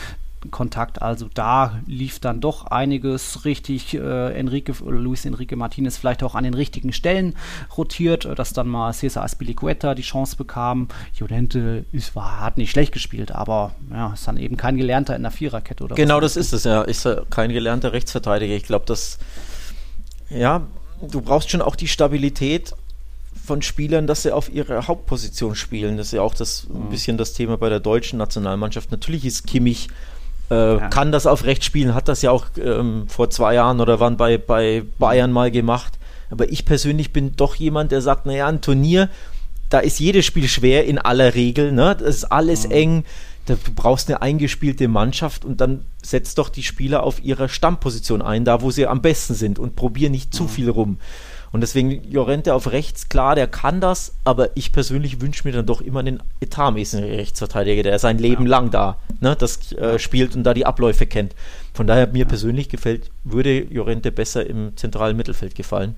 Kontakt. 0.52 1.02
Also 1.02 1.28
da 1.34 1.80
lief 1.86 2.20
dann 2.20 2.42
doch 2.42 2.66
einiges 2.68 3.46
richtig. 3.46 3.94
Äh, 3.94 4.34
Enrique, 4.34 4.74
Luis 4.86 5.26
Enrique 5.26 5.56
Martinez 5.56 5.98
vielleicht 5.98 6.24
auch 6.24 6.36
an 6.36 6.44
den 6.44 6.54
richtigen 6.54 6.94
Stellen 6.94 7.36
rotiert, 7.78 8.26
äh, 8.26 8.36
dass 8.36 8.54
dann 8.54 8.68
mal 8.68 8.94
Cesar 8.94 9.24
Aspilicueta 9.24 9.96
die 9.96 10.02
Chance 10.02 10.36
bekam. 10.36 10.88
Llorente 11.20 11.86
ist, 11.92 12.16
war, 12.16 12.42
hat 12.42 12.58
nicht 12.58 12.72
schlecht 12.72 12.92
gespielt, 12.92 13.32
aber 13.32 13.74
ja, 13.92 14.14
ist 14.14 14.28
dann 14.28 14.38
eben 14.38 14.58
kein 14.58 14.78
Gelernter 14.78 15.16
in 15.16 15.22
der 15.22 15.32
Viererkette 15.32 15.84
oder 15.84 15.96
Genau, 15.96 16.20
das 16.20 16.36
ist 16.36 16.54
es, 16.54 16.64
ja. 16.64 16.82
Ist 16.82 17.08
kein 17.30 17.52
gelernter 17.52 17.94
Rechtsverteidiger. 17.94 18.56
Ich 18.56 18.64
glaube, 18.64 18.86
dass 18.86 19.20
ja, 20.30 20.62
du 21.02 21.22
brauchst 21.22 21.52
schon 21.52 21.62
auch 21.62 21.76
die 21.76 21.88
Stabilität 21.88 22.74
von 23.46 23.62
Spielern, 23.62 24.08
dass 24.08 24.24
sie 24.24 24.32
auf 24.32 24.52
ihre 24.52 24.88
Hauptposition 24.88 25.56
spielen. 25.56 25.98
Das 25.98 26.08
ist 26.08 26.14
ja 26.14 26.22
auch 26.22 26.34
das 26.34 26.68
ein 26.70 26.86
mhm. 26.86 26.90
bisschen 26.90 27.18
das 27.18 27.34
Thema 27.34 27.58
bei 27.58 27.70
der 27.70 27.80
deutschen 27.80 28.18
Nationalmannschaft. 28.18 28.92
Natürlich 28.92 29.26
ist 29.26 29.46
Kimmich 29.46 29.90
äh, 30.54 30.78
ja. 30.78 30.90
Kann 30.90 31.12
das 31.12 31.26
auf 31.26 31.44
rechts 31.46 31.66
spielen, 31.66 31.96
hat 31.96 32.08
das 32.08 32.22
ja 32.22 32.32
auch 32.32 32.46
ähm, 32.62 33.06
vor 33.08 33.30
zwei 33.30 33.56
Jahren 33.56 33.82
oder 33.82 34.00
wann 34.00 34.18
bei, 34.18 34.38
bei 34.38 34.84
Bayern 35.00 35.32
mal 35.32 35.52
gemacht. 35.52 35.98
Aber 36.30 36.52
ich 36.52 36.66
persönlich 36.66 37.14
bin 37.14 37.36
doch 37.36 37.56
jemand, 37.56 37.92
der 37.92 38.02
sagt, 38.02 38.26
naja, 38.26 38.48
ein 38.48 38.62
Turnier, 38.62 39.10
da 39.70 39.80
ist 39.80 40.00
jedes 40.00 40.26
Spiel 40.26 40.48
schwer 40.48 40.86
in 40.86 40.98
aller 40.98 41.34
Regel. 41.36 41.72
Ne? 41.72 41.96
Das 42.00 42.16
ist 42.16 42.26
alles 42.26 42.68
mhm. 42.68 42.72
eng. 42.72 43.04
Da, 43.46 43.56
du 43.56 43.74
brauchst 43.74 44.10
eine 44.10 44.22
eingespielte 44.22 44.88
Mannschaft 44.88 45.44
und 45.44 45.60
dann 45.60 45.86
setzt 46.02 46.38
doch 46.38 46.50
die 46.50 46.64
Spieler 46.64 47.04
auf 47.04 47.24
ihrer 47.24 47.50
Stammposition 47.50 48.22
ein, 48.22 48.46
da 48.46 48.62
wo 48.62 48.72
sie 48.72 48.88
am 48.88 49.02
besten 49.02 49.34
sind 49.34 49.60
und 49.60 49.76
probier 49.76 50.10
nicht 50.10 50.34
zu 50.34 50.44
mhm. 50.44 50.50
viel 50.50 50.70
rum. 50.70 50.98
Und 51.54 51.62
deswegen 51.62 52.04
Jorente 52.12 52.54
auf 52.56 52.72
rechts, 52.72 53.08
klar, 53.08 53.36
der 53.36 53.48
kann 53.48 53.80
das, 53.80 54.16
aber 54.26 54.50
ich 54.56 54.74
persönlich 54.74 55.22
wünsche 55.22 55.48
mir 55.48 55.54
dann 55.54 55.68
doch 55.68 55.80
immer 55.80 56.00
einen 56.02 56.22
etatmäßigen 56.42 57.06
Rechtsverteidiger, 57.06 57.84
der 57.84 58.00
sein 58.00 58.18
Leben 58.18 58.46
ja. 58.46 58.50
lang 58.50 58.72
da 58.72 58.98
ne, 59.24 59.36
das 59.36 59.72
äh, 59.72 59.98
spielt 59.98 60.36
und 60.36 60.44
da 60.44 60.54
die 60.54 60.68
Abläufe 60.68 61.08
kennt. 61.08 61.34
Von 61.74 61.88
daher 61.88 62.08
mir 62.08 62.20
ja. 62.20 62.26
persönlich 62.26 62.70
gefällt, 62.70 63.10
würde 63.24 63.64
Jorente 63.64 64.12
besser 64.12 64.46
im 64.46 64.78
zentralen 64.78 65.18
Mittelfeld 65.18 65.56
gefallen. 65.56 65.96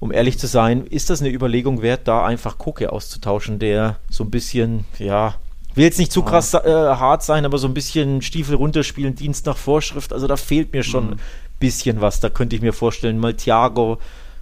Um 0.00 0.12
ehrlich 0.12 0.38
zu 0.38 0.46
sein, 0.46 0.86
ist 0.86 1.10
das 1.10 1.20
eine 1.20 1.30
Überlegung 1.30 1.82
wert, 1.82 2.06
da 2.06 2.24
einfach 2.26 2.58
Koke 2.58 2.92
auszutauschen, 2.92 3.58
der 3.58 3.96
so 4.10 4.24
ein 4.24 4.30
bisschen, 4.30 4.84
ja, 4.98 5.34
will 5.74 5.84
jetzt 5.84 5.98
nicht 5.98 6.12
zu 6.12 6.22
krass 6.22 6.54
äh, 6.54 6.60
hart 6.64 7.22
sein, 7.22 7.44
aber 7.44 7.58
so 7.58 7.66
ein 7.66 7.74
bisschen 7.74 8.22
Stiefel 8.22 8.56
runterspielen, 8.56 9.14
Dienst 9.14 9.46
nach 9.46 9.56
Vorschrift. 9.56 10.12
Also 10.12 10.26
da 10.26 10.36
fehlt 10.36 10.72
mir 10.72 10.82
schon 10.82 11.04
ein 11.04 11.10
mhm. 11.10 11.20
bisschen 11.58 12.00
was. 12.00 12.20
Da 12.20 12.30
könnte 12.30 12.56
ich 12.56 12.62
mir 12.62 12.72
vorstellen, 12.72 13.18
mal 13.18 13.34
Thiago 13.34 13.98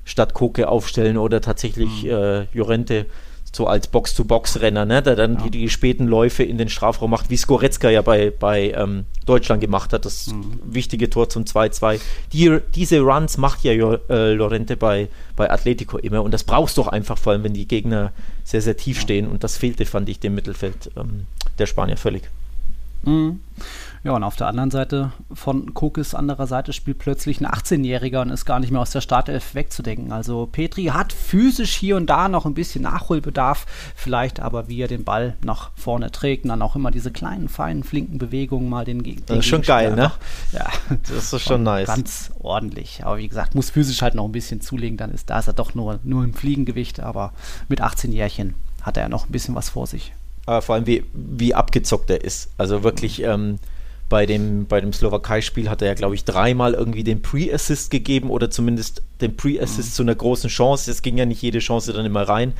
statt 0.07 0.33
Koke 0.33 0.69
aufstellen 0.69 1.19
oder 1.19 1.43
tatsächlich 1.43 2.05
mhm. 2.05 2.11
äh, 2.11 2.43
Jorente 2.55 3.05
so 3.53 3.67
als 3.67 3.89
Box-to-Box-Renner, 3.89 4.85
ne, 4.85 5.03
der 5.03 5.17
dann 5.17 5.35
ja. 5.35 5.43
die, 5.45 5.51
die, 5.51 5.69
späten 5.69 6.07
Läufe 6.07 6.42
in 6.42 6.59
den 6.59 6.69
Strafraum 6.69 7.11
macht, 7.11 7.31
wie 7.31 7.37
Skoretzka 7.37 7.88
ja 7.88 8.03
bei, 8.03 8.31
bei 8.31 8.73
ähm, 8.73 9.07
Deutschland 9.25 9.62
gemacht 9.62 9.92
hat, 9.92 10.05
das 10.05 10.29
mhm. 10.29 10.61
wichtige 10.62 11.09
Tor 11.09 11.31
zum 11.31 11.45
2-2. 11.45 12.01
Die, 12.33 12.59
diese 12.75 13.01
Runs 13.01 13.38
macht 13.38 13.64
ja 13.64 13.73
äh, 13.73 14.33
Lorente 14.33 14.77
bei, 14.77 15.09
bei 15.37 15.51
Atletico 15.51 15.97
immer 15.97 16.23
und 16.23 16.33
das 16.33 16.45
brauchst 16.45 16.77
du 16.77 16.83
doch 16.83 16.88
einfach, 16.88 17.19
vor 17.19 17.33
allem 17.33 17.45
wenn 17.45 17.55
die 17.55 17.66
Gegner 17.66 18.12
sehr, 18.45 18.61
sehr 18.61 18.77
tief 18.77 18.99
ja. 18.99 19.03
stehen 19.03 19.27
und 19.27 19.42
das 19.42 19.57
fehlte, 19.57 19.87
fand 19.87 20.09
ich, 20.09 20.21
dem 20.21 20.35
Mittelfeld 20.35 20.90
ähm, 20.97 21.27
der 21.59 21.66
Spanier 21.66 21.97
völlig. 21.97 22.25
Mhm. 23.07 23.40
Ja, 24.07 24.12
und 24.12 24.23
auf 24.23 24.37
der 24.37 24.47
anderen 24.47 24.71
Seite 24.71 25.11
von 25.33 25.75
Kokes 25.75 26.14
anderer 26.14 26.47
Seite 26.47 26.73
spielt 26.73 26.99
plötzlich 26.99 27.40
ein 27.40 27.47
18-Jähriger 27.47 28.23
und 28.23 28.31
ist 28.31 28.45
gar 28.45 28.61
nicht 28.61 28.71
mehr 28.71 28.81
aus 28.81 28.92
der 28.92 29.01
Startelf 29.01 29.57
wegzudenken. 29.57 30.12
Also 30.12 30.47
Petri 30.47 30.85
hat 30.85 31.12
physisch 31.12 31.75
hier 31.75 31.97
und 31.97 32.07
da 32.07 32.29
noch 32.29 32.47
ein 32.47 32.55
bisschen 32.55 32.83
Nachholbedarf, 32.83 33.66
vielleicht 33.97 34.38
aber 34.38 34.69
wie 34.69 34.81
er 34.81 34.87
den 34.87 35.03
Ball 35.03 35.35
nach 35.42 35.71
vorne 35.75 36.12
trägt 36.12 36.45
und 36.45 36.51
dann 36.51 36.62
auch 36.62 36.77
immer 36.77 36.92
diese 36.92 37.11
kleinen, 37.11 37.49
feinen, 37.49 37.83
flinken 37.83 38.19
Bewegungen 38.19 38.69
mal 38.69 38.85
den 38.85 39.03
Gegner. 39.03 39.25
Das 39.27 39.38
ist 39.38 39.47
schon 39.47 39.62
geil, 39.62 39.97
ne? 39.97 40.12
Ja. 40.53 40.66
Das 41.09 41.33
ist 41.33 41.42
schon 41.42 41.64
nice. 41.64 41.88
Ganz 41.88 42.31
ordentlich. 42.38 43.05
Aber 43.05 43.19
wie 43.19 43.27
gesagt, 43.27 43.57
muss 43.57 43.71
physisch 43.71 44.03
halt 44.03 44.14
noch 44.14 44.27
ein 44.27 44.33
bisschen 44.33 44.61
zulegen, 44.61 44.99
dann 44.99 45.11
ist 45.11 45.31
da 45.31 45.40
ist 45.40 45.49
er 45.49 45.53
doch 45.53 45.75
nur, 45.75 45.99
nur 46.05 46.23
im 46.23 46.33
Fliegengewicht, 46.33 47.01
aber 47.01 47.33
mit 47.69 47.81
18 47.81 48.12
Jährchen 48.12 48.55
hat 48.83 48.97
er 48.97 49.09
noch 49.09 49.29
ein 49.29 49.33
bisschen 49.33 49.57
was 49.57 49.71
vor 49.71 49.88
sich. 49.88 50.12
Aber 50.46 50.62
vor 50.62 50.76
allem, 50.76 50.87
wie, 50.87 51.04
wie 51.12 51.54
abgezockt 51.54 52.09
er 52.11 52.22
ist. 52.24 52.50
Also 52.56 52.82
wirklich, 52.82 53.22
ähm, 53.22 53.59
bei 54.09 54.24
dem, 54.26 54.66
bei 54.66 54.80
dem 54.80 54.92
Slowakei-Spiel 54.92 55.68
hat 55.68 55.82
er 55.82 55.88
ja, 55.88 55.94
glaube 55.94 56.14
ich, 56.14 56.24
dreimal 56.24 56.74
irgendwie 56.74 57.02
den 57.02 57.22
Pre-Assist 57.22 57.90
gegeben 57.90 58.30
oder 58.30 58.50
zumindest 58.50 59.02
den 59.20 59.37
Pre-Assist 59.37 59.90
mhm. 59.90 59.94
zu 59.94 60.02
einer 60.02 60.14
großen 60.14 60.48
Chance. 60.48 60.90
Es 60.90 61.02
ging 61.02 61.18
ja 61.18 61.26
nicht 61.26 61.42
jede 61.42 61.59
Chance 61.59 61.92
dann 61.92 62.06
immer 62.06 62.22
rein. 62.22 62.52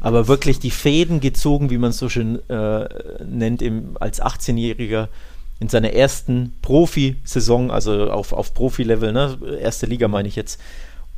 Aber 0.00 0.28
wirklich 0.28 0.58
die 0.58 0.70
Fäden 0.70 1.20
gezogen, 1.20 1.70
wie 1.70 1.78
man 1.78 1.90
es 1.90 1.98
so 1.98 2.08
schön 2.08 2.40
äh, 2.48 2.88
nennt, 3.24 3.62
im, 3.62 3.96
als 4.00 4.22
18-Jähriger 4.22 5.08
in 5.58 5.68
seiner 5.68 5.92
ersten 5.92 6.54
Profisaison, 6.60 7.70
also 7.70 8.10
auf, 8.10 8.32
auf 8.32 8.52
Profi-Level, 8.52 9.12
ne? 9.12 9.38
erste 9.60 9.86
Liga 9.86 10.06
meine 10.08 10.28
ich 10.28 10.36
jetzt, 10.36 10.60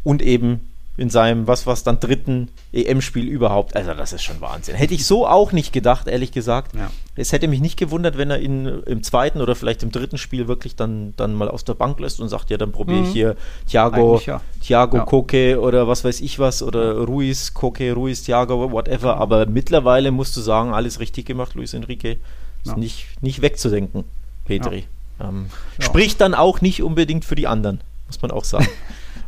und 0.04 0.22
eben 0.22 0.68
in 0.98 1.10
seinem, 1.10 1.46
was 1.46 1.64
was 1.64 1.84
dann 1.84 2.00
dritten 2.00 2.48
EM-Spiel 2.72 3.28
überhaupt. 3.28 3.76
Also 3.76 3.94
das 3.94 4.12
ist 4.12 4.24
schon 4.24 4.40
Wahnsinn. 4.40 4.74
Hätte 4.74 4.94
ich 4.94 5.06
so 5.06 5.28
auch 5.28 5.52
nicht 5.52 5.72
gedacht, 5.72 6.08
ehrlich 6.08 6.32
gesagt. 6.32 6.74
Ja. 6.74 6.90
Es 7.14 7.30
hätte 7.30 7.46
mich 7.46 7.60
nicht 7.60 7.76
gewundert, 7.76 8.18
wenn 8.18 8.32
er 8.32 8.40
ihn 8.40 8.66
im 8.66 9.04
zweiten 9.04 9.40
oder 9.40 9.54
vielleicht 9.54 9.84
im 9.84 9.92
dritten 9.92 10.18
Spiel 10.18 10.48
wirklich 10.48 10.74
dann, 10.74 11.14
dann 11.16 11.34
mal 11.34 11.48
aus 11.48 11.64
der 11.64 11.74
Bank 11.74 12.00
lässt 12.00 12.20
und 12.20 12.28
sagt, 12.28 12.50
ja, 12.50 12.56
dann 12.56 12.72
probiere 12.72 13.02
ich 13.02 13.08
mhm. 13.10 13.12
hier 13.12 13.36
Thiago, 13.68 14.20
ja. 14.26 14.40
Thiago 14.60 14.96
ja. 14.96 15.04
Koke 15.04 15.60
oder 15.60 15.86
was 15.86 16.02
weiß 16.02 16.20
ich 16.20 16.40
was 16.40 16.64
oder 16.64 16.98
Ruiz, 16.98 17.54
Koke, 17.54 17.92
Ruiz, 17.92 18.24
Thiago, 18.24 18.72
whatever. 18.72 19.18
Aber 19.18 19.46
mittlerweile 19.46 20.10
musst 20.10 20.36
du 20.36 20.40
sagen, 20.40 20.74
alles 20.74 20.98
richtig 20.98 21.26
gemacht, 21.26 21.54
Luis 21.54 21.74
Enrique. 21.74 22.18
Ist 22.64 22.76
nicht, 22.76 23.06
nicht 23.22 23.40
wegzudenken, 23.40 24.02
Petri. 24.44 24.84
Ähm, 25.20 25.46
spricht 25.78 26.20
dann 26.20 26.34
auch 26.34 26.60
nicht 26.60 26.82
unbedingt 26.82 27.24
für 27.24 27.36
die 27.36 27.46
anderen, 27.46 27.80
muss 28.08 28.20
man 28.20 28.32
auch 28.32 28.44
sagen. 28.44 28.68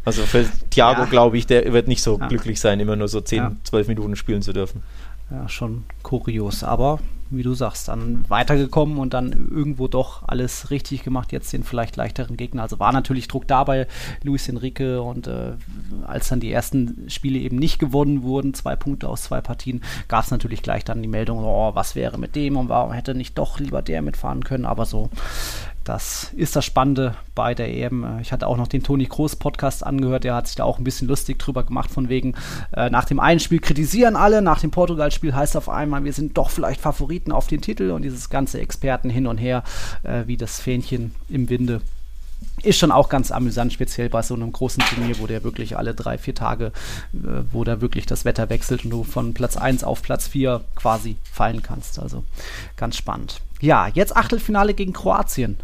Also 0.04 0.22
für 0.22 0.46
Thiago, 0.70 1.02
ja. 1.02 1.06
glaube 1.06 1.38
ich, 1.38 1.46
der 1.46 1.72
wird 1.72 1.88
nicht 1.88 2.02
so 2.02 2.18
ja. 2.18 2.28
glücklich 2.28 2.60
sein, 2.60 2.80
immer 2.80 2.96
nur 2.96 3.08
so 3.08 3.20
10, 3.20 3.38
ja. 3.38 3.52
12 3.64 3.88
Minuten 3.88 4.16
spielen 4.16 4.42
zu 4.42 4.52
dürfen. 4.52 4.82
Ja, 5.30 5.48
schon 5.48 5.84
kurios. 6.02 6.64
Aber 6.64 6.98
wie 7.30 7.44
du 7.44 7.54
sagst, 7.54 7.88
dann 7.88 8.24
weitergekommen 8.28 8.98
und 8.98 9.14
dann 9.14 9.30
irgendwo 9.32 9.86
doch 9.86 10.26
alles 10.26 10.70
richtig 10.70 11.04
gemacht. 11.04 11.30
Jetzt 11.30 11.52
den 11.52 11.62
vielleicht 11.62 11.96
leichteren 11.96 12.36
Gegner. 12.36 12.62
Also 12.62 12.80
war 12.80 12.92
natürlich 12.92 13.28
Druck 13.28 13.46
da 13.46 13.62
bei 13.64 13.86
Luis 14.24 14.48
Enrique 14.48 15.00
und 15.00 15.28
äh, 15.28 15.52
als 16.06 16.28
dann 16.28 16.40
die 16.40 16.50
ersten 16.50 17.08
Spiele 17.08 17.38
eben 17.38 17.56
nicht 17.56 17.78
gewonnen 17.78 18.22
wurden, 18.22 18.52
zwei 18.54 18.74
Punkte 18.74 19.08
aus 19.08 19.22
zwei 19.22 19.40
Partien, 19.40 19.82
gab 20.08 20.24
es 20.24 20.32
natürlich 20.32 20.62
gleich 20.62 20.84
dann 20.84 21.02
die 21.02 21.08
Meldung, 21.08 21.44
oh, 21.44 21.70
was 21.74 21.94
wäre 21.94 22.18
mit 22.18 22.34
dem 22.34 22.56
und 22.56 22.68
warum 22.68 22.92
hätte 22.92 23.14
nicht 23.14 23.38
doch 23.38 23.60
lieber 23.60 23.80
der 23.80 24.02
mitfahren 24.02 24.42
können. 24.42 24.66
Aber 24.66 24.84
so 24.84 25.08
das 25.90 26.30
ist 26.36 26.54
das 26.54 26.64
Spannende 26.64 27.16
bei 27.34 27.52
der 27.52 27.68
EM. 27.68 28.20
Ich 28.20 28.30
hatte 28.30 28.46
auch 28.46 28.56
noch 28.56 28.68
den 28.68 28.84
Toni 28.84 29.06
Kroos 29.06 29.34
Podcast 29.34 29.84
angehört, 29.84 30.22
der 30.22 30.36
hat 30.36 30.46
sich 30.46 30.54
da 30.54 30.62
auch 30.62 30.78
ein 30.78 30.84
bisschen 30.84 31.08
lustig 31.08 31.40
drüber 31.40 31.64
gemacht, 31.64 31.90
von 31.90 32.08
wegen, 32.08 32.36
äh, 32.76 32.88
nach 32.90 33.06
dem 33.06 33.18
einen 33.18 33.40
Spiel 33.40 33.58
kritisieren 33.58 34.14
alle, 34.14 34.40
nach 34.40 34.60
dem 34.60 34.70
Portugal-Spiel 34.70 35.34
heißt 35.34 35.56
auf 35.56 35.68
einmal, 35.68 36.04
wir 36.04 36.12
sind 36.12 36.38
doch 36.38 36.50
vielleicht 36.50 36.80
Favoriten 36.80 37.32
auf 37.32 37.48
den 37.48 37.60
Titel 37.60 37.90
und 37.90 38.02
dieses 38.02 38.30
ganze 38.30 38.60
Experten 38.60 39.10
hin 39.10 39.26
und 39.26 39.38
her, 39.38 39.64
äh, 40.04 40.28
wie 40.28 40.36
das 40.36 40.60
Fähnchen 40.60 41.12
im 41.28 41.48
Winde. 41.48 41.80
ist 42.62 42.78
schon 42.78 42.92
auch 42.92 43.08
ganz 43.08 43.32
amüsant, 43.32 43.72
speziell 43.72 44.08
bei 44.08 44.22
so 44.22 44.34
einem 44.34 44.52
großen 44.52 44.84
Turnier, 44.84 45.18
wo 45.18 45.26
der 45.26 45.42
wirklich 45.42 45.76
alle 45.76 45.92
drei, 45.92 46.18
vier 46.18 46.36
Tage, 46.36 46.66
äh, 47.14 47.42
wo 47.50 47.64
da 47.64 47.80
wirklich 47.80 48.06
das 48.06 48.24
Wetter 48.24 48.48
wechselt 48.48 48.84
und 48.84 48.90
du 48.90 49.02
von 49.02 49.34
Platz 49.34 49.56
1 49.56 49.82
auf 49.82 50.02
Platz 50.02 50.28
4 50.28 50.60
quasi 50.76 51.16
fallen 51.32 51.64
kannst. 51.64 51.98
Also 51.98 52.22
ganz 52.76 52.96
spannend. 52.96 53.40
Ja, 53.60 53.88
jetzt 53.88 54.16
Achtelfinale 54.16 54.74
gegen 54.74 54.92
Kroatien. 54.92 55.58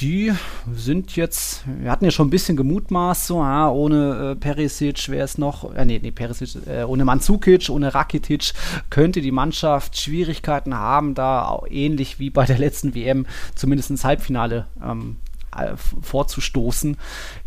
Die 0.00 0.30
sind 0.74 1.16
jetzt, 1.16 1.64
wir 1.66 1.90
hatten 1.90 2.04
ja 2.04 2.10
schon 2.10 2.26
ein 2.26 2.30
bisschen 2.30 2.54
gemutmaßt, 2.54 3.26
so, 3.26 3.40
ah, 3.40 3.70
ohne 3.70 4.32
äh, 4.32 4.36
Perisic 4.36 5.08
wäre 5.08 5.24
es 5.24 5.38
noch, 5.38 5.74
äh, 5.74 5.86
nee, 5.86 5.98
nee, 6.02 6.10
Perisic, 6.10 6.66
äh, 6.66 6.82
ohne 6.82 7.06
Mandzukic, 7.06 7.70
ohne 7.70 7.94
Rakitic 7.94 8.52
könnte 8.90 9.22
die 9.22 9.32
Mannschaft 9.32 9.98
Schwierigkeiten 9.98 10.74
haben, 10.74 11.14
da 11.14 11.48
auch 11.48 11.66
ähnlich 11.70 12.18
wie 12.18 12.28
bei 12.28 12.44
der 12.44 12.58
letzten 12.58 12.94
WM 12.94 13.24
zumindest 13.54 13.88
ins 13.88 14.04
Halbfinale 14.04 14.66
ähm, 14.84 15.16
äh, 15.16 15.25
vorzustoßen. 16.02 16.96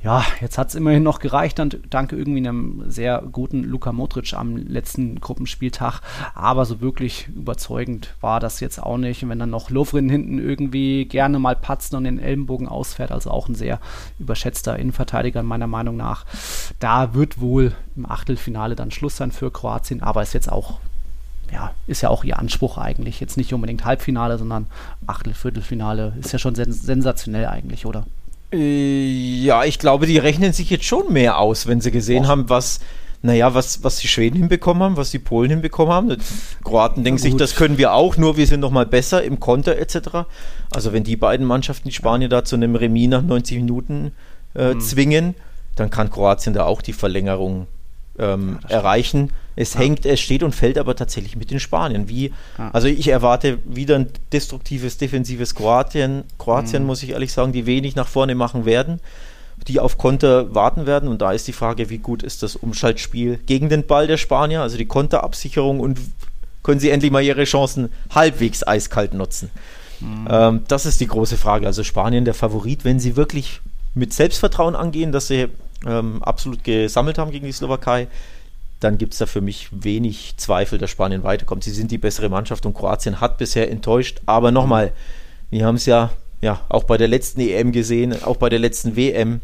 Ja, 0.04 0.26
jetzt 0.42 0.58
hat 0.58 0.70
es 0.70 0.76
immerhin 0.76 1.04
noch 1.04 1.20
gereicht, 1.20 1.60
dann, 1.60 1.72
dank 1.90 2.12
irgendwie 2.12 2.40
einem 2.40 2.84
sehr 2.88 3.22
guten 3.32 3.64
Luka 3.64 3.92
Modric 3.92 4.34
am 4.34 4.58
letzten 4.58 5.20
Gruppenspieltag. 5.20 6.02
Aber 6.36 6.66
so 6.66 6.82
wirklich 6.82 7.28
überzeugend 7.36 8.16
war 8.22 8.40
das 8.40 8.60
jetzt 8.60 8.82
auch 8.82 8.98
nicht. 8.98 9.24
Und 9.24 9.30
wenn 9.30 9.40
dann 9.40 9.50
noch 9.50 9.70
Lovren 9.70 10.10
hinten 10.10 10.40
irgendwie 10.40 11.06
gerne 11.06 11.40
mal 11.40 11.56
patzt 11.56 11.94
und 11.94 12.04
den 12.04 12.20
Ellenbogen 12.20 12.68
ausfährt, 12.68 13.12
also 13.12 13.32
auch 13.32 13.48
ein 13.48 13.56
sehr 13.56 13.80
überschätzter 14.20 14.78
Innenverteidiger 14.78 15.44
meiner 15.44 15.68
Meinung 15.68 15.98
nach, 15.98 16.26
da 16.80 17.14
wird 17.14 17.40
wohl 17.40 17.74
im 17.96 18.06
Achtelfinale 18.06 18.76
dann 18.76 18.92
Schluss 18.92 19.18
sein 19.18 19.32
für 19.32 19.52
Kroatien, 19.52 20.02
aber 20.02 20.22
ist 20.22 20.34
jetzt 20.34 20.52
auch 20.52 20.80
ja, 21.52 21.72
ist 21.88 22.02
ja 22.02 22.10
auch 22.10 22.24
ihr 22.24 22.40
Anspruch 22.40 22.78
eigentlich. 22.78 23.20
Jetzt 23.20 23.38
nicht 23.38 23.54
unbedingt 23.54 23.86
Halbfinale, 23.86 24.38
sondern 24.38 24.68
Achtel, 25.08 25.34
Viertelfinale. 25.34 26.14
Ist 26.20 26.32
ja 26.32 26.40
schon 26.40 26.56
sens 26.56 26.84
sensationell 26.84 27.46
eigentlich, 27.48 27.86
oder? 27.86 28.06
Äh, 28.52 29.42
ja, 29.42 29.64
ich 29.64 29.80
glaube, 29.80 30.06
die 30.06 30.18
rechnen 30.18 30.54
sich 30.54 30.70
jetzt 30.70 30.86
schon 30.86 31.14
mehr 31.14 31.38
aus, 31.38 31.68
wenn 31.68 31.82
sie 31.82 31.92
gesehen 31.92 32.26
Och. 32.26 32.30
haben, 32.30 32.50
was, 32.50 32.80
naja, 33.22 33.54
was, 33.54 33.84
was 33.84 33.98
die 33.98 34.08
Schweden 34.08 34.38
hinbekommen 34.38 34.82
haben, 34.84 34.98
was 34.98 35.12
die 35.12 35.20
Polen 35.20 35.50
hinbekommen 35.50 35.94
haben. 35.94 36.10
Die 36.10 36.18
Kroaten 36.64 37.04
denken 37.04 37.20
sich, 37.20 37.36
das 37.36 37.56
können 37.56 37.78
wir 37.78 37.94
auch, 37.94 38.18
nur 38.18 38.38
wir 38.38 38.48
sind 38.48 38.62
nochmal 38.62 38.86
besser 38.86 39.24
im 39.24 39.40
Konter 39.40 39.78
etc. 39.78 40.26
Also 40.72 40.94
wenn 40.94 41.04
die 41.04 41.16
beiden 41.18 41.46
Mannschaften 41.46 41.90
die 41.90 41.94
Spanier 41.94 42.30
da 42.30 42.44
zu 42.44 42.56
einem 42.56 42.76
Remis 42.76 43.10
nach 43.10 43.22
90 43.22 43.58
Minuten 43.58 44.12
äh, 44.56 44.74
mhm. 44.74 44.80
zwingen, 44.80 45.36
dann 45.76 45.90
kann 45.90 46.10
Kroatien 46.10 46.54
da 46.54 46.66
auch 46.66 46.82
die 46.82 46.94
Verlängerung 46.94 47.68
ähm, 48.18 48.60
ja, 48.64 48.78
erreichen. 48.78 49.32
Es 49.60 49.74
ja. 49.74 49.82
hängt, 49.82 50.06
es 50.06 50.22
steht 50.22 50.42
und 50.42 50.56
fällt 50.56 50.78
aber 50.78 50.96
tatsächlich 50.96 51.36
mit 51.36 51.52
den 51.52 51.60
Spaniern. 51.60 52.08
Wie, 52.08 52.32
ja. 52.58 52.72
Also 52.72 52.88
ich 52.88 53.10
erwarte 53.10 53.58
wieder 53.66 53.96
ein 53.96 54.08
destruktives, 54.32 54.98
defensives 54.98 55.54
Kroatien. 55.54 56.24
Kroatien, 56.38 56.84
mhm. 56.84 56.88
muss 56.88 57.04
ich 57.04 57.10
ehrlich 57.10 57.34
sagen, 57.34 57.52
die 57.52 57.66
wenig 57.66 57.94
nach 57.98 58.08
vorne 58.08 58.36
machen 58.36 58.64
werden, 58.64 59.02
die 59.68 59.82
auf 59.82 59.98
Konter 59.98 60.56
warten 60.56 60.86
werden. 60.86 61.10
Und 61.10 61.22
da 61.22 61.34
ist 61.34 61.46
die 61.46 61.52
Frage, 61.52 61.90
wie 61.90 61.98
gut 61.98 62.24
ist 62.24 62.42
das 62.42 62.56
Umschaltspiel 62.56 63.38
gegen 63.46 63.68
den 63.68 63.86
Ball 63.86 64.08
der 64.08 64.16
Spanier, 64.16 64.62
also 64.62 64.78
die 64.78 64.86
Konterabsicherung 64.86 65.82
und 65.82 66.00
können 66.64 66.80
sie 66.80 66.90
endlich 66.90 67.12
mal 67.12 67.22
ihre 67.22 67.44
Chancen 67.44 67.90
halbwegs 68.16 68.66
eiskalt 68.66 69.14
nutzen? 69.14 69.50
Mhm. 70.00 70.28
Ähm, 70.30 70.62
das 70.70 70.86
ist 70.86 71.02
die 71.02 71.08
große 71.08 71.36
Frage. 71.36 71.68
Also 71.68 71.84
Spanien 71.84 72.24
der 72.24 72.34
Favorit, 72.34 72.86
wenn 72.86 73.02
sie 73.02 73.18
wirklich 73.18 73.60
mit 73.94 74.14
Selbstvertrauen 74.14 74.78
angehen, 74.78 75.12
dass 75.12 75.28
sie 75.28 75.48
ähm, 75.86 76.24
absolut 76.24 76.64
gesammelt 76.64 77.18
haben 77.18 77.32
gegen 77.32 77.46
die 77.46 77.52
Slowakei, 77.52 78.08
dann 78.80 78.98
gibt 78.98 79.14
es 79.14 79.20
da 79.20 79.26
für 79.26 79.42
mich 79.42 79.70
wenig 79.72 80.36
Zweifel, 80.38 80.78
dass 80.80 80.90
Spanien 80.90 81.24
weiterkommt. 81.24 81.64
Sie 81.64 81.72
sind 81.72 81.92
die 81.92 81.98
bessere 81.98 82.30
Mannschaft 82.30 82.66
und 82.66 82.74
Kroatien 82.74 83.20
hat 83.20 83.38
bisher 83.38 83.70
enttäuscht. 83.70 84.22
Aber 84.26 84.52
nochmal, 84.52 84.94
wir 85.50 85.66
haben 85.66 85.76
es 85.76 85.86
ja, 85.86 86.12
ja 86.42 86.62
auch 86.70 86.86
bei 86.86 86.98
der 86.98 87.10
letzten 87.10 87.42
EM 87.42 87.72
gesehen, 87.72 88.24
auch 88.24 88.38
bei 88.38 88.50
der 88.50 88.60
letzten 88.60 88.96
WM. 88.96 89.42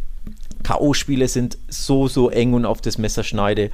K.O.-Spiele 0.63 1.27
sind 1.27 1.57
so, 1.67 2.07
so 2.07 2.29
eng 2.29 2.53
und 2.53 2.65
auf 2.65 2.81
das 2.81 2.97
Messer 2.97 3.23
schneide. 3.23 3.71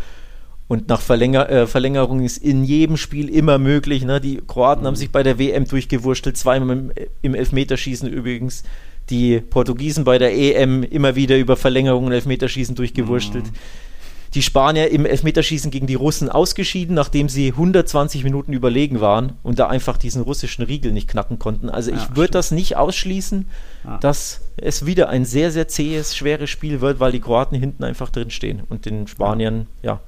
Und 0.67 0.88
nach 0.88 1.02
Verlänger 1.02 1.50
äh, 1.50 1.67
Verlängerung 1.67 2.21
ist 2.21 2.38
in 2.38 2.63
jedem 2.63 2.97
Spiel 2.97 3.30
immer 3.30 3.58
möglich. 3.58 4.04
Ne? 4.04 4.19
Die 4.19 4.41
Kroaten 4.45 4.84
mhm. 4.84 4.88
haben 4.88 4.95
sich 4.95 5.12
bei 5.12 5.21
der 5.21 5.38
WM 5.38 5.65
durchgewurschtelt, 5.65 6.38
zweimal 6.38 6.78
im, 6.78 6.91
im 7.21 7.36
Elfmeterschießen 7.36 8.10
übrigens 8.10 8.63
die 9.10 9.41
Portugiesen 9.41 10.06
bei 10.06 10.17
der 10.17 10.34
EM 10.34 10.84
immer 10.84 11.15
wieder 11.15 11.38
über 11.38 11.56
Verlängerung 11.56 12.06
und 12.06 12.13
Elfmeterschießen 12.13 12.76
durchgewurstelt. 12.76 13.45
Mhm. 13.45 13.90
Die 14.33 14.41
Spanier 14.41 14.89
im 14.91 15.05
Elfmeterschießen 15.05 15.71
gegen 15.71 15.87
die 15.87 15.95
Russen 15.95 16.29
ausgeschieden, 16.29 16.95
nachdem 16.95 17.27
sie 17.27 17.49
120 17.49 18.23
Minuten 18.23 18.53
überlegen 18.53 19.01
waren 19.01 19.33
und 19.43 19.59
da 19.59 19.67
einfach 19.67 19.97
diesen 19.97 20.21
russischen 20.21 20.63
Riegel 20.63 20.93
nicht 20.93 21.09
knacken 21.09 21.37
konnten. 21.37 21.69
Also 21.69 21.91
ja, 21.91 21.97
ich 21.97 22.15
würde 22.15 22.31
das 22.31 22.51
nicht 22.51 22.77
ausschließen, 22.77 23.49
ja. 23.83 23.97
dass 23.97 24.41
es 24.55 24.85
wieder 24.85 25.09
ein 25.09 25.25
sehr, 25.25 25.51
sehr 25.51 25.67
zähes, 25.67 26.15
schweres 26.15 26.49
Spiel 26.49 26.79
wird, 26.79 27.01
weil 27.01 27.11
die 27.11 27.19
Kroaten 27.19 27.59
hinten 27.59 27.83
einfach 27.83 28.09
drin 28.09 28.29
stehen 28.29 28.61
und 28.69 28.85
den 28.85 29.07
Spaniern 29.07 29.67
ja, 29.83 29.99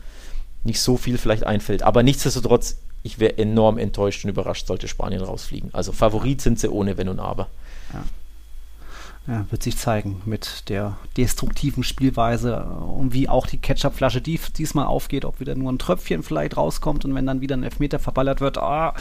nicht 0.63 0.79
so 0.79 0.95
viel 0.95 1.17
vielleicht 1.17 1.43
einfällt. 1.43 1.83
Aber 1.83 2.01
nichtsdestotrotz, 2.01 2.77
ich 3.03 3.19
wäre 3.19 3.37
enorm 3.37 3.77
enttäuscht 3.77 4.23
und 4.23 4.29
überrascht, 4.29 4.67
sollte 4.67 4.87
Spanien 4.87 5.21
rausfliegen. 5.21 5.69
Also 5.73 5.91
Favorit 5.91 6.39
sind 6.39 6.59
sie 6.59 6.71
ohne 6.71 6.97
Wenn 6.97 7.09
und 7.09 7.19
Aber. 7.19 7.49
Ja 7.93 8.03
ja, 9.25 9.45
wird 9.49 9.63
sich 9.63 9.77
zeigen 9.77 10.21
mit 10.25 10.67
der 10.67 10.97
destruktiven 11.15 11.83
Spielweise 11.83 12.65
äh, 12.67 12.83
und 12.83 13.13
wie 13.13 13.29
auch 13.29 13.47
die 13.47 13.57
Ketchupflasche 13.57 14.19
die 14.21 14.37
diesmal 14.57 14.85
aufgeht, 14.85 15.23
ob 15.23 15.39
wieder 15.39 15.55
nur 15.55 15.71
ein 15.71 15.79
Tröpfchen 15.79 16.23
vielleicht 16.23 16.57
rauskommt 16.57 17.05
und 17.05 17.15
wenn 17.15 17.25
dann 17.25 17.39
wieder 17.39 17.55
ein 17.55 17.63
Elfmeter 17.63 17.99
verballert 17.99 18.41
wird, 18.41 18.57
ah, 18.57 18.93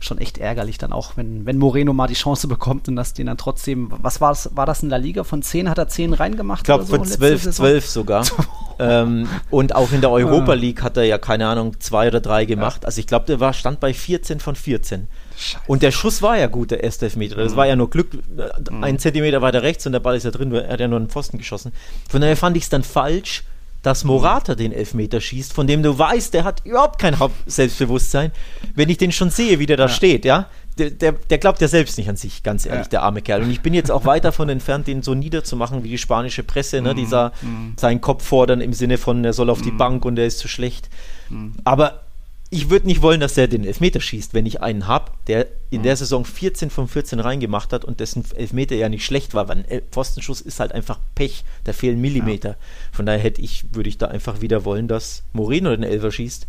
schon 0.00 0.18
echt 0.18 0.38
ärgerlich 0.38 0.78
dann 0.78 0.92
auch, 0.92 1.16
wenn, 1.16 1.46
wenn 1.46 1.58
Moreno 1.58 1.92
mal 1.92 2.08
die 2.08 2.14
Chance 2.14 2.48
bekommt 2.48 2.88
und 2.88 2.96
dass 2.96 3.14
den 3.14 3.26
dann 3.26 3.38
trotzdem, 3.38 3.92
was 4.02 4.20
war 4.20 4.30
das, 4.30 4.50
war 4.56 4.66
das 4.66 4.82
in 4.82 4.88
der 4.88 4.98
Liga 4.98 5.22
von 5.22 5.42
10, 5.42 5.70
hat 5.70 5.78
er 5.78 5.86
10 5.86 6.12
reingemacht? 6.12 6.60
Ich 6.60 6.64
glaube 6.64 6.84
so, 6.84 6.96
von 6.96 7.04
12, 7.04 7.50
12 7.52 7.86
sogar. 7.86 8.26
ähm, 8.80 9.28
und 9.50 9.76
auch 9.76 9.92
in 9.92 10.00
der 10.00 10.10
Europa 10.10 10.54
League 10.54 10.82
hat 10.82 10.96
er 10.96 11.04
ja, 11.04 11.18
keine 11.18 11.46
Ahnung, 11.46 11.78
zwei 11.78 12.08
oder 12.08 12.20
drei 12.20 12.46
gemacht. 12.46 12.82
Ja. 12.82 12.86
Also 12.86 12.98
ich 12.98 13.06
glaube, 13.06 13.26
der 13.26 13.38
war, 13.38 13.52
stand 13.52 13.78
bei 13.78 13.94
14 13.94 14.40
von 14.40 14.56
14. 14.56 15.06
Scheiße. 15.38 15.64
Und 15.66 15.82
der 15.82 15.92
Schuss 15.92 16.20
war 16.20 16.36
ja 16.36 16.48
gut, 16.48 16.72
der 16.72 16.82
erste 16.82 17.06
Elfmeter. 17.06 17.36
Das 17.36 17.52
mhm. 17.52 17.56
war 17.56 17.66
ja 17.66 17.76
nur 17.76 17.90
Glück. 17.90 18.08
Mhm. 18.14 18.82
Ein 18.82 18.98
Zentimeter 18.98 19.40
weiter 19.40 19.62
rechts 19.62 19.86
und 19.86 19.92
der 19.92 20.00
Ball 20.00 20.16
ist 20.16 20.24
ja 20.24 20.30
drin. 20.30 20.52
Er 20.52 20.68
hat 20.68 20.80
ja 20.80 20.88
nur 20.88 20.98
einen 20.98 21.08
Pfosten 21.08 21.38
geschossen. 21.38 21.72
Von 22.08 22.20
daher 22.20 22.36
fand 22.36 22.56
ich 22.56 22.64
es 22.64 22.68
dann 22.68 22.82
falsch, 22.82 23.44
dass 23.82 24.02
Morata 24.02 24.54
den 24.56 24.72
Elfmeter 24.72 25.20
schießt, 25.20 25.52
von 25.52 25.66
dem 25.66 25.82
du 25.82 25.96
weißt, 25.96 26.34
der 26.34 26.44
hat 26.44 26.64
überhaupt 26.64 26.98
kein 26.98 27.16
Selbstbewusstsein. 27.46 28.32
Wenn 28.74 28.88
ich 28.88 28.98
den 28.98 29.12
schon 29.12 29.30
sehe, 29.30 29.60
wie 29.60 29.66
der 29.66 29.76
da 29.76 29.84
ja. 29.84 29.88
steht, 29.88 30.24
ja, 30.24 30.46
der, 30.78 30.90
der, 30.90 31.12
der, 31.12 31.38
glaubt 31.38 31.60
ja 31.60 31.68
selbst 31.68 31.98
nicht 31.98 32.08
an 32.08 32.16
sich, 32.16 32.42
ganz 32.42 32.66
ehrlich, 32.66 32.86
ja. 32.86 32.90
der 32.90 33.02
arme 33.02 33.22
Kerl. 33.22 33.42
Und 33.42 33.50
ich 33.50 33.60
bin 33.60 33.74
jetzt 33.74 33.90
auch 33.90 34.04
weit 34.04 34.24
davon 34.24 34.48
entfernt, 34.48 34.86
den 34.86 35.02
so 35.02 35.14
niederzumachen 35.14 35.84
wie 35.84 35.88
die 35.88 35.98
spanische 35.98 36.42
Presse, 36.42 36.80
ne, 36.80 36.92
mhm. 36.92 36.96
dieser 36.96 37.32
mhm. 37.42 37.74
seinen 37.76 38.00
Kopf 38.00 38.24
fordern 38.24 38.60
im 38.60 38.72
Sinne 38.72 38.98
von, 38.98 39.24
er 39.24 39.32
soll 39.32 39.50
auf 39.50 39.62
die 39.62 39.72
mhm. 39.72 39.78
Bank 39.78 40.04
und 40.04 40.18
er 40.18 40.26
ist 40.26 40.38
zu 40.38 40.48
schlecht. 40.48 40.88
Mhm. 41.30 41.54
Aber 41.64 42.02
ich 42.50 42.70
würde 42.70 42.86
nicht 42.86 43.02
wollen, 43.02 43.20
dass 43.20 43.36
er 43.36 43.46
den 43.46 43.64
Elfmeter 43.64 44.00
schießt, 44.00 44.32
wenn 44.32 44.46
ich 44.46 44.62
einen 44.62 44.86
habe, 44.86 45.12
der 45.26 45.46
in 45.70 45.80
mhm. 45.80 45.84
der 45.84 45.96
Saison 45.96 46.24
14 46.24 46.70
von 46.70 46.88
14 46.88 47.20
reingemacht 47.20 47.72
hat 47.72 47.84
und 47.84 48.00
dessen 48.00 48.24
Elfmeter 48.34 48.74
ja 48.74 48.88
nicht 48.88 49.04
schlecht 49.04 49.34
war, 49.34 49.48
weil 49.48 49.64
ein 49.68 49.82
Pfostenschuss 49.90 50.40
ist 50.40 50.58
halt 50.58 50.72
einfach 50.72 50.98
Pech, 51.14 51.44
da 51.64 51.74
fehlen 51.74 52.00
Millimeter. 52.00 52.50
Ja. 52.50 52.56
Von 52.92 53.04
daher 53.04 53.20
hätte 53.20 53.42
ich, 53.42 53.64
würde 53.74 53.90
ich 53.90 53.98
da 53.98 54.06
einfach 54.06 54.40
wieder 54.40 54.64
wollen, 54.64 54.88
dass 54.88 55.24
Moreno 55.34 55.70
den 55.70 55.82
Elfer 55.82 56.10
schießt. 56.10 56.46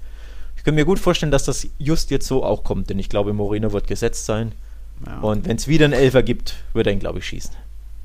Ich 0.55 0.63
könnte 0.63 0.79
mir 0.79 0.85
gut 0.85 0.99
vorstellen, 0.99 1.31
dass 1.31 1.43
das 1.45 1.67
just 1.77 2.11
jetzt 2.11 2.27
so 2.27 2.43
auch 2.43 2.63
kommt, 2.63 2.89
denn 2.89 2.99
ich 2.99 3.09
glaube, 3.09 3.33
Moreno 3.33 3.73
wird 3.73 3.87
gesetzt 3.87 4.25
sein. 4.25 4.53
Ja. 5.05 5.19
Und 5.19 5.47
wenn 5.47 5.57
es 5.57 5.67
wieder 5.67 5.85
einen 5.85 5.93
Elfer 5.93 6.23
gibt, 6.23 6.55
wird 6.73 6.87
er 6.87 6.93
ihn, 6.93 6.99
glaube 6.99 7.19
ich, 7.19 7.25
schießen. 7.25 7.55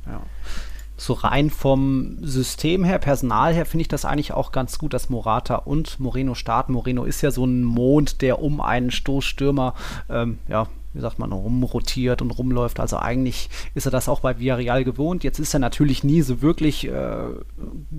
Ja 0.06 0.22
so 0.96 1.12
rein 1.14 1.50
vom 1.50 2.18
System 2.22 2.84
her, 2.84 2.98
Personal 2.98 3.52
her, 3.52 3.66
finde 3.66 3.82
ich 3.82 3.88
das 3.88 4.04
eigentlich 4.04 4.32
auch 4.32 4.52
ganz 4.52 4.78
gut, 4.78 4.94
dass 4.94 5.10
Morata 5.10 5.56
und 5.56 5.98
Moreno 5.98 6.34
starten. 6.34 6.72
Moreno 6.72 7.04
ist 7.04 7.20
ja 7.22 7.30
so 7.30 7.44
ein 7.44 7.64
Mond, 7.64 8.22
der 8.22 8.40
um 8.40 8.60
einen 8.60 8.90
Stoßstürmer, 8.90 9.74
ähm, 10.08 10.38
ja, 10.48 10.68
wie 10.94 11.00
sagt 11.00 11.18
man, 11.18 11.32
rumrotiert 11.32 12.22
und 12.22 12.30
rumläuft. 12.30 12.78
Also 12.78 12.96
eigentlich 12.96 13.50
ist 13.74 13.84
er 13.84 13.90
das 13.90 14.08
auch 14.08 14.20
bei 14.20 14.38
Villarreal 14.38 14.84
gewohnt. 14.84 15.24
Jetzt 15.24 15.40
ist 15.40 15.52
er 15.52 15.58
natürlich 15.58 16.04
nie 16.04 16.22
so 16.22 16.40
wirklich 16.40 16.86
äh, 16.86 17.24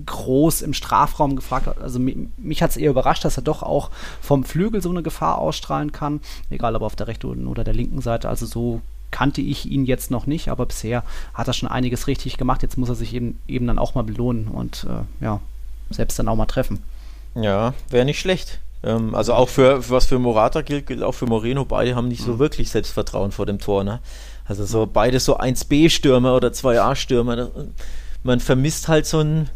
groß 0.06 0.62
im 0.62 0.72
Strafraum 0.72 1.36
gefragt. 1.36 1.68
Also 1.78 1.98
mich, 1.98 2.16
mich 2.38 2.62
hat 2.62 2.70
es 2.70 2.78
eher 2.78 2.90
überrascht, 2.90 3.26
dass 3.26 3.36
er 3.36 3.42
doch 3.42 3.62
auch 3.62 3.90
vom 4.22 4.44
Flügel 4.44 4.80
so 4.80 4.88
eine 4.88 5.02
Gefahr 5.02 5.36
ausstrahlen 5.38 5.92
kann. 5.92 6.20
Egal 6.48 6.74
ob 6.74 6.82
auf 6.82 6.96
der 6.96 7.06
rechten 7.06 7.46
oder 7.46 7.64
der 7.64 7.74
linken 7.74 8.00
Seite. 8.00 8.30
Also 8.30 8.46
so 8.46 8.80
kannte 9.16 9.40
ich 9.40 9.64
ihn 9.64 9.86
jetzt 9.86 10.10
noch 10.10 10.26
nicht, 10.26 10.48
aber 10.48 10.66
bisher 10.66 11.02
hat 11.32 11.48
er 11.48 11.54
schon 11.54 11.70
einiges 11.70 12.06
richtig 12.06 12.36
gemacht. 12.36 12.62
Jetzt 12.62 12.76
muss 12.76 12.90
er 12.90 12.94
sich 12.94 13.14
eben, 13.14 13.38
eben 13.48 13.66
dann 13.66 13.78
auch 13.78 13.94
mal 13.94 14.04
belohnen 14.04 14.46
und 14.48 14.86
äh, 14.90 15.24
ja, 15.24 15.40
selbst 15.88 16.18
dann 16.18 16.28
auch 16.28 16.36
mal 16.36 16.44
treffen. 16.44 16.82
Ja, 17.34 17.72
wäre 17.88 18.04
nicht 18.04 18.20
schlecht. 18.20 18.58
Ähm, 18.84 19.14
also 19.14 19.32
auch 19.32 19.48
für, 19.48 19.80
für, 19.82 19.92
was 19.92 20.04
für 20.04 20.18
Morata 20.18 20.60
gilt, 20.60 20.86
gilt 20.86 21.02
auch 21.02 21.14
für 21.14 21.24
Moreno. 21.24 21.64
Beide 21.64 21.96
haben 21.96 22.08
nicht 22.08 22.22
so 22.22 22.34
mhm. 22.34 22.40
wirklich 22.40 22.68
Selbstvertrauen 22.68 23.32
vor 23.32 23.46
dem 23.46 23.58
Tor. 23.58 23.84
Ne? 23.84 24.00
Also 24.44 24.66
so 24.66 24.86
beide 24.86 25.18
so 25.18 25.38
1B-Stürmer 25.38 26.36
oder 26.36 26.48
2A-Stürmer. 26.48 27.48
Man 28.22 28.40
vermisst 28.40 28.88
halt 28.88 29.06
so 29.06 29.20
ein 29.20 29.48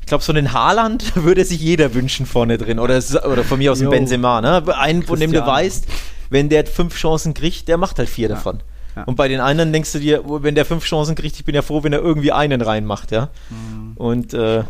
ich 0.00 0.06
glaube, 0.08 0.24
so 0.24 0.32
einen 0.32 0.52
Haaland 0.52 1.14
würde 1.24 1.44
sich 1.44 1.60
jeder 1.60 1.94
wünschen 1.94 2.26
vorne 2.26 2.58
drin. 2.58 2.80
Oder, 2.80 3.00
oder 3.30 3.44
von 3.44 3.58
mir 3.58 3.70
aus 3.70 3.80
ein 3.80 3.90
Benzema. 3.90 4.40
Ne? 4.40 4.76
Einen, 4.76 5.04
von 5.04 5.20
dem 5.20 5.30
du 5.30 5.46
weißt, 5.46 5.86
wenn 6.30 6.48
der 6.48 6.66
fünf 6.66 6.96
Chancen 6.96 7.32
kriegt, 7.32 7.68
der 7.68 7.76
macht 7.76 7.98
halt 7.98 8.08
vier 8.08 8.28
ja. 8.28 8.34
davon. 8.34 8.60
Ja. 8.96 9.04
Und 9.04 9.16
bei 9.16 9.28
den 9.28 9.40
anderen 9.40 9.72
denkst 9.72 9.92
du 9.92 9.98
dir, 9.98 10.22
wenn 10.24 10.54
der 10.54 10.64
fünf 10.64 10.84
Chancen 10.84 11.14
kriegt, 11.14 11.36
ich 11.36 11.44
bin 11.44 11.54
ja 11.54 11.62
froh, 11.62 11.82
wenn 11.82 11.92
er 11.92 12.00
irgendwie 12.00 12.32
einen 12.32 12.60
reinmacht, 12.60 13.10
ja. 13.10 13.28
Mhm. 13.50 13.92
Und 13.96 14.34
äh, 14.34 14.64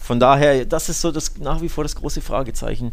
von 0.00 0.18
daher, 0.18 0.64
das 0.64 0.88
ist 0.88 1.00
so 1.00 1.12
das 1.12 1.38
nach 1.38 1.62
wie 1.62 1.68
vor 1.68 1.84
das 1.84 1.94
große 1.94 2.20
Fragezeichen 2.20 2.92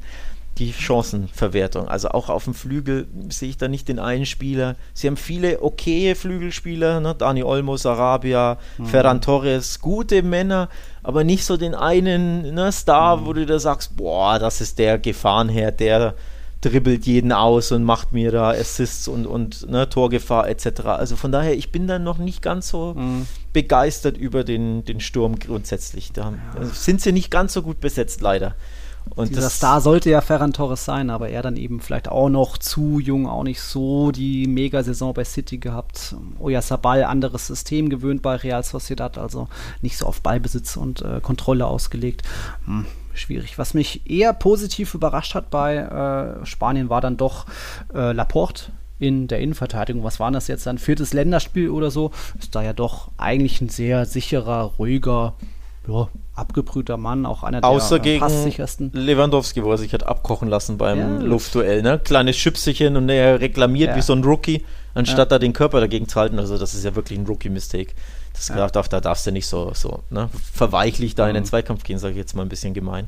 die 0.60 0.74
Chancenverwertung. 0.74 1.88
Also 1.88 2.10
auch 2.10 2.30
auf 2.30 2.44
dem 2.44 2.54
Flügel 2.54 3.08
sehe 3.30 3.50
ich 3.50 3.58
da 3.58 3.68
nicht 3.68 3.88
den 3.88 3.98
einen 3.98 4.26
Spieler. 4.26 4.76
Sie 4.94 5.08
haben 5.08 5.18
viele 5.18 5.64
okaye 5.64 6.16
Flügelspieler, 6.16 7.00
ne? 7.00 7.16
Dani 7.16 7.44
Olmo, 7.44 7.78
Sarabia, 7.78 8.58
mhm. 8.78 8.86
Ferran 8.86 9.22
Torres, 9.22 9.80
gute 9.80 10.22
Männer, 10.22 10.70
aber 11.02 11.24
nicht 11.24 11.46
so 11.46 11.56
den 11.56 11.76
einen 11.76 12.54
ne, 12.54 12.72
Star, 12.72 13.18
mhm. 13.18 13.26
wo 13.26 13.34
du 13.34 13.46
da 13.46 13.58
sagst, 13.58 13.96
boah, 13.96 14.38
das 14.38 14.60
ist 14.60 14.80
der 14.80 15.00
Gefahrenherr, 15.00 15.72
der 15.72 16.14
dribbelt 16.62 17.06
jeden 17.06 17.32
aus 17.32 17.72
und 17.72 17.84
macht 17.84 18.12
mir 18.12 18.32
da 18.32 18.50
Assists 18.50 19.08
und, 19.08 19.26
und 19.26 19.70
ne, 19.70 19.88
Torgefahr 19.88 20.50
etc. 20.50 20.82
Also 20.86 21.16
von 21.16 21.32
daher, 21.32 21.56
ich 21.56 21.72
bin 21.72 21.88
da 21.88 22.00
noch 22.00 22.18
nicht 22.18 22.42
ganz 22.42 22.70
so 22.70 22.96
mhm. 22.96 23.28
begeistert 23.54 24.18
über 24.18 24.44
den, 24.44 24.84
den 24.84 25.00
Sturm 25.00 25.40
grundsätzlich. 25.40 26.12
Da 26.12 26.34
ja. 26.60 26.66
sind 26.66 27.02
sie 27.02 27.12
nicht 27.12 27.32
ganz 27.32 27.54
so 27.54 27.62
gut 27.62 27.80
besetzt, 27.80 28.22
leider. 28.22 28.56
Und 29.16 29.30
Dieser 29.30 29.50
Star 29.50 29.82
sollte 29.82 30.10
ja 30.10 30.22
Ferran 30.22 30.54
Torres 30.54 30.86
sein, 30.86 31.10
aber 31.10 31.30
er 31.30 31.42
dann 31.42 31.58
eben 31.58 31.80
vielleicht 31.80 32.10
auch 32.10 32.30
noch 32.30 32.58
zu 32.58 33.00
jung, 33.00 33.28
auch 33.28 33.44
nicht 33.44 33.62
so 33.62 34.12
die 34.12 34.46
Mega-Saison 34.48 35.14
bei 35.14 35.24
City 35.24 35.58
gehabt. 35.58 36.16
Sabal, 36.62 37.04
anderes 37.04 37.48
System 37.48 37.90
gewöhnt 37.90 38.22
bei 38.22 38.36
Real 38.36 38.64
Sociedad, 38.64 39.18
also 39.18 39.48
nicht 39.82 39.98
so 39.98 40.06
auf 40.06 40.22
Ballbesitz 40.22 40.78
und 40.78 41.02
äh, 41.02 41.22
Kontrolle 41.22 41.66
ausgelegt. 41.66 42.24
Hm, 42.66 42.86
schwierig. 43.20 43.58
Was 43.58 43.74
mich 43.74 44.10
eher 44.10 44.34
positiv 44.34 44.94
überrascht 44.94 45.36
hat 45.36 45.50
bei 45.50 45.78
äh, 45.78 46.46
Spanien 46.46 46.90
war 46.90 47.02
dann 47.02 47.18
doch 47.18 47.46
äh, 47.94 48.12
Laporte, 48.12 48.72
in 49.00 49.28
der 49.28 49.40
Innenverteidigung. 49.40 50.04
Was 50.04 50.20
war 50.20 50.30
das 50.32 50.48
jetzt 50.48 50.68
dann? 50.68 50.78
Viertes 50.78 51.14
Länderspiel 51.14 51.70
oder 51.70 51.90
so? 51.90 52.12
Ist 52.38 52.54
da 52.54 52.62
ja 52.62 52.74
doch 52.74 53.10
eigentlich 53.18 53.62
ein 53.62 53.70
sehr 53.70 54.06
sicherer, 54.06 54.74
ruhiger, 54.78 55.34
ja, 55.88 56.10
abgebrühter 56.36 56.98
Mann, 56.98 57.26
auch 57.26 57.44
einer 57.44 57.64
Außer 57.64 58.00
der 58.00 58.20
passsichersten. 58.20 58.92
Lewandowski, 58.94 59.64
wo 59.64 59.72
er 59.72 59.78
sich 59.78 59.94
hat 59.94 60.06
abkochen 60.06 60.50
lassen 60.50 60.78
beim 60.78 61.00
ja, 61.00 61.18
Luftduell. 61.20 61.82
Ne? 61.82 62.00
Kleines 62.00 62.38
Schüpfchen 62.38 62.98
und 62.98 63.10
er 63.10 63.40
reklamiert 63.40 63.92
ja. 63.92 63.96
wie 63.96 64.02
so 64.02 64.14
ein 64.14 64.24
Rookie, 64.24 64.64
anstatt 64.94 65.18
ja. 65.18 65.26
da 65.26 65.40
den 65.40 65.54
Körper 65.54 65.80
dagegen 65.80 66.08
zu 66.08 66.20
halten. 66.20 66.40
Also 66.40 66.58
das 66.58 66.74
ist 66.74 66.86
ja 66.86 66.96
wirklich 66.96 67.18
ein 67.18 67.26
Rookie-Mistake. 67.26 67.94
Das 68.34 68.48
ja. 68.50 68.68
darf, 68.68 68.90
da 68.90 69.02
darfst 69.02 69.26
du 69.28 69.32
nicht 69.32 69.48
so, 69.48 69.72
so 69.74 70.04
ne? 70.10 70.30
verweichlich 70.54 71.16
da 71.16 71.28
in 71.28 71.34
den 71.34 71.44
mhm. 71.44 71.48
Zweikampf 71.48 71.84
gehen, 71.84 72.00
sage 72.00 72.14
ich 72.14 72.18
jetzt 72.18 72.36
mal 72.36 72.44
ein 72.44 72.50
bisschen 72.50 72.74
gemein. 72.74 73.08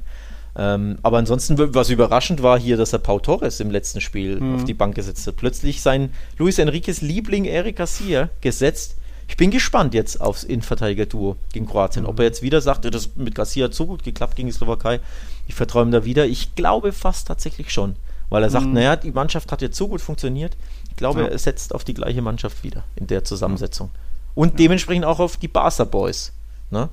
Ähm, 0.56 0.98
aber 1.02 1.18
ansonsten, 1.18 1.58
was 1.74 1.90
überraschend 1.90 2.44
war 2.44 2.60
hier, 2.60 2.76
dass 2.76 2.92
er 2.92 3.00
Pau 3.00 3.20
Torres 3.20 3.62
im 3.62 3.72
letzten 3.72 4.02
Spiel 4.02 4.40
mhm. 4.40 4.56
auf 4.56 4.64
die 4.66 4.74
Bank 4.74 4.96
gesetzt 4.96 5.26
hat. 5.28 5.38
Plötzlich 5.38 5.82
sein 5.82 6.12
Luis 6.38 6.60
Enriques 6.60 7.02
Liebling 7.02 7.46
Eric 7.46 7.78
Garcia 7.78 8.30
gesetzt 8.42 8.98
ich 9.32 9.38
bin 9.38 9.50
gespannt 9.50 9.94
jetzt 9.94 10.20
aufs 10.20 10.44
Innenverteidiger-Duo 10.44 11.38
gegen 11.54 11.66
Kroatien. 11.66 12.06
Ob 12.06 12.20
er 12.20 12.26
jetzt 12.26 12.42
wieder 12.42 12.60
sagt, 12.60 12.84
das 12.94 13.16
mit 13.16 13.34
Garcia 13.34 13.64
hat 13.64 13.74
so 13.74 13.88
gut 13.88 14.04
geklappt 14.04 14.36
gegen 14.36 14.50
die 14.50 14.54
Slowakei, 14.54 15.00
ich 15.48 15.56
vertraue 15.56 15.86
ihm 15.86 15.92
da 15.92 16.04
wieder. 16.04 16.26
Ich 16.26 16.54
glaube 16.56 16.92
fast 16.92 17.30
tatsächlich 17.30 17.72
schon, 17.72 17.96
weil 18.30 18.44
er 18.44 18.50
sagt, 18.50 18.66
mhm. 18.66 18.74
naja, 18.74 18.98
die 18.98 19.12
Mannschaft 19.12 19.54
hat 19.54 19.62
jetzt 19.62 19.78
so 19.78 19.88
gut 19.88 20.02
funktioniert. 20.02 20.58
Ich 20.92 20.98
glaube, 20.98 21.22
ja. 21.22 21.28
er 21.28 21.38
setzt 21.38 21.74
auf 21.74 21.84
die 21.84 21.94
gleiche 21.94 22.22
Mannschaft 22.22 22.64
wieder 22.64 22.84
in 22.96 23.08
der 23.08 23.24
Zusammensetzung. 23.24 23.90
Und 24.36 24.52
ja. 24.52 24.58
dementsprechend 24.58 25.06
auch 25.06 25.20
auf 25.20 25.38
die 25.38 25.48
Barca 25.48 25.84
Boys. 25.84 26.32
Ne? 26.70 26.90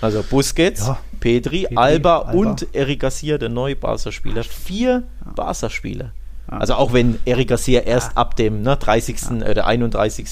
Also 0.00 0.22
Busquets, 0.22 0.86
ja. 0.86 0.98
Pedri, 1.18 1.62
Pedri 1.62 1.76
Alba, 1.76 2.18
Alba, 2.20 2.32
und 2.32 2.66
Eric 2.74 3.00
Garcia, 3.00 3.38
der 3.38 3.48
neue 3.48 3.76
Barca-Spieler. 3.76 4.44
Vier. 4.44 5.02
Barca-Spieler. 5.34 6.12
Also 6.46 6.74
auch 6.74 6.92
wenn 6.92 7.18
Eric 7.26 7.48
Garcia 7.48 7.80
erst 7.80 8.16
ab 8.16 8.34
dem 8.34 8.62
ne, 8.62 8.76
30. 8.76 9.42
oder 9.48 9.66
31 9.66 10.28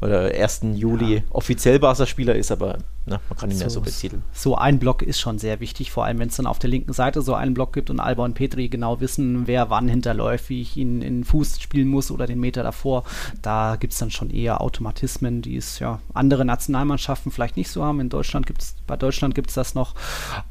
oder 0.00 0.32
1. 0.32 0.60
Juli 0.74 1.16
ja. 1.16 1.22
offiziell 1.30 1.78
Barca-Spieler 1.78 2.34
ist, 2.34 2.52
aber 2.52 2.78
na, 3.08 3.20
man 3.28 3.38
kann 3.38 3.50
ihn 3.52 3.56
so, 3.56 3.62
ja 3.62 3.70
so 3.70 3.80
betiteln. 3.80 4.24
So 4.32 4.56
ein 4.56 4.80
Block 4.80 5.00
ist 5.00 5.20
schon 5.20 5.38
sehr 5.38 5.60
wichtig, 5.60 5.92
vor 5.92 6.04
allem 6.04 6.18
wenn 6.18 6.28
es 6.28 6.36
dann 6.36 6.46
auf 6.46 6.58
der 6.58 6.68
linken 6.68 6.92
Seite 6.92 7.22
so 7.22 7.34
einen 7.34 7.54
Block 7.54 7.72
gibt 7.72 7.88
und 7.88 8.00
Alba 8.00 8.24
und 8.24 8.34
Petri 8.34 8.68
genau 8.68 9.00
wissen, 9.00 9.46
wer 9.46 9.70
wann 9.70 9.86
hinterläuft, 9.86 10.48
wie 10.48 10.60
ich 10.60 10.76
ihn 10.76 11.02
in 11.02 11.18
den 11.18 11.24
Fuß 11.24 11.60
spielen 11.60 11.86
muss 11.86 12.10
oder 12.10 12.26
den 12.26 12.40
Meter 12.40 12.64
davor. 12.64 13.04
Da 13.42 13.76
gibt 13.78 13.92
es 13.92 14.00
dann 14.00 14.10
schon 14.10 14.30
eher 14.30 14.60
Automatismen, 14.60 15.40
die 15.40 15.56
es 15.56 15.78
ja 15.78 16.00
andere 16.14 16.44
Nationalmannschaften 16.44 17.30
vielleicht 17.30 17.56
nicht 17.56 17.70
so 17.70 17.84
haben. 17.84 18.00
In 18.00 18.08
Deutschland 18.08 18.46
gibt's, 18.46 18.74
bei 18.88 18.96
Deutschland 18.96 19.36
gibt 19.36 19.50
es 19.50 19.54
das 19.54 19.76
noch. 19.76 19.94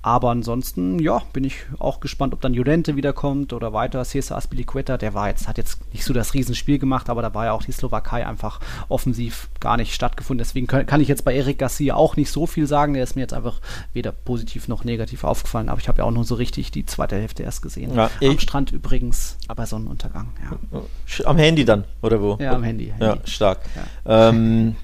Aber 0.02 0.30
ansonsten, 0.30 1.00
ja, 1.00 1.24
bin 1.34 1.44
ich 1.44 1.58
auch 1.78 2.00
gespannt, 2.00 2.34
ob 2.34 2.40
dann 2.40 2.54
Jurente 2.54 2.96
wiederkommt 2.96 3.52
oder 3.52 3.74
weiter. 3.74 4.06
Cesar 4.06 4.38
Aspilicueta, 4.38 4.98
der 4.98 5.14
war 5.14 5.28
jetzt, 5.28 5.50
hat 5.50 5.58
jetzt 5.58 5.80
nicht 5.92 6.06
so 6.06 6.14
das 6.14 6.34
Riesenspiel 6.34 6.80
gemacht, 6.80 7.10
aber 7.10 7.22
da 7.22 7.34
war 7.34 7.46
ja 7.46 7.52
auch 7.52 7.64
die 7.64 7.74
Slowakei 7.74 8.26
einfach 8.26 8.62
offensiv 8.88 9.35
gar 9.60 9.78
nicht 9.78 9.94
stattgefunden. 9.94 10.40
Deswegen 10.40 10.68
kann, 10.68 10.86
kann 10.86 11.02
ich 11.02 11.08
jetzt 11.08 11.26
bei 11.26 11.36
Eric 11.36 11.60
Garcia 11.60 11.96
auch 11.96 12.16
nicht 12.16 12.32
so 12.32 12.46
viel 12.46 12.68
sagen. 12.68 12.94
Der 12.94 13.04
ist 13.04 13.16
mir 13.16 13.22
jetzt 13.22 13.34
einfach 13.34 13.60
weder 13.94 14.12
positiv 14.12 14.68
noch 14.68 14.84
negativ 14.84 15.24
aufgefallen. 15.24 15.70
Aber 15.70 15.80
ich 15.80 15.88
habe 15.88 16.00
ja 16.00 16.04
auch 16.04 16.12
nur 16.12 16.24
so 16.24 16.36
richtig 16.36 16.72
die 16.72 16.86
zweite 16.86 17.16
Hälfte 17.16 17.44
erst 17.44 17.62
gesehen. 17.62 17.96
Ja, 17.96 18.10
am 18.22 18.40
Strand 18.40 18.72
übrigens, 18.72 19.38
aber 19.48 19.66
Sonnenuntergang. 19.66 20.28
Ja. 20.72 21.26
Am 21.26 21.38
Handy 21.38 21.66
dann, 21.66 21.86
oder 22.02 22.22
wo? 22.22 22.38
Ja, 22.40 22.54
am 22.54 22.64
Handy. 22.64 22.88
Handy. 22.88 23.06
Ja, 23.06 23.18
stark. 23.26 23.60
Ja. 24.06 24.30
Ähm, 24.30 24.76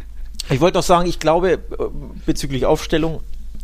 ich 0.49 0.59
wollte 0.59 0.79
auch 0.79 0.83
sagen, 0.83 1.07
ich 1.07 1.19
glaube, 1.19 1.53
äh, 1.53 1.57
bezüglich 2.25 2.65
Aufstellung, 2.65 3.21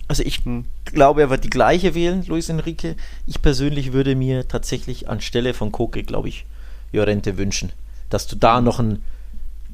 also 0.07 0.23
ich 0.23 0.45
hm. 0.45 0.65
glaube, 0.85 1.21
er 1.21 1.29
wird 1.29 1.43
die 1.43 1.49
gleiche 1.49 1.95
wählen, 1.95 2.25
Luis 2.27 2.49
Enrique. 2.49 2.95
Ich 3.25 3.41
persönlich 3.41 3.93
würde 3.93 4.15
mir 4.15 4.47
tatsächlich 4.47 5.09
anstelle 5.09 5.53
von 5.53 5.71
Koke, 5.71 6.03
glaube 6.03 6.29
ich, 6.29 6.45
Jorente 6.91 7.37
wünschen, 7.37 7.71
dass 8.09 8.27
du 8.27 8.35
da 8.35 8.61
noch 8.61 8.79
ein 8.79 9.03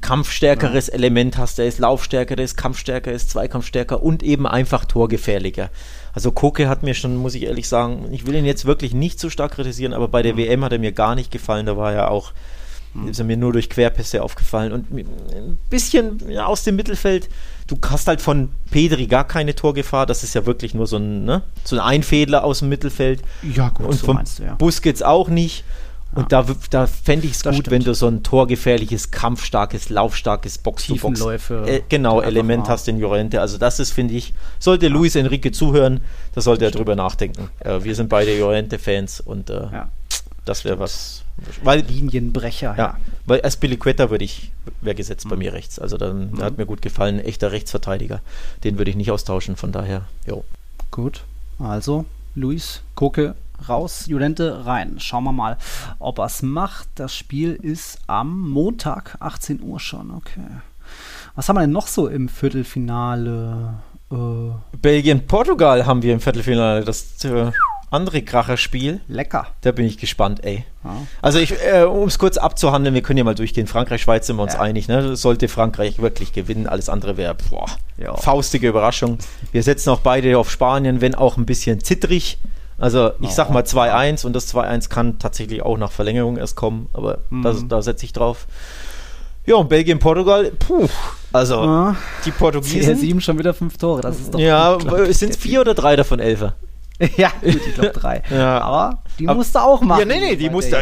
kampfstärkeres 0.04 0.88
ja. 0.88 0.94
Element 0.94 1.38
hast. 1.38 1.56
Der 1.56 1.66
ist 1.66 1.78
laufstärker, 1.78 2.36
der 2.36 2.44
ist 2.44 2.56
kampfstärker, 2.56 3.10
ist 3.10 3.30
zweikampfstärker 3.30 4.02
und 4.02 4.22
eben 4.22 4.46
einfach 4.46 4.84
torgefährlicher. 4.84 5.70
Also 6.12 6.30
Koke 6.30 6.68
hat 6.68 6.82
mir 6.82 6.92
schon, 6.92 7.16
muss 7.16 7.34
ich 7.34 7.44
ehrlich 7.44 7.68
sagen, 7.68 8.08
ich 8.12 8.26
will 8.26 8.34
ihn 8.34 8.44
jetzt 8.44 8.66
wirklich 8.66 8.92
nicht 8.92 9.18
so 9.18 9.30
stark 9.30 9.52
kritisieren, 9.52 9.94
aber 9.94 10.08
bei 10.08 10.22
der 10.22 10.34
mhm. 10.34 10.38
WM 10.38 10.64
hat 10.64 10.72
er 10.72 10.78
mir 10.78 10.92
gar 10.92 11.14
nicht 11.14 11.30
gefallen. 11.30 11.64
Da 11.64 11.78
war 11.78 11.94
er 11.94 12.10
auch, 12.10 12.32
mhm. 12.92 13.08
ist 13.08 13.18
er 13.18 13.24
mir 13.24 13.38
nur 13.38 13.54
durch 13.54 13.70
Querpässe 13.70 14.22
aufgefallen 14.22 14.72
und 14.72 14.90
ein 14.90 15.58
bisschen 15.70 16.20
ja, 16.28 16.44
aus 16.44 16.64
dem 16.64 16.76
Mittelfeld. 16.76 17.30
Du 17.66 17.78
hast 17.88 18.06
halt 18.06 18.20
von 18.20 18.50
Pedri 18.70 19.06
gar 19.06 19.26
keine 19.26 19.54
Torgefahr. 19.54 20.04
Das 20.04 20.22
ist 20.22 20.34
ja 20.34 20.44
wirklich 20.44 20.74
nur 20.74 20.86
so 20.86 20.98
ein, 20.98 21.24
ne, 21.24 21.40
so 21.64 21.76
ein 21.76 21.80
Einfädler 21.80 22.44
aus 22.44 22.58
dem 22.58 22.68
Mittelfeld. 22.68 23.22
Ja, 23.42 23.70
gut, 23.70 23.86
und 23.86 23.94
so 23.94 24.04
vom 24.04 24.20
du, 24.36 24.42
ja. 24.44 24.54
Busquets 24.56 25.00
auch 25.00 25.28
nicht. 25.28 25.64
Und 26.14 26.32
da, 26.32 26.46
da 26.70 26.86
fände 26.86 27.26
ich 27.26 27.32
es 27.32 27.42
gut, 27.42 27.54
stimmt. 27.54 27.70
wenn 27.70 27.84
du 27.84 27.94
so 27.94 28.06
ein 28.06 28.22
torgefährliches, 28.22 29.10
kampfstarkes, 29.10 29.90
laufstarkes 29.90 30.58
Box-to-Box 30.58 31.50
äh, 31.66 31.82
genau, 31.88 32.20
Element 32.20 32.68
hast 32.68 32.88
in 32.88 32.98
Jorente. 32.98 33.40
Also 33.40 33.58
das 33.58 33.80
ist, 33.80 33.92
finde 33.92 34.14
ich, 34.14 34.34
sollte 34.58 34.88
Luis 34.88 35.16
Enrique 35.16 35.52
zuhören, 35.52 36.00
da 36.34 36.40
sollte 36.40 36.64
er 36.64 36.70
drüber 36.70 36.94
nachdenken. 36.94 37.50
Äh, 37.60 37.82
wir 37.82 37.94
sind 37.94 38.08
beide 38.08 38.36
Jorente-Fans 38.36 39.20
und 39.20 39.50
äh, 39.50 39.66
das 40.44 40.64
wäre 40.64 40.78
was. 40.78 41.24
Weil, 41.62 41.80
Linienbrecher, 41.80 42.74
ja. 42.76 42.76
ja. 42.76 42.96
Weil 43.26 43.44
Aspilicueta 43.44 44.10
würde 44.10 44.24
ich, 44.24 44.52
wäre 44.80 44.94
gesetzt 44.94 45.24
mhm. 45.24 45.30
bei 45.30 45.36
mir 45.36 45.52
rechts. 45.52 45.78
Also 45.78 45.96
dann 45.96 46.32
mhm. 46.32 46.42
hat 46.42 46.58
mir 46.58 46.66
gut 46.66 46.82
gefallen, 46.82 47.18
ein 47.18 47.24
echter 47.24 47.50
Rechtsverteidiger. 47.50 48.20
Den 48.62 48.78
würde 48.78 48.90
ich 48.90 48.96
nicht 48.96 49.10
austauschen, 49.10 49.56
von 49.56 49.72
daher, 49.72 50.02
jo. 50.26 50.44
Gut, 50.90 51.24
also 51.58 52.04
Luis, 52.36 52.82
Koke, 52.94 53.34
raus, 53.68 54.06
Judente 54.06 54.66
rein. 54.66 54.96
Schauen 54.98 55.24
wir 55.24 55.32
mal, 55.32 55.58
ob 55.98 56.18
er 56.18 56.26
es 56.26 56.42
macht. 56.42 56.88
Das 56.94 57.14
Spiel 57.14 57.52
ist 57.54 57.98
am 58.06 58.48
Montag, 58.50 59.16
18 59.20 59.62
Uhr 59.62 59.80
schon. 59.80 60.10
Okay. 60.10 60.40
Was 61.34 61.48
haben 61.48 61.56
wir 61.56 61.62
denn 61.62 61.72
noch 61.72 61.86
so 61.86 62.08
im 62.08 62.28
Viertelfinale? 62.28 63.74
Äh 64.10 64.76
Belgien-Portugal 64.80 65.86
haben 65.86 66.02
wir 66.02 66.12
im 66.12 66.20
Viertelfinale. 66.20 66.84
Das 66.84 67.24
äh, 67.24 67.50
andere 67.94 68.22
Kracherspiel. 68.22 69.00
Lecker. 69.08 69.46
Da 69.62 69.72
bin 69.72 69.86
ich 69.86 69.98
gespannt, 69.98 70.44
ey. 70.44 70.64
Ja. 70.82 70.96
Also 71.22 71.38
äh, 71.38 71.84
um 71.84 72.08
es 72.08 72.18
kurz 72.18 72.36
abzuhandeln, 72.36 72.94
wir 72.94 73.02
können 73.02 73.18
ja 73.18 73.24
mal 73.24 73.34
durchgehen. 73.34 73.66
Frankreich, 73.66 74.02
Schweiz 74.02 74.26
sind 74.26 74.36
wir 74.36 74.42
uns 74.42 74.54
ja. 74.54 74.60
einig. 74.60 74.88
Ne? 74.88 75.16
Sollte 75.16 75.48
Frankreich 75.48 76.00
wirklich 76.00 76.32
gewinnen, 76.32 76.66
alles 76.66 76.88
andere 76.88 77.16
wäre 77.16 77.36
faustige 78.16 78.68
Überraschung. 78.68 79.18
Wir 79.52 79.62
setzen 79.62 79.90
auch 79.90 80.00
beide 80.00 80.36
auf 80.38 80.50
Spanien, 80.50 81.00
wenn 81.00 81.14
auch 81.14 81.36
ein 81.36 81.46
bisschen 81.46 81.82
zittrig. 81.82 82.38
Also 82.78 83.12
ich 83.20 83.30
sag 83.30 83.50
mal 83.50 83.62
2-1 83.62 84.26
und 84.26 84.34
das 84.34 84.52
2-1 84.52 84.88
kann 84.88 85.18
tatsächlich 85.18 85.62
auch 85.62 85.78
nach 85.78 85.92
Verlängerung 85.92 86.36
erst 86.36 86.56
kommen, 86.56 86.88
aber 86.92 87.18
mhm. 87.30 87.42
da, 87.42 87.54
da 87.68 87.82
setze 87.82 88.04
ich 88.04 88.12
drauf. 88.12 88.46
Ja, 89.46 89.56
und 89.56 89.68
Belgien, 89.68 89.98
Portugal, 89.98 90.50
puh. 90.58 90.88
Also, 91.32 91.62
ja. 91.62 91.96
die 92.24 92.30
Portugiesen. 92.30 92.96
CR7 92.98 93.20
schon 93.20 93.38
wieder 93.38 93.52
fünf 93.52 93.76
Tore, 93.76 94.00
das 94.00 94.18
ist 94.18 94.34
doch. 94.34 94.40
Ja, 94.40 94.78
sind 95.10 95.30
es 95.30 95.36
vier 95.36 95.60
oder 95.60 95.74
drei 95.74 95.96
davon 95.96 96.18
Elfer? 96.18 96.54
ja, 97.16 97.32
gut, 97.42 97.60
ich 97.66 97.74
glaube 97.74 97.90
drei. 97.90 98.22
ja. 98.30 98.60
Aber 98.60 99.02
die 99.18 99.28
aber, 99.28 99.38
musst 99.38 99.54
du 99.54 99.58
auch 99.58 99.80
machen. 99.80 100.00
Ja, 100.00 100.06
nee, 100.06 100.20
nee, 100.20 100.36
die 100.36 100.48
musst 100.48 100.72
du 100.72 100.76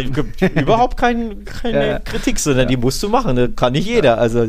überhaupt 0.54 0.96
kein, 0.96 1.44
keine 1.44 1.86
ja. 1.86 1.98
Kritik, 1.98 2.38
sondern 2.38 2.64
ja. 2.64 2.68
die 2.68 2.76
musst 2.76 3.02
du 3.02 3.08
machen. 3.08 3.34
Das 3.36 3.50
kann 3.56 3.72
nicht 3.72 3.86
jeder. 3.86 4.18
Also 4.18 4.48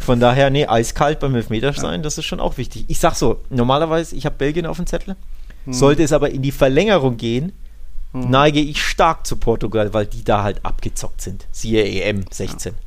von 0.00 0.20
daher, 0.20 0.50
nee, 0.50 0.66
eiskalt 0.66 1.20
beim 1.20 1.34
Elfmeter 1.34 1.72
sein, 1.72 2.02
das 2.02 2.18
ist 2.18 2.26
schon 2.26 2.40
auch 2.40 2.58
wichtig. 2.58 2.84
Ich 2.88 2.98
sag 2.98 3.14
so, 3.14 3.40
normalerweise, 3.48 4.14
ich 4.16 4.26
habe 4.26 4.36
Belgien 4.36 4.66
auf 4.66 4.76
dem 4.76 4.86
Zettel. 4.86 5.16
Hm. 5.64 5.72
Sollte 5.72 6.02
es 6.02 6.12
aber 6.12 6.30
in 6.30 6.42
die 6.42 6.52
Verlängerung 6.52 7.16
gehen, 7.16 7.52
hm. 8.12 8.30
neige 8.30 8.60
ich 8.60 8.82
stark 8.82 9.26
zu 9.26 9.36
Portugal, 9.36 9.92
weil 9.94 10.06
die 10.06 10.24
da 10.24 10.42
halt 10.42 10.64
abgezockt 10.64 11.20
sind. 11.20 11.46
Siehe 11.50 11.84
EM 11.84 12.24
16. 12.30 12.72
Ja. 12.72 12.78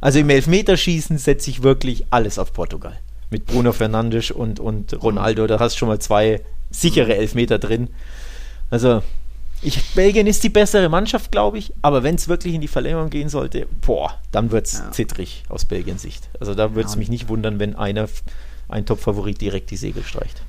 Also 0.00 0.18
im 0.18 0.28
Elfmeterschießen 0.28 1.16
setze 1.18 1.50
ich 1.50 1.62
wirklich 1.62 2.06
alles 2.10 2.38
auf 2.38 2.52
Portugal. 2.52 2.98
Mit 3.30 3.46
Bruno 3.46 3.72
Fernandes 3.72 4.30
und, 4.30 4.60
und 4.60 5.02
Ronaldo, 5.02 5.46
da 5.46 5.58
hast 5.58 5.76
du 5.76 5.78
schon 5.78 5.88
mal 5.88 5.98
zwei 5.98 6.42
sichere 6.70 7.16
Elfmeter 7.16 7.58
drin. 7.58 7.88
Also, 8.70 9.02
ich, 9.62 9.94
Belgien 9.94 10.26
ist 10.26 10.44
die 10.44 10.50
bessere 10.50 10.90
Mannschaft, 10.90 11.32
glaube 11.32 11.56
ich, 11.56 11.72
aber 11.80 12.02
wenn 12.02 12.16
es 12.16 12.28
wirklich 12.28 12.54
in 12.54 12.60
die 12.60 12.68
Verlängerung 12.68 13.08
gehen 13.08 13.30
sollte, 13.30 13.66
boah, 13.80 14.18
dann 14.30 14.50
wird 14.50 14.66
es 14.66 14.74
ja. 14.74 14.90
zittrig 14.92 15.44
aus 15.48 15.64
Belgiens 15.64 16.02
Sicht. 16.02 16.28
Also 16.38 16.54
da 16.54 16.74
würde 16.74 16.86
es 16.86 16.94
ja. 16.94 16.98
mich 16.98 17.08
nicht 17.08 17.28
wundern, 17.28 17.58
wenn 17.58 17.74
einer, 17.74 18.06
ein 18.68 18.84
Top-Favorit 18.84 19.40
direkt 19.40 19.70
die 19.70 19.78
Segel 19.78 20.02
streicht. 20.02 20.42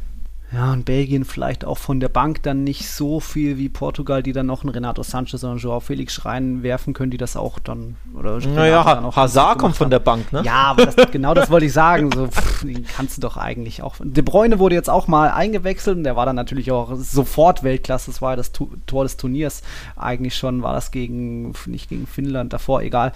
Ja, 0.52 0.72
und 0.72 0.86
Belgien 0.86 1.26
vielleicht 1.26 1.66
auch 1.66 1.78
von 1.78 2.00
der 2.00 2.08
Bank 2.08 2.44
dann 2.44 2.64
nicht 2.64 2.90
so 2.90 3.20
viel 3.20 3.58
wie 3.58 3.68
Portugal, 3.68 4.22
die 4.22 4.32
dann 4.32 4.46
noch 4.46 4.62
einen 4.62 4.70
Renato 4.70 5.02
Sanchez 5.02 5.44
oder 5.44 5.52
einen 5.52 5.60
Joao 5.60 5.80
Felix 5.80 6.24
reinwerfen 6.24 6.94
können, 6.94 7.12
die 7.12 7.18
das 7.18 7.36
auch 7.36 7.60
dann. 7.60 7.96
Oder 8.18 8.40
naja, 8.40 8.86
ha 8.86 9.16
Hazard 9.16 9.58
kommt 9.58 9.76
von 9.76 9.90
der 9.90 10.00
Bank, 10.00 10.32
ne? 10.32 10.44
Ja, 10.46 10.64
aber 10.66 10.86
das, 10.86 11.12
genau 11.12 11.34
das 11.34 11.50
wollte 11.50 11.66
ich 11.66 11.74
sagen. 11.74 12.12
So, 12.12 12.28
pff, 12.28 12.62
den 12.62 12.86
kannst 12.86 13.18
du 13.18 13.22
doch 13.22 13.38
eigentlich 13.38 13.82
auch. 13.82 13.96
De 14.00 14.24
Bruyne 14.24 14.60
wurde 14.60 14.76
jetzt 14.76 14.90
auch 14.90 15.08
mal 15.08 15.32
eingewechselt 15.32 15.98
und 15.98 16.04
der 16.04 16.16
war 16.16 16.26
dann 16.26 16.36
natürlich 16.36 16.72
auch 16.72 16.96
sofort 16.96 17.64
Weltklasse. 17.64 18.12
Das 18.12 18.22
war 18.22 18.32
ja 18.32 18.36
das 18.36 18.52
Tor 18.52 19.04
des 19.04 19.18
Turniers. 19.18 19.64
Eigentlich 19.96 20.36
schon 20.38 20.62
war 20.62 20.74
das 20.74 20.92
gegen, 20.92 21.54
nicht 21.66 21.90
gegen 21.90 22.06
Finnland, 22.08 22.54
davor, 22.54 22.82
egal. 22.82 23.14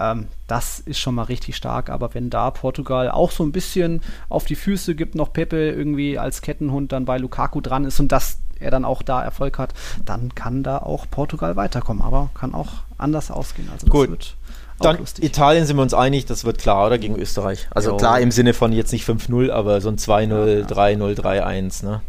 Ähm, 0.00 0.28
das 0.46 0.80
ist 0.80 0.98
schon 0.98 1.14
mal 1.14 1.24
richtig 1.24 1.56
stark. 1.56 1.90
Aber 1.90 2.14
wenn 2.14 2.30
da 2.30 2.50
Portugal 2.50 3.10
auch 3.10 3.30
so 3.30 3.44
ein 3.44 3.52
bisschen 3.52 4.00
auf 4.28 4.46
die 4.46 4.54
Füße 4.54 4.94
gibt, 4.94 5.14
noch 5.14 5.32
Pepe 5.32 5.70
irgendwie 5.70 6.18
als 6.18 6.42
Kettenhund 6.42 6.92
dann 6.92 7.04
bei 7.04 7.18
Lukaku 7.18 7.60
dran 7.60 7.84
ist 7.84 8.00
und 8.00 8.10
dass 8.10 8.38
er 8.58 8.70
dann 8.70 8.84
auch 8.84 9.02
da 9.02 9.22
Erfolg 9.22 9.58
hat, 9.58 9.74
dann 10.04 10.34
kann 10.34 10.62
da 10.62 10.78
auch 10.78 11.06
Portugal 11.10 11.56
weiterkommen. 11.56 12.02
Aber 12.02 12.30
kann 12.34 12.54
auch 12.54 12.68
anders 12.98 13.30
ausgehen. 13.30 13.68
Also 13.72 13.86
das 13.86 13.92
Gut. 13.92 14.10
wird 14.10 14.36
dann 14.80 14.98
lustig. 14.98 15.24
Italien 15.24 15.66
sind 15.66 15.76
wir 15.76 15.82
uns 15.82 15.94
einig, 15.94 16.24
das 16.26 16.44
wird 16.44 16.58
klar, 16.58 16.86
oder? 16.86 16.98
Gegen 16.98 17.16
Österreich. 17.16 17.68
Also 17.70 17.90
jo. 17.90 17.96
klar 17.98 18.20
im 18.20 18.30
Sinne 18.30 18.54
von 18.54 18.72
jetzt 18.72 18.92
nicht 18.92 19.06
5-0, 19.06 19.50
aber 19.50 19.80
so 19.80 19.90
ein 19.90 19.96
2-0, 19.96 20.46
ja, 20.46 20.58
ja. 20.60 20.66
3-0, 20.66 21.20
3-1, 21.20 21.84
ne? 21.84 22.00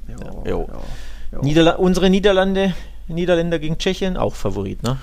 Jo, 0.46 0.68
jo. 1.32 1.42
Niederla 1.42 1.76
unsere 1.76 2.10
Niederlande, 2.10 2.74
Niederländer 3.08 3.60
gegen 3.60 3.78
Tschechien, 3.78 4.18
auch 4.18 4.36
Favorit, 4.36 4.84
ne? 4.84 4.98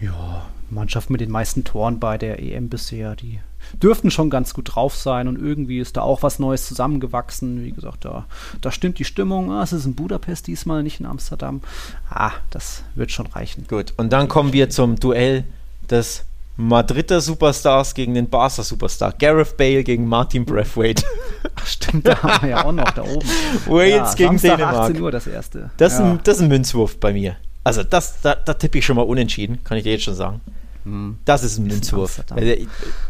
Ja, 0.00 0.46
Mannschaft 0.70 1.10
mit 1.10 1.20
den 1.20 1.30
meisten 1.30 1.64
Toren 1.64 1.98
bei 1.98 2.18
der 2.18 2.40
EM 2.40 2.68
bisher. 2.68 3.16
Die 3.16 3.40
dürften 3.82 4.10
schon 4.10 4.30
ganz 4.30 4.54
gut 4.54 4.74
drauf 4.74 4.96
sein 4.96 5.28
und 5.28 5.38
irgendwie 5.38 5.78
ist 5.78 5.96
da 5.96 6.02
auch 6.02 6.22
was 6.22 6.38
Neues 6.38 6.66
zusammengewachsen. 6.66 7.62
Wie 7.64 7.72
gesagt, 7.72 8.04
da, 8.04 8.26
da 8.60 8.72
stimmt 8.72 8.98
die 8.98 9.04
Stimmung. 9.04 9.52
Ah, 9.52 9.62
es 9.62 9.72
ist 9.72 9.84
in 9.84 9.94
Budapest 9.94 10.46
diesmal, 10.46 10.82
nicht 10.82 11.00
in 11.00 11.06
Amsterdam. 11.06 11.60
Ah, 12.08 12.32
das 12.50 12.82
wird 12.94 13.10
schon 13.10 13.26
reichen. 13.26 13.66
Gut, 13.68 13.94
und 13.96 14.12
dann 14.12 14.28
kommen 14.28 14.52
wir 14.52 14.70
zum 14.70 14.96
Duell 14.96 15.44
des 15.90 16.24
Madrider 16.56 17.20
Superstars 17.20 17.94
gegen 17.94 18.14
den 18.14 18.28
Barca 18.28 18.62
Superstar. 18.62 19.14
Gareth 19.18 19.56
Bale 19.56 19.82
gegen 19.82 20.06
Martin 20.06 20.44
Braithwaite. 20.44 21.04
Ach, 21.54 21.66
stimmt, 21.66 22.06
da 22.06 22.22
haben 22.22 22.42
wir 22.42 22.50
ja 22.50 22.64
auch 22.64 22.72
noch 22.72 22.90
da 22.90 23.02
oben. 23.02 23.26
Wales 23.66 23.92
ja, 23.92 24.14
gegen 24.14 24.38
Samstag 24.38 24.58
Dänemark. 24.58 24.90
18 24.90 25.00
Uhr 25.00 25.10
das 25.10 25.26
erste. 25.26 25.70
Das, 25.76 25.92
ja. 25.92 25.98
ist 25.98 26.04
ein, 26.04 26.20
das 26.24 26.36
ist 26.36 26.42
ein 26.42 26.48
Münzwurf 26.48 26.98
bei 26.98 27.12
mir. 27.12 27.36
Also 27.64 27.82
das, 27.82 28.20
da, 28.20 28.34
da 28.34 28.54
tippe 28.54 28.78
ich 28.78 28.86
schon 28.86 28.96
mal 28.96 29.02
unentschieden, 29.02 29.62
kann 29.64 29.78
ich 29.78 29.84
dir 29.84 29.92
jetzt 29.92 30.04
schon 30.04 30.14
sagen. 30.14 30.40
Hm. 30.84 31.18
Das 31.24 31.44
ist 31.44 31.58
ein 31.58 31.66
Münzwurf. 31.66 32.22
Also 32.30 32.52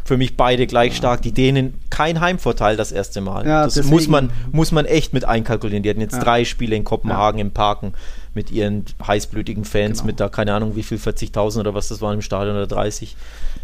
für 0.04 0.16
mich 0.16 0.36
beide 0.36 0.66
gleich 0.66 0.92
ja. 0.92 0.98
stark. 0.98 1.22
Die 1.22 1.32
Dänen 1.32 1.74
kein 1.88 2.20
Heimvorteil 2.20 2.76
das 2.76 2.92
erste 2.92 3.20
Mal. 3.20 3.46
Ja, 3.46 3.64
das 3.64 3.82
muss 3.84 4.08
man, 4.08 4.30
muss 4.52 4.72
man 4.72 4.86
echt 4.86 5.12
mit 5.12 5.24
einkalkulieren. 5.24 5.82
Die 5.82 5.90
hatten 5.90 6.00
jetzt 6.00 6.14
ja. 6.14 6.20
drei 6.20 6.44
Spiele 6.44 6.76
in 6.76 6.84
Kopenhagen 6.84 7.40
im 7.40 7.52
Parken 7.52 7.94
mit 8.34 8.50
ihren 8.50 8.84
heißblütigen 9.06 9.64
Fans, 9.64 9.98
genau. 9.98 10.06
mit 10.06 10.20
da 10.20 10.28
keine 10.28 10.54
Ahnung 10.54 10.76
wie 10.76 10.82
viel, 10.82 10.98
40.000 10.98 11.60
oder 11.60 11.74
was 11.74 11.88
das 11.88 12.00
war 12.00 12.12
im 12.12 12.22
Stadion 12.22 12.56
oder 12.56 12.66
30. 12.66 13.16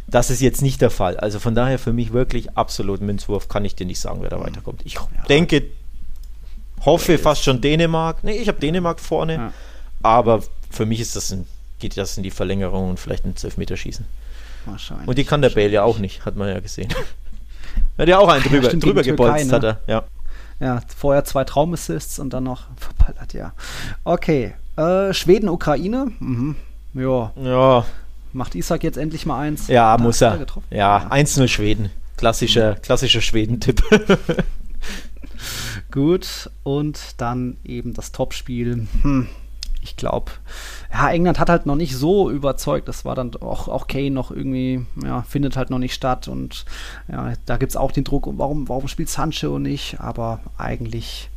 Das 0.09 0.31
ist 0.31 0.41
jetzt 0.41 0.63
nicht 0.63 0.81
der 0.81 0.91
Fall. 0.91 1.17
Also 1.17 1.39
von 1.39 1.55
daher 1.55 1.79
für 1.79 1.93
mich 1.93 2.13
wirklich 2.13 2.57
absolut 2.57 3.01
Münzwurf, 3.01 3.49
kann 3.49 3.65
ich 3.65 3.75
dir 3.75 3.87
nicht 3.87 4.01
sagen, 4.01 4.23
wer 4.23 4.31
da 4.31 4.37
hm. 4.37 4.45
weiterkommt. 4.45 4.83
Ich 4.85 4.99
denke, 5.29 5.65
hoffe 6.85 7.19
fast 7.19 7.45
schon 7.45 7.61
Dänemark. 7.61 8.25
Nee, 8.25 8.39
ich 8.39 8.49
habe 8.49 8.61
Dänemark 8.61 9.01
vorne, 9.01 9.53
aber 10.03 10.43
für 10.71 10.87
mich 10.87 11.01
ist 11.01 11.17
das 11.17 11.33
ein 11.33 11.47
geht 11.79 11.97
das 11.97 12.17
in 12.17 12.23
die 12.23 12.31
Verlängerung 12.31 12.91
und 12.91 13.01
vielleicht 13.01 13.25
ins 13.25 13.45
Elfmeterschießen. 13.45 14.07
Wahrscheinlich. 14.67 15.09
Und 15.09 15.19
die 15.19 15.25
kann 15.25 15.43
der 15.43 15.51
Bale 15.51 15.71
ja 15.71 15.83
auch 15.83 15.99
nicht, 15.99 16.25
hat 16.25 16.37
man 16.37 16.49
ja 16.49 16.61
gesehen. 16.61 16.93
hat 17.99 18.09
ja 18.09 18.19
auch 18.19 18.29
einen 18.29 18.45
drüber, 18.45 18.73
ja, 18.73 18.79
drüber 18.79 19.03
gebolzt, 19.03 19.47
ne? 19.47 19.53
hat 19.53 19.65
er, 19.65 19.81
ja. 19.87 20.05
Ja, 20.59 20.81
vorher 20.97 21.25
zwei 21.25 21.45
Traumassists 21.45 22.19
und 22.19 22.33
dann 22.33 22.45
noch 22.45 22.65
verballert, 22.77 23.35
ja. 23.35 23.53
Okay, 24.05 24.55
äh, 24.77 25.13
Schweden, 25.13 25.49
Ukraine. 25.49 26.13
Mhm. 26.19 26.57
Ja. 26.95 27.33
Ja. 27.37 27.85
Macht 28.33 28.55
Isaac 28.55 28.83
jetzt 28.83 28.99
endlich 28.99 29.25
mal 29.27 29.41
eins? 29.41 29.69
Ja, 29.69 29.97
da 29.97 30.03
muss 30.03 30.21
er. 30.21 30.41
er 30.41 30.47
ja, 30.71 30.99
ja. 30.99 31.11
1-0 31.11 31.49
Schweden. 31.49 31.91
Klassischer, 32.17 32.73
mhm. 32.73 32.83
klassischer 32.83 33.21
Schweden-Tipp. 33.21 33.83
Gut, 35.91 36.51
und 36.63 36.99
dann 37.19 37.59
eben 37.65 37.95
das 37.95 38.13
Topspiel. 38.13 38.87
Hm 39.03 39.29
ich 39.87 39.97
glaube, 39.97 40.33
ja, 40.93 41.09
England 41.11 41.39
hat 41.39 41.49
halt 41.49 41.65
noch 41.65 41.77
nicht 41.77 41.97
so 41.97 42.29
überzeugt. 42.29 42.89
Das 42.89 43.05
war 43.05 43.15
dann 43.15 43.35
auch, 43.37 43.69
auch 43.69 43.87
Kane 43.87 44.11
noch 44.11 44.33
irgendwie, 44.33 44.85
ja, 45.03 45.23
findet 45.23 45.57
halt 45.57 45.71
noch 45.71 45.79
nicht 45.79 45.95
statt. 45.95 46.27
Und 46.27 46.65
ja, 47.09 47.35
da 47.47 47.57
gibt 47.57 47.71
es 47.71 47.77
auch 47.77 47.93
den 47.93 48.03
Druck, 48.03 48.29
warum, 48.33 48.69
warum 48.69 48.89
spielt 48.89 49.09
Sancho 49.09 49.61
nicht? 49.61 50.01
Aber 50.01 50.41
eigentlich 50.59 51.31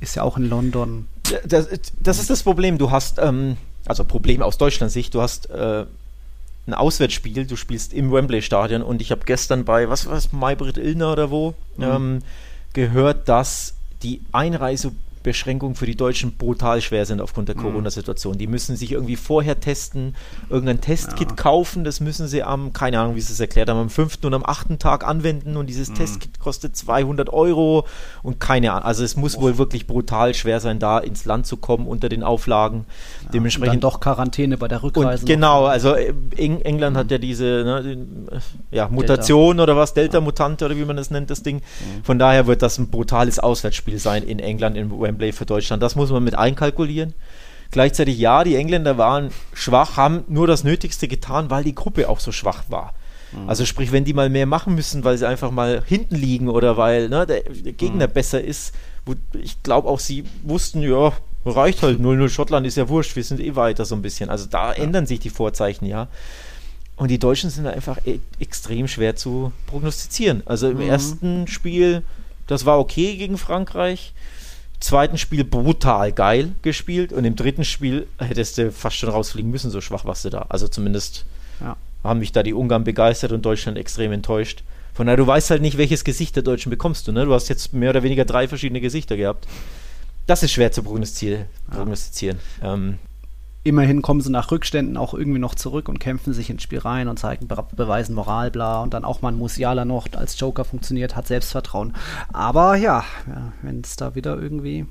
ist 0.00 0.16
ja 0.16 0.22
auch 0.22 0.36
in 0.36 0.48
London. 0.50 1.08
Das, 1.46 1.68
das 1.98 2.18
ist 2.18 2.28
das 2.28 2.42
Problem. 2.42 2.76
Du 2.76 2.90
hast, 2.90 3.18
ähm, 3.18 3.56
also 3.86 4.04
Problem 4.04 4.42
aus 4.42 4.58
Deutschlands 4.58 4.92
Sicht, 4.92 5.14
du 5.14 5.22
hast 5.22 5.48
äh, 5.48 5.86
ein 6.66 6.74
Auswärtsspiel, 6.74 7.46
du 7.46 7.56
spielst 7.56 7.94
im 7.94 8.12
Wembley-Stadion 8.12 8.82
und 8.82 9.00
ich 9.00 9.10
habe 9.10 9.22
gestern 9.24 9.64
bei, 9.64 9.88
was 9.88 10.06
war 10.06 10.16
es, 10.16 10.32
Maybrit 10.32 10.76
Illner 10.76 11.12
oder 11.12 11.30
wo, 11.30 11.54
mhm. 11.78 11.84
ähm, 11.84 12.18
gehört, 12.74 13.30
dass 13.30 13.74
die 14.02 14.20
Einreise 14.32 14.92
Beschränkungen 15.22 15.74
für 15.74 15.86
die 15.86 15.96
Deutschen 15.96 16.32
brutal 16.32 16.80
schwer 16.80 17.06
sind 17.06 17.20
aufgrund 17.20 17.48
der 17.48 17.56
mhm. 17.56 17.62
Corona-Situation. 17.62 18.38
Die 18.38 18.46
müssen 18.46 18.76
sich 18.76 18.92
irgendwie 18.92 19.16
vorher 19.16 19.60
testen, 19.60 20.14
irgendein 20.48 20.80
Testkit 20.80 21.30
ja. 21.30 21.36
kaufen, 21.36 21.84
das 21.84 22.00
müssen 22.00 22.28
sie 22.28 22.42
am, 22.42 22.72
keine 22.72 23.00
Ahnung, 23.00 23.16
wie 23.16 23.20
sie 23.20 23.32
es 23.32 23.40
erklärt 23.40 23.68
haben, 23.68 23.78
am 23.78 23.90
fünften 23.90 24.26
und 24.26 24.34
am 24.34 24.44
achten 24.44 24.78
Tag 24.78 25.06
anwenden 25.06 25.56
und 25.56 25.66
dieses 25.66 25.90
mhm. 25.90 25.94
Testkit 25.96 26.38
kostet 26.38 26.76
200 26.76 27.30
Euro 27.30 27.86
und 28.22 28.40
keine 28.40 28.72
Ahnung. 28.72 28.84
Also 28.84 29.04
es 29.04 29.16
muss 29.16 29.36
oh. 29.36 29.42
wohl 29.42 29.58
wirklich 29.58 29.86
brutal 29.86 30.34
schwer 30.34 30.60
sein, 30.60 30.78
da 30.78 30.98
ins 30.98 31.24
Land 31.24 31.46
zu 31.46 31.56
kommen 31.56 31.86
unter 31.86 32.08
den 32.08 32.22
Auflagen. 32.22 32.86
Ja, 33.24 33.30
Dementsprechend. 33.30 33.76
Und 33.76 33.84
dann 33.84 33.90
doch 33.92 34.00
Quarantäne 34.00 34.56
bei 34.56 34.68
der 34.68 34.82
Rückreise. 34.82 35.24
Genau, 35.24 35.66
also 35.66 35.94
äh, 35.94 36.14
Eng 36.36 36.60
England 36.60 36.94
mhm. 36.94 36.98
hat 36.98 37.10
ja 37.10 37.18
diese 37.18 37.44
ne, 37.44 38.30
ja, 38.70 38.88
Mutation 38.88 39.56
Delta. 39.56 39.62
oder 39.62 39.76
was, 39.76 39.94
Delta-Mutante 39.94 40.64
oder 40.64 40.76
wie 40.76 40.84
man 40.84 40.96
das 40.96 41.10
nennt, 41.10 41.30
das 41.30 41.42
Ding. 41.42 41.56
Mhm. 41.56 42.04
Von 42.04 42.18
daher 42.18 42.46
wird 42.46 42.62
das 42.62 42.78
ein 42.78 42.88
brutales 42.88 43.38
Auswärtsspiel 43.38 43.98
sein 43.98 44.22
in 44.22 44.38
England, 44.38 44.76
in 44.76 44.90
Wembley 45.08 45.32
für 45.32 45.46
Deutschland. 45.46 45.82
Das 45.82 45.96
muss 45.96 46.10
man 46.10 46.22
mit 46.22 46.36
einkalkulieren. 46.36 47.14
Gleichzeitig, 47.70 48.18
ja, 48.18 48.44
die 48.44 48.56
Engländer 48.56 48.96
waren 48.96 49.30
schwach, 49.52 49.96
haben 49.96 50.24
nur 50.28 50.46
das 50.46 50.64
Nötigste 50.64 51.06
getan, 51.06 51.50
weil 51.50 51.64
die 51.64 51.74
Gruppe 51.74 52.08
auch 52.08 52.20
so 52.20 52.32
schwach 52.32 52.64
war. 52.68 52.94
Mhm. 53.32 53.48
Also 53.48 53.66
sprich, 53.66 53.92
wenn 53.92 54.04
die 54.04 54.14
mal 54.14 54.30
mehr 54.30 54.46
machen 54.46 54.74
müssen, 54.74 55.04
weil 55.04 55.18
sie 55.18 55.28
einfach 55.28 55.50
mal 55.50 55.82
hinten 55.86 56.14
liegen 56.14 56.48
oder 56.48 56.76
weil 56.76 57.08
ne, 57.08 57.26
der, 57.26 57.42
der, 57.42 57.72
Gegner 57.72 58.08
mhm. 58.08 58.12
besser 58.12 58.42
ist, 58.42 58.74
wo, 59.04 59.14
ich 59.38 59.62
glaube 59.62 59.88
auch 59.88 59.98
sie 59.98 60.24
wussten, 60.44 60.80
ja, 60.82 61.12
reicht 61.44 61.82
halt 61.82 62.00
0-0 62.00 62.28
Schottland 62.30 62.66
ist 62.66 62.76
ja 62.76 62.88
wurscht, 62.88 63.16
wir 63.16 63.24
sind 63.24 63.40
eh 63.40 63.54
weiter 63.54 63.84
so 63.84 63.94
ein 63.94 64.02
bisschen. 64.02 64.30
Also 64.30 64.46
da 64.46 64.72
ja. 64.72 64.82
ändern 64.82 65.06
sich 65.06 65.20
die 65.20 65.30
Vorzeichen, 65.30 65.86
ja. 65.86 66.08
Und 66.96 67.10
die 67.10 67.18
Deutschen 67.18 67.50
sind 67.50 67.66
einfach 67.66 67.98
e 68.06 68.18
extrem 68.40 68.88
schwer 68.88 69.14
zu 69.14 69.52
prognostizieren. 69.66 70.42
Also 70.46 70.70
im 70.70 70.78
mhm. 70.78 70.88
ersten 70.88 71.46
Spiel, 71.46 72.02
das 72.46 72.64
war 72.64 72.78
okay 72.78 73.16
gegen 73.16 73.36
Frankreich 73.36 74.14
zweiten 74.80 75.18
Spiel 75.18 75.44
brutal 75.44 76.12
geil 76.12 76.52
gespielt 76.62 77.12
und 77.12 77.24
im 77.24 77.36
dritten 77.36 77.64
Spiel 77.64 78.06
hättest 78.18 78.58
du 78.58 78.70
fast 78.70 78.96
schon 78.96 79.08
rausfliegen 79.08 79.50
müssen, 79.50 79.70
so 79.70 79.80
schwach 79.80 80.04
warst 80.04 80.24
du 80.24 80.30
da. 80.30 80.46
Also 80.48 80.68
zumindest 80.68 81.24
ja. 81.60 81.76
haben 82.04 82.20
mich 82.20 82.32
da 82.32 82.42
die 82.42 82.54
Ungarn 82.54 82.84
begeistert 82.84 83.32
und 83.32 83.44
Deutschland 83.44 83.76
extrem 83.78 84.12
enttäuscht. 84.12 84.62
Von 84.94 85.06
daher, 85.06 85.16
du 85.16 85.26
weißt 85.26 85.50
halt 85.50 85.62
nicht, 85.62 85.78
welches 85.78 86.04
Gesicht 86.04 86.34
der 86.36 86.42
Deutschen 86.42 86.70
bekommst 86.70 87.06
du. 87.06 87.12
Ne? 87.12 87.24
Du 87.24 87.32
hast 87.32 87.48
jetzt 87.48 87.72
mehr 87.72 87.90
oder 87.90 88.02
weniger 88.02 88.24
drei 88.24 88.48
verschiedene 88.48 88.80
Gesichter 88.80 89.16
gehabt. 89.16 89.46
Das 90.26 90.42
ist 90.42 90.52
schwer 90.52 90.72
zu 90.72 90.82
prognostizieren. 90.82 91.46
Ja. 92.62 92.74
Ähm, 92.74 92.98
immerhin 93.64 94.02
kommen 94.02 94.20
sie 94.20 94.30
nach 94.30 94.50
Rückständen 94.50 94.96
auch 94.96 95.14
irgendwie 95.14 95.38
noch 95.38 95.54
zurück 95.54 95.88
und 95.88 95.98
kämpfen 95.98 96.32
sich 96.32 96.50
ins 96.50 96.62
Spiel 96.62 96.78
rein 96.78 97.08
und 97.08 97.18
zeigen, 97.18 97.48
beweisen 97.48 98.14
Moral, 98.14 98.50
bla. 98.50 98.82
Und 98.82 98.94
dann 98.94 99.04
auch 99.04 99.22
mal 99.22 99.30
ein 99.30 99.38
Musiala 99.38 99.84
noch 99.84 100.06
als 100.14 100.38
Joker 100.38 100.64
funktioniert, 100.64 101.16
hat 101.16 101.26
Selbstvertrauen. 101.26 101.94
Aber 102.32 102.76
ja, 102.76 103.04
ja 103.28 103.52
wenn 103.62 103.80
es 103.80 103.96
da 103.96 104.14
wieder 104.14 104.40
irgendwie 104.40 104.86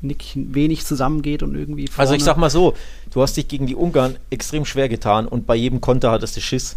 nicht 0.00 0.32
wenig 0.36 0.84
zusammengeht 0.86 1.42
und 1.42 1.56
irgendwie. 1.56 1.88
Also 1.96 2.14
ich 2.14 2.22
sag 2.22 2.36
mal 2.36 2.50
so, 2.50 2.74
du 3.10 3.22
hast 3.22 3.36
dich 3.36 3.48
gegen 3.48 3.66
die 3.66 3.74
Ungarn 3.74 4.16
extrem 4.30 4.64
schwer 4.64 4.88
getan 4.88 5.26
und 5.26 5.46
bei 5.46 5.56
jedem 5.56 5.80
Konter 5.80 6.10
hattest 6.10 6.36
du 6.36 6.40
Schiss. 6.40 6.76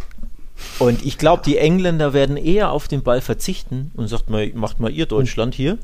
Und 0.79 1.03
ich 1.05 1.17
glaube, 1.17 1.43
die 1.43 1.57
Engländer 1.57 2.13
werden 2.13 2.37
eher 2.37 2.71
auf 2.71 2.87
den 2.87 3.03
Ball 3.03 3.21
verzichten 3.21 3.91
und 3.95 4.07
sagt 4.07 4.29
mal, 4.29 4.51
macht 4.53 4.79
mal 4.79 4.91
ihr 4.91 5.05
Deutschland 5.05 5.55
hier. 5.55 5.77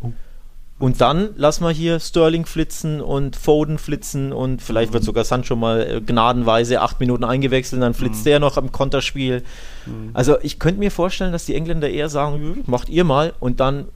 Und 0.80 1.02
dann 1.02 1.30
lassen 1.36 1.64
wir 1.64 1.72
hier 1.72 2.00
Sterling 2.00 2.46
flitzen 2.46 3.02
und 3.02 3.36
Foden 3.36 3.80
flitzen 3.80 4.32
und 4.32 4.62
vielleicht 4.62 4.94
wird 4.94 5.04
sogar 5.04 5.24
Sancho 5.24 5.56
mal 5.56 5.82
äh, 5.82 6.02
gnadenweise 6.02 6.82
acht 6.82 7.00
Minuten 7.00 7.24
eingewechselt, 7.24 7.82
dann 7.82 7.96
flitzt 7.96 8.20
mhm. 8.20 8.26
der 8.26 8.40
noch 8.40 8.58
am 8.58 8.72
Konterspiel. 8.72 9.44
Mhm. 9.88 10.12
Also 10.14 10.38
ich 10.44 10.60
könnte 10.60 10.80
mir 10.80 10.92
vorstellen, 10.92 11.32
dass 11.32 11.46
die 11.46 11.56
Engländer 11.56 11.90
eher 11.90 12.10
sagen, 12.10 12.64
macht 12.68 12.90
ihr 12.90 13.06
mal 13.06 13.34
und 13.40 13.60
dann 13.60 13.88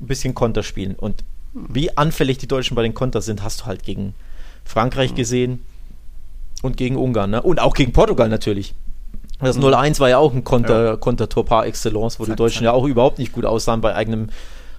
ein 0.00 0.06
bisschen 0.06 0.34
Konter 0.34 0.64
spielen. 0.64 0.96
Und 0.96 1.22
mhm. 1.52 1.68
wie 1.72 1.96
anfällig 1.96 2.38
die 2.38 2.48
Deutschen 2.48 2.74
bei 2.74 2.82
den 2.82 2.94
Konter 2.94 3.22
sind, 3.22 3.44
hast 3.44 3.60
du 3.60 3.66
halt 3.66 3.84
gegen 3.84 4.12
Frankreich 4.64 5.12
mhm. 5.12 5.16
gesehen 5.16 5.66
und 6.62 6.76
gegen 6.76 6.96
Ungarn 6.96 7.30
ne? 7.30 7.42
und 7.42 7.60
auch 7.60 7.74
gegen 7.74 7.92
Portugal 7.92 8.28
natürlich. 8.28 8.74
Das 9.38 9.58
0-1 9.58 9.90
mhm. 9.90 9.98
war 10.00 10.08
ja 10.08 10.18
auch 10.18 10.32
ein 10.32 10.42
Konter, 10.42 10.84
ja. 10.84 10.96
Kontertor 10.96 11.44
par 11.44 11.66
excellence, 11.66 12.18
wo 12.18 12.24
zack, 12.24 12.34
die 12.34 12.36
Deutschen 12.36 12.58
zack. 12.58 12.64
ja 12.64 12.72
auch 12.72 12.84
überhaupt 12.84 13.20
nicht 13.20 13.32
gut 13.32 13.44
aussahen 13.44 13.80
bei 13.80 13.94
eigenem 13.94 14.30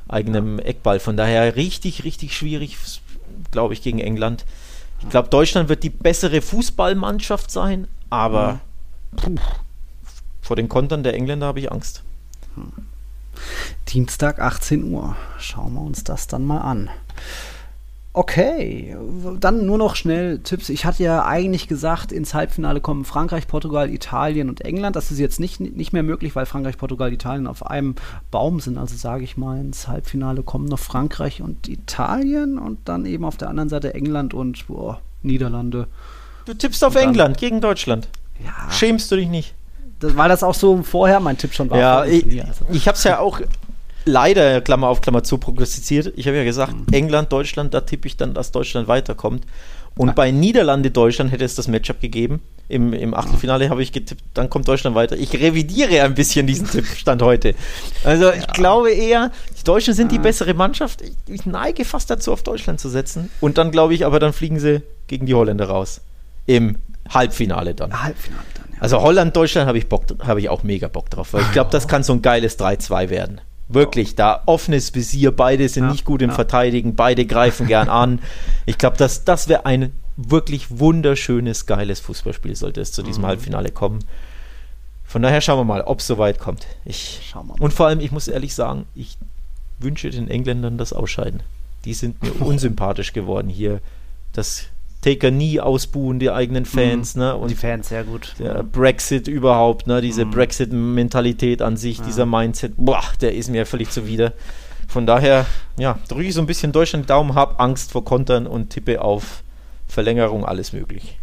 eigenem 0.08 0.60
Eckball. 0.60 1.00
Von 1.00 1.18
daher 1.18 1.56
richtig, 1.56 2.04
richtig 2.04 2.36
schwierig, 2.36 2.78
glaube 3.52 3.74
ich, 3.74 3.82
gegen 3.82 4.00
England. 4.00 4.46
Ich 5.02 5.10
glaube, 5.10 5.30
Deutschland 5.30 5.70
wird 5.70 5.84
die 5.84 5.90
bessere 5.90 6.42
Fußballmannschaft 6.42 7.52
sein, 7.52 7.88
aber 8.10 8.60
puh, 9.16 9.36
vor 10.42 10.56
den 10.56 10.70
Kontern 10.70 11.04
der 11.04 11.14
Engländer 11.14 11.48
habe 11.48 11.60
ich 11.60 11.72
Angst. 11.72 12.04
Dienstag 13.90 14.40
18 14.40 14.92
Uhr. 14.92 15.16
Schauen 15.40 15.74
wir 15.74 15.82
uns 15.82 16.04
das 16.04 16.28
dann 16.28 16.46
mal 16.46 16.62
an. 16.62 16.90
Okay, 18.18 18.98
dann 19.40 19.68
nur 19.68 19.78
noch 19.78 19.96
schnell 19.96 20.40
Tipps. 20.40 20.70
Ich 20.70 20.86
hatte 20.86 21.04
ja 21.04 21.24
eigentlich 21.28 21.68
gesagt, 21.68 22.12
ins 22.12 22.34
Halbfinale 22.34 22.82
kommen 22.82 23.06
Frankreich, 23.06 23.48
Portugal, 23.48 23.92
Italien 23.92 24.50
und 24.50 24.62
England. 24.62 24.96
Das 24.96 25.12
ist 25.12 25.20
jetzt 25.20 25.40
nicht, 25.40 25.60
nicht 25.60 25.94
mehr 25.94 26.02
möglich, 26.02 26.36
weil 26.36 26.48
Frankreich, 26.48 26.80
Portugal, 26.80 27.14
Italien 27.14 27.46
auf 27.46 27.64
einem 27.64 27.94
Baum 28.32 28.60
sind. 28.60 28.80
Also 28.80 28.96
sage 28.96 29.24
ich 29.24 29.38
mal, 29.38 29.60
ins 29.60 29.88
Halbfinale 29.88 30.42
kommen 30.42 30.66
noch 30.66 30.80
Frankreich 30.80 31.44
und 31.44 31.68
Italien 31.68 32.58
und 32.58 32.80
dann 32.90 33.06
eben 33.06 33.24
auf 33.24 33.38
der 33.38 33.50
anderen 33.50 33.70
Seite 33.70 33.94
England 33.94 34.34
und 34.34 34.66
boah, 34.66 35.00
Niederlande. 35.22 35.86
Du 36.46 36.56
tippst 36.56 36.84
auf 36.84 36.96
England 36.96 37.38
gegen 37.38 37.62
Deutschland. 37.62 38.08
Ja. 38.44 38.72
Schämst 38.72 39.12
du 39.12 39.16
dich 39.16 39.30
nicht? 39.30 39.54
Das, 40.00 40.18
weil 40.18 40.30
das 40.30 40.42
auch 40.42 40.56
so 40.56 40.82
vorher 40.82 41.20
mein 41.20 41.38
Tipp 41.38 41.54
schon 41.54 41.70
war. 41.70 41.78
Ja, 41.78 42.04
ich, 42.04 42.26
ich 42.72 42.88
habe 42.88 42.98
es 42.98 43.04
ja 43.04 43.20
auch 43.20 43.42
leider, 44.08 44.62
Klammer 44.62 44.88
auf 44.88 45.02
Klammer 45.02 45.24
zu, 45.24 45.38
prognostiziert. 45.38 46.14
Ich 46.16 46.28
habe 46.28 46.38
ja 46.38 46.44
gesagt, 46.44 46.74
mhm. 46.74 46.94
England, 46.94 47.32
Deutschland, 47.32 47.74
da 47.74 47.82
tippe 47.82 48.08
ich 48.08 48.18
dann, 48.18 48.34
dass 48.34 48.52
Deutschland 48.52 48.88
weiterkommt. 48.88 49.44
Und 49.98 50.16
bei 50.16 50.32
Niederlande, 50.32 50.92
Deutschland 50.92 51.32
hätte 51.32 51.44
es 51.44 51.56
das 51.56 51.68
Matchup 51.68 52.00
gegeben. 52.00 52.42
Im, 52.70 52.94
im 52.94 53.14
Achtelfinale 53.14 53.70
habe 53.70 53.82
ich 53.82 53.92
getippt, 53.92 54.22
dann 54.34 54.50
kommt 54.50 54.68
Deutschland 54.68 54.96
weiter. 54.96 55.16
Ich 55.18 55.34
revidiere 55.34 56.04
ein 56.04 56.14
bisschen 56.14 56.46
diesen 56.46 56.70
Tippstand 56.70 57.22
heute. 57.22 57.56
Also 58.04 58.26
ja. 58.26 58.36
ich 58.36 58.48
glaube 58.48 58.92
eher, 58.92 59.32
die 59.60 59.64
Deutschen 59.64 59.94
sind 59.94 60.12
die 60.12 60.20
bessere 60.20 60.54
Mannschaft. 60.54 61.02
Ich, 61.02 61.16
ich, 61.28 61.46
neige 61.46 61.86
fast 61.86 62.10
dazu, 62.10 62.34
auf 62.34 62.44
Deutschland 62.44 62.80
zu 62.80 62.90
setzen. 62.90 63.30
Und 63.40 63.58
dann 63.58 63.72
glaube 63.72 63.94
ich, 63.94 64.06
aber 64.06 64.20
dann 64.20 64.34
fliegen 64.34 64.60
sie 64.60 64.82
gegen 65.08 65.26
die 65.26 65.34
Holländer 65.34 65.66
raus. 65.66 66.02
Im 66.46 66.76
Halbfinale 67.10 67.74
dann. 67.74 68.04
Halbfinale 68.04 68.44
dann, 68.54 68.74
ja. 68.74 68.82
Also 68.82 69.02
Holland, 69.02 69.36
Deutschland 69.36 69.68
habe 69.68 69.78
ich 69.78 69.88
Bock, 69.88 70.04
habe 70.20 70.42
ich 70.42 70.50
auch 70.50 70.64
mega 70.64 70.90
Bock 70.90 71.10
drauf, 71.10 71.34
weil 71.34 71.42
ich 71.42 71.52
glaube, 71.54 71.72
das 71.72 71.88
kann 71.88 72.04
so 72.04 72.14
ein 72.14 72.22
geiles 72.22 72.60
3-2 72.60 73.10
werden. 73.10 73.42
Wirklich, 73.70 74.16
da 74.16 74.44
offenes 74.46 74.96
Visier, 74.96 75.32
beide 75.32 75.68
sind 75.68 75.86
ja, 75.86 75.92
nicht 75.92 76.06
gut 76.06 76.22
im 76.22 76.30
ja. 76.30 76.36
Verteidigen, 76.36 76.96
beide 76.96 77.26
greifen 77.26 77.68
gern 77.68 77.90
an. 77.90 78.20
Ich 78.66 78.78
glaube, 78.78 78.98
das, 78.98 79.26
das 79.26 79.48
wäre 79.50 79.66
ein 79.66 79.92
wirklich 80.16 80.80
wunderschönes, 80.80 81.66
geiles 81.66 82.00
Fußballspiel, 82.00 82.56
sollte 82.56 82.82
es 82.82 82.92
zu 82.92 83.04
diesem 83.04 83.24
mhm. 83.24 83.28
Halbfinale 83.28 83.72
kommen. 83.72 84.00
Von 85.04 85.22
daher 85.22 85.42
schauen 85.42 85.60
wir 85.60 85.64
mal, 85.64 85.82
ob 85.82 86.00
es 86.00 86.08
soweit 86.08 86.40
kommt. 86.40 86.66
Ich, 86.84 87.34
und 87.60 87.74
vor 87.74 87.88
allem, 87.88 88.00
ich 88.00 88.12
muss 88.12 88.28
ehrlich 88.28 88.54
sagen, 88.54 88.86
ich 88.94 89.18
wünsche 89.80 90.10
den 90.10 90.30
Engländern 90.30 90.78
das 90.78 90.92
Ausscheiden. 90.92 91.42
Die 91.86 91.94
sind 91.94 92.22
mir 92.22 92.34
unsympathisch 92.46 93.14
geworden 93.14 93.50
hier. 93.50 93.80
Das 94.34 94.66
Taker 95.08 95.32
nie 95.32 95.60
ausbuhen, 95.62 96.20
die 96.20 96.30
eigenen 96.32 96.66
Fans. 96.66 97.16
Mhm. 97.16 97.22
Ne? 97.22 97.36
Und 97.36 97.52
die 97.52 97.56
Fans, 97.56 97.88
sehr 97.90 98.04
gut. 98.04 98.34
Der 98.40 98.64
Brexit 98.64 99.28
überhaupt, 99.28 99.88
ne? 99.88 100.02
diese 100.02 100.26
mhm. 100.26 100.32
Brexit-Mentalität 100.32 101.62
an 101.62 101.78
sich, 101.78 102.00
ja. 102.00 102.06
dieser 102.06 102.26
Mindset, 102.26 102.74
boah, 102.76 103.04
der 103.22 103.34
ist 103.34 103.50
mir 103.50 103.66
völlig 103.66 103.90
zuwider. 103.90 104.34
Von 104.88 105.06
daher, 105.06 105.46
ja, 105.78 105.98
drücke 106.10 106.26
ich 106.26 106.34
so 106.34 106.42
ein 106.42 106.46
bisschen 106.46 106.72
Deutschland 106.72 107.10
Daumen, 107.10 107.36
habe 107.36 107.60
Angst 107.60 107.92
vor 107.92 108.04
Kontern 108.04 108.48
und 108.48 108.70
tippe 108.70 109.02
auf 109.02 109.44
Verlängerung, 109.88 110.46
alles 110.46 110.74
möglich. 110.74 111.18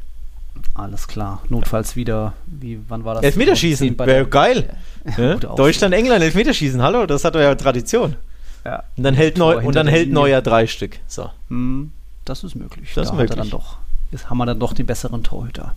Alles 0.75 1.07
klar. 1.07 1.43
Notfalls 1.49 1.95
wieder, 1.95 2.33
wie, 2.47 2.81
wann 2.89 3.05
war 3.05 3.15
das? 3.15 3.25
Elfmeterschießen, 3.25 3.99
wäre 3.99 4.27
geil. 4.27 4.77
Ja, 5.19 5.25
ja? 5.25 5.37
Deutschland, 5.37 5.95
England, 5.95 6.23
Elfmeterschießen, 6.23 6.81
hallo, 6.83 7.05
das 7.07 7.25
hat 7.25 7.35
ja 7.35 7.55
Tradition. 7.55 8.17
Ja. 8.65 8.83
Und 8.97 9.05
dann 9.05 9.15
hält, 9.15 9.37
neu, 9.37 9.59
und 9.59 9.77
dann 9.77 9.87
hält 9.87 10.11
Neuer 10.11 10.41
drei 10.41 10.67
Stück. 10.67 10.99
So. 11.07 11.29
Mhm. 11.51 11.93
Das 12.25 12.45
ist 12.45 12.55
möglich. 12.55 12.93
Das 12.95 13.09
da 13.09 13.13
ist 13.13 13.19
möglich. 13.19 13.39
dann 13.39 13.51
doch, 13.51 13.77
jetzt 14.11 14.31
haben 14.31 14.39
wir 14.39 14.47
dann 14.47 14.59
doch 14.59 14.73
den 14.73 14.87
besseren 14.87 15.23
Torhüter. 15.23 15.75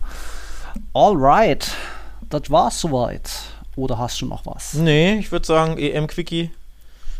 Alright, 0.94 1.70
das 2.28 2.50
war's 2.50 2.80
soweit. 2.80 3.30
Oder 3.76 3.98
hast 3.98 4.20
du 4.20 4.26
noch 4.26 4.44
was? 4.44 4.74
Nee, 4.74 5.18
ich 5.18 5.30
würde 5.30 5.46
sagen, 5.46 5.78
EM-Quickie. 5.78 6.50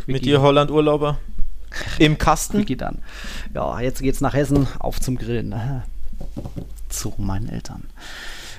Mit 0.07 0.25
dir 0.25 0.41
Holland-Urlauber. 0.41 1.19
Im 1.99 2.19
Kasten. 2.19 2.59
Quickie 2.59 2.77
dann. 2.77 2.99
Ja, 3.55 3.79
jetzt 3.81 4.03
geht's 4.03 4.21
nach 4.21 4.35
Hessen 4.35 4.67
auf 4.79 5.01
zum 5.01 5.17
Grillen. 5.17 5.55
Zu 6.89 7.15
meinen 7.19 7.49
Eltern. 7.49 7.85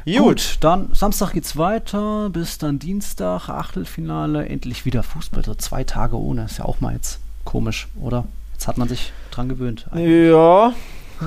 Gut. 0.05 0.17
Gut, 0.17 0.57
dann 0.61 0.93
Samstag 0.93 1.33
geht's 1.33 1.57
weiter, 1.57 2.29
bis 2.29 2.57
dann 2.57 2.79
Dienstag, 2.79 3.49
Achtelfinale, 3.49 4.47
endlich 4.47 4.85
wieder 4.85 5.03
Fußball. 5.03 5.43
So 5.43 5.55
zwei 5.55 5.83
Tage 5.83 6.17
ohne, 6.17 6.45
ist 6.45 6.59
ja 6.59 6.65
auch 6.65 6.79
mal 6.79 6.93
jetzt 6.93 7.19
komisch, 7.43 7.87
oder? 7.99 8.25
Jetzt 8.53 8.67
hat 8.67 8.77
man 8.77 8.87
sich 8.87 9.11
dran 9.31 9.49
gewöhnt. 9.49 9.87
Eigentlich. 9.91 10.29
Ja, 10.29 10.73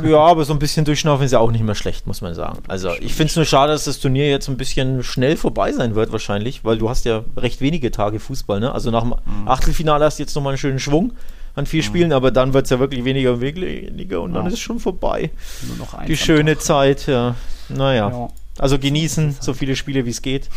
ja, 0.02 0.18
aber 0.18 0.44
so 0.44 0.52
ein 0.54 0.58
bisschen 0.58 0.84
durchschnaufen 0.84 1.26
ist 1.26 1.32
ja 1.32 1.38
auch 1.38 1.50
nicht 1.50 1.64
mehr 1.64 1.74
schlecht, 1.74 2.06
muss 2.06 2.22
man 2.22 2.34
sagen. 2.34 2.62
Also 2.66 2.92
ich 3.00 3.14
finde 3.14 3.30
es 3.30 3.36
nur 3.36 3.44
schade, 3.44 3.72
dass 3.72 3.84
das 3.84 4.00
Turnier 4.00 4.30
jetzt 4.30 4.48
ein 4.48 4.56
bisschen 4.56 5.02
schnell 5.02 5.36
vorbei 5.36 5.72
sein 5.72 5.94
wird 5.94 6.12
wahrscheinlich, 6.12 6.64
weil 6.64 6.78
du 6.78 6.88
hast 6.88 7.04
ja 7.04 7.24
recht 7.36 7.60
wenige 7.60 7.90
Tage 7.90 8.18
Fußball, 8.18 8.58
ne? 8.58 8.72
Also 8.72 8.90
nach 8.90 9.02
dem 9.02 9.10
mhm. 9.10 9.48
Achtelfinale 9.48 10.04
hast 10.04 10.18
du 10.18 10.22
jetzt 10.22 10.34
nochmal 10.34 10.52
einen 10.52 10.58
schönen 10.58 10.78
Schwung 10.78 11.12
an 11.54 11.66
vier 11.66 11.82
mhm. 11.82 11.86
Spielen, 11.86 12.12
aber 12.12 12.30
dann 12.30 12.54
wird 12.54 12.64
es 12.64 12.70
ja 12.70 12.78
wirklich 12.78 13.04
weniger 13.04 13.34
und 13.34 13.40
weniger 13.42 14.22
und 14.22 14.30
ja. 14.32 14.38
dann 14.38 14.46
ist 14.46 14.54
es 14.54 14.60
schon 14.60 14.80
vorbei. 14.80 15.30
Nur 15.68 15.76
noch 15.76 15.94
ein 15.94 16.06
Die 16.06 16.16
schöne 16.16 16.54
Tag. 16.54 16.62
Zeit, 16.62 17.06
ja. 17.06 17.34
Naja. 17.68 18.08
Ja. 18.08 18.28
Also 18.58 18.78
genießen 18.78 19.36
so 19.40 19.52
viele 19.52 19.76
Spiele 19.76 20.06
wie 20.06 20.10
es 20.10 20.22
geht. 20.22 20.48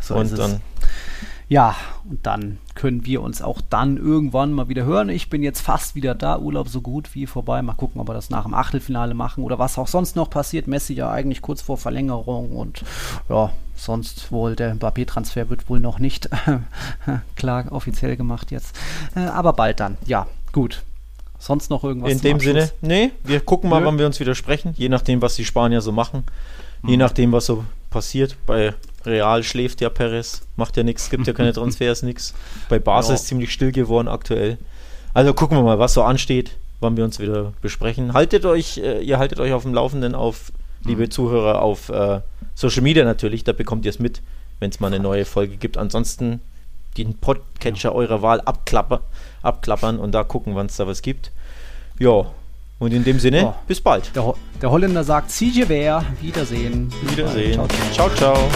So 0.00 0.14
und 0.16 0.36
dann 0.36 0.60
ja, 1.48 1.74
und 2.08 2.26
dann 2.26 2.58
können 2.78 3.04
wir 3.04 3.22
uns 3.22 3.42
auch 3.42 3.60
dann 3.60 3.96
irgendwann 3.96 4.52
mal 4.52 4.68
wieder 4.68 4.84
hören. 4.84 5.08
Ich 5.08 5.28
bin 5.28 5.42
jetzt 5.42 5.60
fast 5.60 5.96
wieder 5.96 6.14
da, 6.14 6.38
Urlaub 6.38 6.68
so 6.68 6.80
gut 6.80 7.12
wie 7.12 7.26
vorbei. 7.26 7.60
Mal 7.60 7.74
gucken, 7.74 8.00
ob 8.00 8.08
wir 8.08 8.14
das 8.14 8.30
nach 8.30 8.44
dem 8.44 8.54
Achtelfinale 8.54 9.14
machen 9.14 9.42
oder 9.42 9.58
was 9.58 9.78
auch 9.78 9.88
sonst 9.88 10.14
noch 10.14 10.30
passiert. 10.30 10.68
Messi 10.68 10.94
ja 10.94 11.10
eigentlich 11.10 11.42
kurz 11.42 11.60
vor 11.60 11.76
Verlängerung 11.76 12.52
und 12.52 12.84
ja, 13.28 13.50
sonst 13.74 14.30
wohl 14.30 14.54
der 14.54 14.76
Mbappé-Transfer 14.76 15.50
wird 15.50 15.68
wohl 15.68 15.80
noch 15.80 15.98
nicht 15.98 16.30
klar 17.36 17.64
offiziell 17.72 18.16
gemacht 18.16 18.52
jetzt. 18.52 18.78
Äh, 19.16 19.20
aber 19.20 19.54
bald 19.54 19.80
dann. 19.80 19.98
Ja, 20.06 20.28
gut. 20.52 20.84
Sonst 21.40 21.70
noch 21.70 21.82
irgendwas? 21.82 22.12
In 22.12 22.20
dem? 22.20 22.38
Sinne, 22.38 22.70
nee, 22.80 23.10
wir 23.24 23.40
gucken 23.40 23.70
mal, 23.70 23.80
Nö. 23.80 23.86
wann 23.86 23.98
wir 23.98 24.06
uns 24.06 24.20
wieder 24.20 24.36
sprechen, 24.36 24.74
je 24.76 24.88
nachdem, 24.88 25.20
was 25.20 25.34
die 25.34 25.44
Spanier 25.44 25.80
so 25.80 25.90
machen, 25.90 26.22
je 26.86 26.96
nachdem, 26.96 27.32
was 27.32 27.46
so 27.46 27.64
passiert. 27.90 28.36
Bei 28.46 28.74
Real 29.08 29.42
schläft 29.42 29.80
ja 29.80 29.88
Perez, 29.88 30.42
macht 30.56 30.76
ja 30.76 30.82
nichts, 30.82 31.10
gibt 31.10 31.26
ja 31.26 31.32
keine 31.32 31.52
Transfers, 31.54 32.02
nichts. 32.02 32.34
Bei 32.68 32.78
Barca 32.78 33.08
ja. 33.08 33.14
ist 33.14 33.26
ziemlich 33.26 33.52
still 33.52 33.72
geworden 33.72 34.08
aktuell. 34.08 34.58
Also 35.14 35.34
gucken 35.34 35.56
wir 35.56 35.62
mal, 35.62 35.78
was 35.78 35.94
so 35.94 36.02
ansteht, 36.02 36.56
wann 36.80 36.96
wir 36.96 37.04
uns 37.04 37.18
wieder 37.18 37.52
besprechen. 37.60 38.12
Haltet 38.14 38.44
euch, 38.44 38.78
äh, 38.78 39.00
ihr 39.00 39.18
haltet 39.18 39.40
euch 39.40 39.52
auf 39.52 39.62
dem 39.62 39.74
Laufenden 39.74 40.14
auf, 40.14 40.52
liebe 40.84 41.02
mhm. 41.02 41.10
Zuhörer, 41.10 41.62
auf 41.62 41.88
äh, 41.88 42.20
Social 42.54 42.82
Media 42.82 43.04
natürlich, 43.04 43.44
da 43.44 43.52
bekommt 43.52 43.84
ihr 43.84 43.90
es 43.90 43.98
mit, 43.98 44.22
wenn 44.60 44.70
es 44.70 44.80
mal 44.80 44.88
eine 44.88 45.00
neue 45.00 45.24
Folge 45.24 45.56
gibt. 45.56 45.76
Ansonsten 45.76 46.40
den 46.96 47.14
Podcatcher 47.14 47.90
ja. 47.90 47.94
eurer 47.94 48.22
Wahl 48.22 48.40
abklapper, 48.40 49.02
abklappern 49.42 49.98
und 49.98 50.12
da 50.12 50.24
gucken, 50.24 50.54
wann 50.54 50.66
es 50.66 50.76
da 50.76 50.86
was 50.86 51.02
gibt. 51.02 51.32
Ja, 51.98 52.26
und 52.78 52.92
in 52.92 53.02
dem 53.02 53.18
Sinne, 53.18 53.46
oh. 53.46 53.54
bis 53.66 53.80
bald. 53.80 54.14
Der, 54.14 54.34
der, 54.62 54.70
Holländer 54.70 55.02
sagt, 55.02 55.32
wer, 55.40 56.04
Wiedersehen. 56.20 56.92
Wiedersehen. 57.02 57.54
Ciao, 57.54 57.68
ciao. 57.92 58.10
ciao, 58.10 58.34
ciao. 58.34 58.48